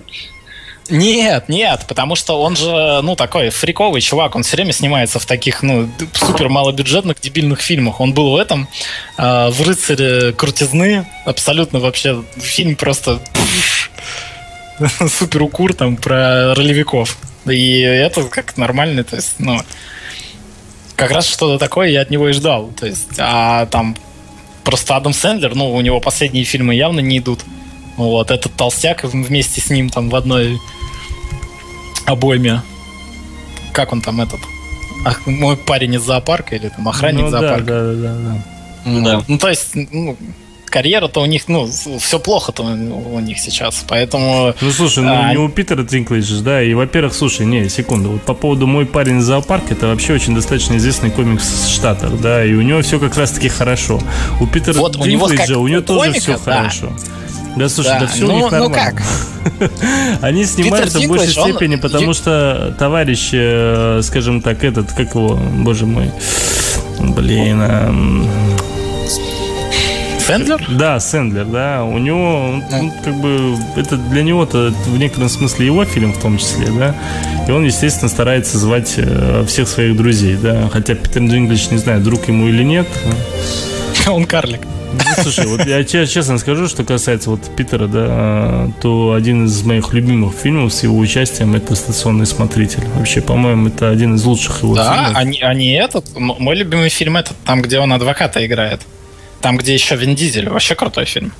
Нет, 0.89 1.49
нет, 1.49 1.85
потому 1.87 2.15
что 2.15 2.39
он 2.39 2.55
же, 2.55 3.01
ну, 3.01 3.15
такой 3.15 3.49
фриковый 3.49 4.01
чувак, 4.01 4.35
он 4.35 4.43
все 4.43 4.55
время 4.55 4.71
снимается 4.71 5.17
в 5.17 5.25
таких, 5.25 5.63
ну, 5.63 5.89
супер 6.13 6.47
малобюджетных, 6.47 7.19
дебильных 7.19 7.59
фильмах. 7.59 7.99
Он 7.99 8.13
был 8.13 8.31
в 8.31 8.35
этом, 8.35 8.67
э, 9.17 9.49
в 9.49 9.61
«Рыцаре 9.67 10.31
крутизны», 10.33 11.07
абсолютно 11.25 11.79
вообще 11.79 12.23
фильм 12.37 12.75
просто 12.75 13.19
супер 15.09 15.41
укур 15.41 15.73
там 15.73 15.97
про 15.97 16.53
ролевиков. 16.53 17.17
И 17.49 17.79
это 17.79 18.23
как 18.25 18.57
нормальный, 18.57 19.03
то 19.03 19.15
есть, 19.15 19.35
ну, 19.39 19.59
как 20.95 21.11
раз 21.11 21.27
что-то 21.27 21.57
такое 21.57 21.89
я 21.89 22.01
от 22.01 22.09
него 22.09 22.29
и 22.29 22.33
ждал. 22.33 22.67
То 22.79 22.85
есть, 22.85 23.09
а 23.17 23.65
там 23.67 23.95
просто 24.63 24.95
Адам 24.95 25.13
Сэндлер, 25.13 25.55
ну, 25.55 25.73
у 25.73 25.81
него 25.81 25.99
последние 25.99 26.43
фильмы 26.45 26.75
явно 26.75 26.99
не 26.99 27.17
идут. 27.19 27.41
Вот, 27.97 28.31
этот 28.31 28.53
толстяк 28.55 29.03
вместе 29.03 29.61
с 29.61 29.69
ним 29.69 29.89
там 29.89 30.09
в 30.09 30.15
одной 30.15 30.59
обойме. 32.05 32.61
Как 33.73 33.91
он 33.93 34.01
там 34.01 34.21
этот? 34.21 34.39
Ах, 35.05 35.25
мой 35.27 35.55
парень 35.57 35.93
из 35.95 36.01
зоопарка 36.01 36.55
или 36.55 36.69
там 36.69 36.87
охранник 36.87 37.23
Ну, 37.23 37.29
зоопарка. 37.29 37.63
да, 37.65 37.81
да, 37.81 37.93
да, 37.93 38.13
да. 38.15 38.43
Ну, 38.85 39.03
Да. 39.03 39.23
ну, 39.27 39.37
то 39.37 39.49
есть, 39.49 39.71
ну, 39.75 40.17
карьера-то 40.75 41.21
у 41.21 41.25
них, 41.25 41.47
ну, 41.47 41.69
все 41.99 42.19
плохо-то 42.19 42.63
у 42.63 43.19
них 43.21 43.39
сейчас, 43.39 43.85
поэтому... 43.87 44.53
Ну 44.59 44.71
слушай, 44.71 45.01
ну 45.05 45.13
А, 45.13 45.31
не 45.31 45.37
у 45.37 45.47
Питера 45.47 45.83
Динклэджа, 45.83 46.41
да, 46.41 46.61
и 46.61 46.73
во-первых, 46.73 47.13
слушай, 47.13 47.45
не, 47.45 47.69
секунду, 47.69 48.09
вот 48.11 48.23
по 48.23 48.33
поводу 48.33 48.67
«Мой 48.67 48.85
парень 48.85 49.19
из 49.19 49.23
зоопарка» 49.23 49.73
это 49.73 49.87
вообще 49.87 50.11
очень 50.15 50.35
достаточно 50.35 50.75
известный 50.75 51.11
комикс 51.11 51.45
в 51.45 51.69
Штатах, 51.73 52.19
да, 52.19 52.43
и 52.43 52.53
у 52.53 52.61
него 52.61 52.81
все 52.81 52.99
как 52.99 53.15
раз-таки 53.15 53.47
хорошо. 53.47 54.01
У 54.41 54.47
Питера 54.47 54.73
Вот, 54.73 54.97
у 54.97 55.05
него 55.05 55.27
как 55.27 55.47
у 55.47 55.65
него 55.69 55.79
у 55.79 55.81
тоже 55.81 55.99
комика, 56.09 56.19
все 56.19 56.39
да. 56.45 56.57
хорошо. 56.57 56.89
Да, 57.55 57.69
слушай, 57.69 57.87
да, 57.93 57.99
Да, 58.01 58.07
все 58.07 58.25
у 58.25 58.27
ну- 58.27 58.35
них 58.35 58.51
ну 58.51 58.67
нормально. 58.67 59.01
Они 60.21 60.43
снимаются 60.43 60.99
в 60.99 61.07
большей 61.07 61.41
он- 61.41 61.51
степени, 61.51 61.77
потому 61.77 62.13
что 62.13 62.75
товарищ, 62.77 63.29
э, 63.31 64.01
скажем 64.03 64.41
так, 64.41 64.61
этот, 64.65 64.91
как 64.91 65.15
его, 65.15 65.39
боже 65.63 65.85
мой, 65.85 66.11
блин, 66.99 67.61
эм, 67.61 68.27
Сэндлер? 70.27 70.65
да, 70.69 70.99
Сэндлер, 70.99 71.45
да, 71.45 71.83
у 71.83 71.97
него, 71.97 72.61
Да. 72.69 72.81
ну, 72.81 72.93
как 73.03 73.15
бы, 73.15 73.55
это 73.75 73.97
для 73.97 74.23
него-то 74.23 74.73
в 74.87 74.97
некотором 74.97 75.29
смысле 75.29 75.65
его 75.67 75.85
фильм 75.85 76.13
в 76.13 76.19
том 76.21 76.37
числе, 76.37 76.67
да, 76.71 76.95
и 77.47 77.51
он, 77.51 77.65
естественно, 77.65 78.09
старается 78.09 78.57
звать 78.57 78.93
э, 78.97 79.43
всех 79.47 79.67
своих 79.67 79.95
друзей, 79.95 80.35
да, 80.35 80.67
хотя 80.71 80.95
Питер 80.95 81.21
Динклэдж, 81.21 81.67
не 81.71 81.77
знаю, 81.77 82.01
друг 82.01 82.27
ему 82.27 82.47
или 82.47 82.63
нет, 82.63 82.87
Он 84.07 84.25
карлик. 84.25 84.61
ну, 84.93 85.23
слушай, 85.23 85.45
вот 85.47 85.65
я 85.65 85.83
че- 85.83 86.07
честно 86.07 86.37
скажу, 86.37 86.67
что 86.67 86.83
касается 86.83 87.29
вот 87.29 87.41
Питера, 87.55 87.87
да, 87.87 88.69
то 88.81 89.13
один 89.13 89.45
из 89.45 89.63
моих 89.63 89.93
любимых 89.93 90.33
фильмов 90.35 90.73
с 90.73 90.83
его 90.83 90.97
участием 90.97 91.53
это 91.55 91.75
«Стационный 91.75 92.25
смотритель». 92.25 92.83
Вообще, 92.95 93.21
по-моему, 93.21 93.67
это 93.67 93.89
один 93.89 94.15
из 94.15 94.23
лучших 94.23 94.63
его 94.63 94.75
Да, 94.75 94.93
фильмов. 94.93 95.11
они, 95.15 95.41
они 95.41 95.71
этот, 95.73 96.05
м- 96.15 96.35
мой 96.39 96.55
любимый 96.55 96.89
фильм 96.89 97.17
этот, 97.17 97.35
там, 97.45 97.61
где 97.61 97.79
он 97.79 97.91
адвоката 97.93 98.45
играет. 98.45 98.81
Там, 99.45 99.57
где 99.57 99.75
еще 99.75 99.95
Вин 99.95 100.15
Дизель. 100.15 100.49
Вообще 100.49 100.73
крутой 100.73 101.05
фильм. 101.05 101.31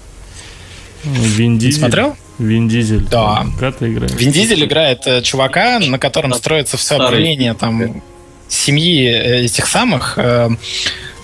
Вин 1.03 1.58
Дизель. 1.58 1.80
смотрел? 1.80 2.16
Вин 2.38 2.70
Дизель. 2.70 2.99
Да. 3.10 3.47
Как 3.60 3.78
ты 3.78 3.91
играешь? 3.91 4.12
Вин 4.12 4.32
Дизель 4.32 4.64
играет 4.64 5.08
э, 5.08 5.24
чувака, 5.24 5.80
на 5.80 5.97
котором 5.97 6.32
строится 6.36 6.78
все 6.78 6.97
объявление 6.97 7.56
там 7.56 8.03
семьи 8.47 9.08
э, 9.08 9.45
этих 9.45 9.66
самых 9.66 10.20
э, 10.20 10.49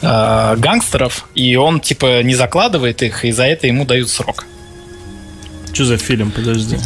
э, 0.01 0.55
гангстеров, 0.57 1.27
и 1.35 1.55
он 1.55 1.81
типа 1.81 2.23
не 2.23 2.33
закладывает 2.33 3.03
их, 3.03 3.25
и 3.25 3.31
за 3.31 3.43
это 3.43 3.67
ему 3.67 3.85
дают 3.85 4.09
срок. 4.09 4.47
Что 5.71 5.85
за 5.85 5.97
фильм? 5.97 6.31
Подожди. 6.31 6.77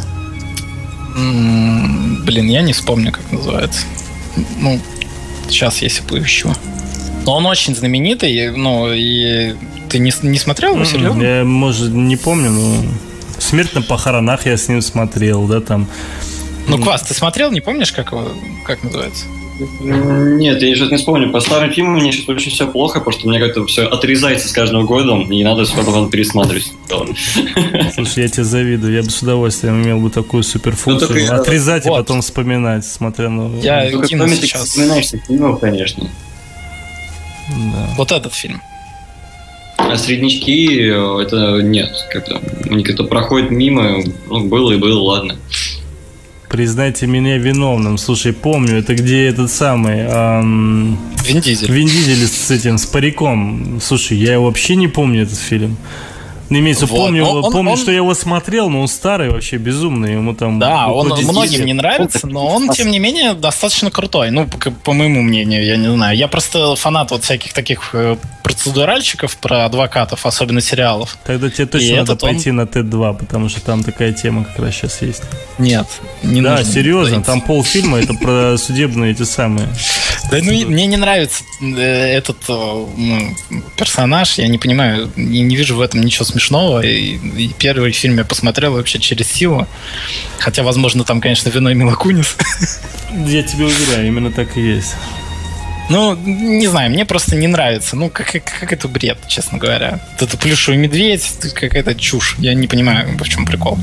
М, 1.15 2.21
Блин, 2.25 2.49
я 2.49 2.61
не 2.61 2.73
вспомню, 2.73 3.13
как 3.13 3.31
называется. 3.31 3.85
Ну, 4.59 4.77
сейчас 5.47 5.81
если 5.81 6.01
поищу. 6.01 6.51
Но 7.25 7.37
он 7.37 7.45
очень 7.45 7.73
знаменитый, 7.75 8.51
ну, 8.51 8.91
и 8.93 9.55
ты 9.89 9.99
не, 9.99 10.11
не 10.23 10.37
смотрел 10.39 10.75
его, 10.75 10.85
серьезно? 10.85 11.21
Я, 11.21 11.43
может, 11.43 11.91
не 11.91 12.15
помню, 12.17 12.51
но 12.51 12.83
«Смерть 13.37 13.73
на 13.75 13.81
похоронах» 13.81 14.45
я 14.45 14.57
с 14.57 14.67
ним 14.67 14.81
смотрел, 14.81 15.45
да, 15.47 15.61
там. 15.61 15.87
Ну, 16.67 16.77
Квас, 16.79 17.01
ты 17.03 17.13
смотрел, 17.13 17.51
не 17.51 17.61
помнишь, 17.61 17.91
как, 17.91 18.11
его- 18.11 18.31
как 18.65 18.83
называется? 18.83 19.25
Нет, 19.79 20.61
я 20.61 20.75
сейчас 20.75 20.91
не 20.91 20.97
вспомню. 20.97 21.31
По 21.31 21.39
старым 21.39 21.71
фильмам 21.71 21.93
мне 21.93 22.11
сейчас 22.11 22.27
очень 22.27 22.51
все 22.51 22.67
плохо, 22.69 22.99
потому 22.99 23.17
что 23.17 23.29
мне 23.29 23.39
как-то 23.39 23.65
все 23.67 23.83
отрезается 23.87 24.49
с 24.49 24.51
каждым 24.51 24.85
годом, 24.85 25.31
и 25.31 25.41
надо 25.45 25.63
все 25.63 25.75
потом 25.77 26.09
пересматривать. 26.09 26.73
Слушай, 27.93 28.23
я 28.23 28.27
тебе 28.29 28.43
завидую. 28.43 28.93
Я 28.93 29.01
бы 29.03 29.09
с 29.09 29.21
удовольствием 29.21 29.81
имел 29.81 29.99
бы 29.99 30.09
такую 30.09 30.43
суперфункцию. 30.43 31.09
Ну, 31.09 31.15
только, 31.19 31.35
Отрезать 31.35 31.85
и 31.85 31.89
вот. 31.89 31.99
потом 31.99 32.21
вспоминать, 32.21 32.85
смотря 32.85 33.29
на... 33.29 33.57
Я- 33.59 33.89
Только 33.91 34.09
памятник 34.17 34.41
сейчас. 34.49 34.63
вспоминаешься 34.69 35.19
фильмов, 35.25 35.59
конечно. 35.61 36.09
Да. 37.47 37.89
Вот 37.95 38.11
этот 38.11 38.33
фильм. 38.33 38.61
А 39.91 39.97
среднячки, 39.97 40.89
э, 40.89 41.21
это 41.21 41.61
нет. 41.61 41.91
Как-то 42.11 42.41
они 42.69 42.83
как-то 42.83 43.03
проходят 43.03 43.51
мимо. 43.51 43.99
Ну, 44.29 44.45
было 44.47 44.71
и 44.73 44.77
было, 44.77 44.99
ладно. 45.01 45.37
Признайте 46.49 47.07
меня 47.07 47.37
виновным. 47.37 47.97
Слушай, 47.97 48.33
помню, 48.33 48.77
это 48.77 48.95
где 48.95 49.25
этот 49.27 49.51
самый... 49.51 50.05
ам, 50.07 50.97
Вин 51.25 51.41
Дизель. 51.41 51.71
Вин 51.71 51.87
Дизель 51.87 52.27
с 52.27 52.51
этим, 52.51 52.77
с 52.77 52.85
париком. 52.85 53.79
Слушай, 53.81 54.17
я 54.17 54.39
вообще 54.39 54.75
не 54.75 54.87
помню 54.87 55.23
этот 55.23 55.37
фильм. 55.37 55.77
Ну, 56.49 56.59
имеется, 56.59 56.85
Вот, 56.85 56.95
помню, 56.97 57.25
он- 57.25 57.51
помню 57.51 57.71
он- 57.71 57.77
что 57.77 57.89
я 57.91 57.97
его 57.97 58.13
смотрел, 58.13 58.69
но 58.69 58.81
он 58.81 58.87
старый 58.87 59.29
вообще, 59.31 59.57
безумный. 59.57 60.13
Ему 60.13 60.35
там... 60.35 60.59
Да, 60.59 60.87
он 60.87 61.07
многим 61.07 61.49
10. 61.51 61.65
не 61.65 61.73
нравится, 61.73 62.27
но 62.27 62.45
он, 62.45 62.69
тем 62.69 62.91
не 62.91 62.99
менее, 62.99 63.33
достаточно 63.33 63.89
крутой. 63.89 64.29
Ну, 64.29 64.47
по, 64.47 64.69
по 64.71 64.93
моему 64.93 65.23
мнению, 65.23 65.65
я 65.65 65.75
не 65.77 65.91
знаю. 65.91 66.15
Я 66.15 66.27
просто 66.27 66.75
фанат 66.75 67.09
вот 67.11 67.23
всяких 67.23 67.53
таких 67.53 67.89
э, 67.93 68.15
процедуральщиков 68.55 69.35
про 69.37 69.65
адвокатов, 69.65 70.25
особенно 70.25 70.61
сериалов. 70.61 71.17
Тогда 71.25 71.49
тебе 71.49 71.65
И 71.65 71.67
точно 71.67 71.95
надо 71.97 72.13
этот 72.13 72.23
он- 72.23 72.29
пойти 72.35 72.51
на 72.51 72.61
Т2, 72.61 73.17
потому 73.19 73.49
что 73.49 73.61
там 73.61 73.83
такая 73.83 74.13
тема 74.13 74.45
как 74.45 74.59
раз 74.59 74.75
сейчас 74.75 75.01
есть. 75.01 75.23
Нет, 75.57 75.87
не 76.23 76.41
да, 76.41 76.57
нужно. 76.57 76.73
серьезно, 76.73 77.17
Да, 77.17 77.23
там 77.23 77.41
полфильма 77.41 77.99
это 77.99 78.13
про 78.13 78.57
судебные 78.57 79.11
эти 79.11 79.23
самые. 79.23 79.67
Да, 80.31 80.37
ну, 80.41 80.51
и 80.51 80.65
мне 80.65 80.85
не 80.87 80.97
нравится 80.97 81.43
э, 81.61 81.77
этот 81.81 82.37
э, 82.49 82.53
ну, 82.53 83.35
персонаж, 83.77 84.37
я 84.39 84.47
не 84.47 84.57
понимаю, 84.57 85.11
не, 85.15 85.41
не 85.41 85.55
вижу 85.55 85.75
в 85.75 85.81
этом 85.81 86.01
ничего 86.01 86.25
смешного. 86.25 86.81
И, 86.81 87.17
и 87.17 87.53
первый 87.57 87.91
фильм 87.91 88.17
я 88.17 88.25
посмотрел 88.25 88.73
вообще 88.73 88.99
через 88.99 89.27
силу. 89.31 89.67
Хотя, 90.39 90.63
возможно, 90.63 91.03
там, 91.03 91.21
конечно, 91.21 91.49
виной 91.49 91.75
Мила 91.75 91.93
Кунис. 91.95 92.35
Я 93.11 93.43
тебе 93.43 93.65
уверяю, 93.65 94.07
именно 94.07 94.31
так 94.31 94.57
и 94.57 94.61
есть. 94.61 94.95
Ну, 95.89 96.15
не 96.15 96.67
знаю, 96.67 96.91
мне 96.91 97.05
просто 97.05 97.35
не 97.35 97.47
нравится. 97.47 97.95
Ну, 97.95 98.09
как, 98.09 98.31
как, 98.31 98.43
как 98.59 98.73
это 98.73 98.87
бред, 98.87 99.19
честно 99.27 99.57
говоря. 99.57 99.99
Вот 100.13 100.27
это 100.27 100.37
плюшевый 100.37 100.79
медведь, 100.79 101.33
какая-то 101.53 101.95
чушь. 101.95 102.35
Я 102.39 102.53
не 102.53 102.67
понимаю, 102.67 103.17
в 103.17 103.29
чем 103.29 103.45
прикол. 103.45 103.77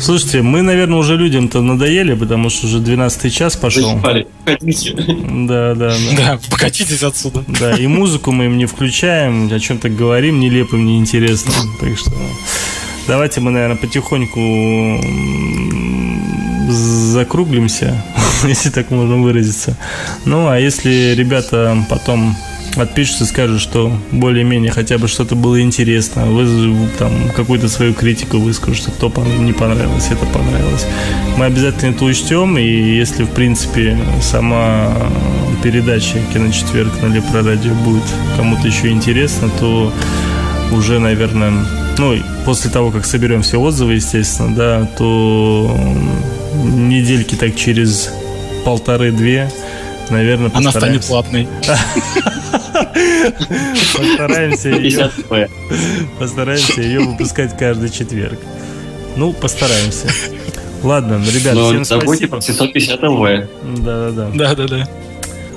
Слушайте, 0.00 0.42
мы, 0.42 0.60
наверное, 0.62 0.98
уже 0.98 1.16
людям-то 1.16 1.62
надоели, 1.62 2.14
потому 2.14 2.50
что 2.50 2.66
уже 2.66 2.80
12 2.80 3.32
час 3.32 3.56
пошел. 3.56 3.98
Да, 4.02 4.24
да, 4.44 5.74
да. 5.74 5.94
Да, 6.16 6.38
покатитесь 6.50 7.02
отсюда. 7.02 7.44
Да, 7.46 7.76
и 7.76 7.86
музыку 7.86 8.32
мы 8.32 8.46
им 8.46 8.58
не 8.58 8.66
включаем, 8.66 9.50
о 9.50 9.60
чем-то 9.60 9.88
говорим 9.88 10.40
нелепым, 10.40 10.84
неинтересным. 10.84 11.54
Так 11.80 11.96
что 11.96 12.12
давайте 13.06 13.40
мы, 13.40 13.50
наверное, 13.52 13.76
потихоньку 13.76 15.00
закруглимся, 16.70 18.04
если 18.44 18.70
так 18.70 18.90
можно 18.90 19.16
выразиться. 19.16 19.76
Ну, 20.24 20.48
а 20.48 20.58
если 20.58 21.14
ребята 21.14 21.76
потом 21.88 22.36
отпишутся, 22.76 23.26
скажут, 23.26 23.60
что 23.60 23.96
более-менее 24.10 24.72
хотя 24.72 24.98
бы 24.98 25.06
что-то 25.08 25.36
было 25.36 25.60
интересно, 25.60 26.26
вы 26.26 26.88
там 26.98 27.12
какую-то 27.36 27.68
свою 27.68 27.94
критику 27.94 28.38
выскажете, 28.38 28.90
что 28.90 29.10
то 29.10 29.24
не 29.38 29.52
понравилось, 29.52 30.08
это 30.10 30.26
понравилось. 30.26 30.86
Мы 31.36 31.44
обязательно 31.44 31.90
это 31.90 32.04
учтем, 32.04 32.58
и 32.58 32.64
если, 32.64 33.24
в 33.24 33.30
принципе, 33.30 33.96
сама 34.20 34.92
передача 35.62 36.18
«Киночетверг» 36.32 36.92
на 37.02 37.06
Лепрорадио 37.06 37.74
будет 37.74 38.04
кому-то 38.36 38.66
еще 38.66 38.88
интересно, 38.88 39.50
то 39.60 39.92
уже, 40.72 40.98
наверное, 40.98 41.52
ну, 41.96 42.16
после 42.44 42.70
того, 42.70 42.90
как 42.90 43.06
соберем 43.06 43.42
все 43.42 43.60
отзывы, 43.60 43.94
естественно, 43.94 44.54
да, 44.54 44.88
то 44.98 45.78
недельки 46.54 47.34
так 47.34 47.54
через 47.54 48.10
полторы-две, 48.64 49.50
наверное, 50.10 50.50
Она 50.54 50.70
станет 50.70 51.04
платной. 51.04 51.48
Постараемся 53.96 54.68
ее, 54.70 55.10
постараемся 56.18 56.80
ее 56.82 57.00
выпускать 57.00 57.56
каждый 57.56 57.90
четверг. 57.90 58.38
Ну, 59.16 59.32
постараемся. 59.32 60.08
Ладно, 60.82 61.22
ребят, 61.32 61.54
Но 61.54 61.68
всем 61.70 61.84
забудьте 61.84 62.26
про 62.26 62.40
750 62.40 63.02
ЛВ. 63.02 63.28
Да-да-да. 63.78 64.30
Да-да-да. 64.34 64.88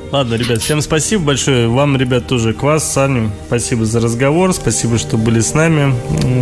Ладно, 0.10 0.36
ребят, 0.36 0.62
всем 0.62 0.82
спасибо 0.82 1.24
большое. 1.24 1.68
Вам, 1.68 1.98
ребят, 1.98 2.28
тоже 2.28 2.54
квас, 2.54 2.94
Саню. 2.94 3.30
Спасибо 3.48 3.86
за 3.86 4.00
разговор, 4.00 4.54
спасибо, 4.54 4.98
что 4.98 5.18
были 5.18 5.42
с 5.42 5.54
нами. 5.54 5.94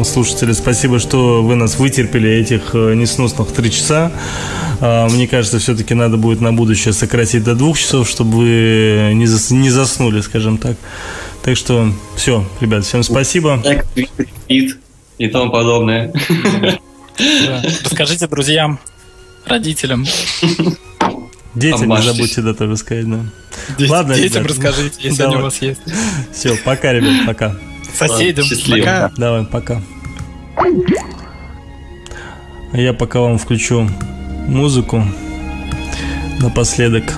Слушатели, 0.03 0.51
спасибо, 0.51 0.99
что 0.99 1.41
вы 1.41 1.55
нас 1.55 1.79
вытерпели 1.79 2.29
этих 2.29 2.75
э, 2.75 2.93
несносных 2.93 3.51
три 3.51 3.71
часа. 3.71 4.11
А, 4.81 5.09
мне 5.09 5.27
кажется, 5.27 5.57
все-таки 5.57 5.95
надо 5.95 6.17
будет 6.17 6.41
на 6.41 6.53
будущее 6.53 6.93
сократить 6.93 7.43
до 7.43 7.55
двух 7.55 7.79
часов, 7.79 8.07
чтобы 8.07 8.37
вы 8.37 9.11
не, 9.15 9.25
зас, 9.25 9.49
не 9.49 9.71
заснули, 9.71 10.21
скажем 10.21 10.59
так. 10.59 10.77
Так 11.41 11.57
что 11.57 11.91
все, 12.15 12.47
ребят, 12.61 12.85
всем 12.85 13.01
спасибо. 13.01 13.59
И 14.47 15.27
тому 15.27 15.51
подобное. 15.51 16.13
Расскажите 17.83 18.27
друзьям, 18.27 18.79
родителям. 19.47 20.05
Детям 21.55 21.89
не 21.89 22.01
забудьте 22.01 22.41
да 22.41 22.53
тоже 22.53 22.77
сказать, 22.77 23.09
да. 23.09 23.19
Детям, 23.77 23.91
Ладно, 23.91 24.15
детям 24.15 24.43
ребят, 24.43 24.57
расскажите, 24.57 24.97
если 24.99 25.17
давай. 25.17 25.33
они 25.33 25.41
у 25.41 25.45
вас 25.45 25.61
есть. 25.61 25.81
Все, 26.33 26.57
пока, 26.63 26.91
ребят, 26.91 27.25
пока. 27.25 27.55
Соседям, 27.97 28.45
пока. 28.69 29.11
Давай, 29.17 29.45
пока. 29.45 29.81
Я 32.73 32.93
пока 32.93 33.21
вам 33.21 33.37
включу 33.37 33.89
музыку 34.47 35.03
напоследок 36.39 37.13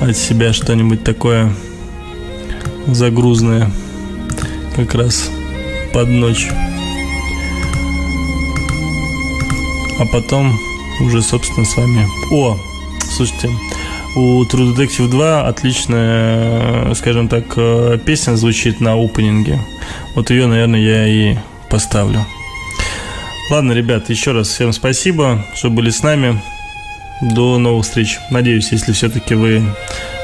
от 0.00 0.16
себя 0.16 0.52
что-нибудь 0.52 1.02
такое 1.04 1.54
загрузное 2.86 3.70
как 4.76 4.94
раз 4.94 5.30
под 5.94 6.08
ночь. 6.08 6.48
А 9.98 10.04
потом 10.12 10.52
уже, 11.00 11.22
собственно, 11.22 11.64
с 11.64 11.76
вами... 11.76 12.06
О, 12.30 12.58
слушайте, 13.14 13.48
у 14.16 14.44
True 14.44 14.74
Detective 14.74 15.08
2 15.08 15.46
отличная, 15.46 16.94
скажем 16.94 17.28
так, 17.28 17.44
э, 17.56 17.98
песня 18.04 18.34
звучит 18.34 18.80
на 18.80 18.94
опенинге. 18.94 19.58
Вот 20.14 20.30
ее, 20.30 20.46
наверное, 20.46 20.80
я 20.80 21.06
и 21.06 21.36
поставлю. 21.70 22.26
Ладно, 23.50 23.72
ребят, 23.72 24.10
еще 24.10 24.32
раз 24.32 24.48
всем 24.48 24.72
спасибо, 24.72 25.44
что 25.54 25.70
были 25.70 25.90
с 25.90 26.02
нами. 26.02 26.42
До 27.22 27.58
новых 27.58 27.84
встреч. 27.84 28.18
Надеюсь, 28.30 28.72
если 28.72 28.92
все-таки 28.92 29.34
вы 29.34 29.62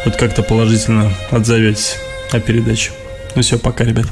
вот 0.04 0.16
как-то 0.16 0.42
положительно 0.42 1.12
отзоветесь 1.30 1.96
о 2.32 2.40
передаче. 2.40 2.90
Ну 3.36 3.42
все, 3.42 3.58
пока, 3.58 3.84
ребят. 3.84 4.06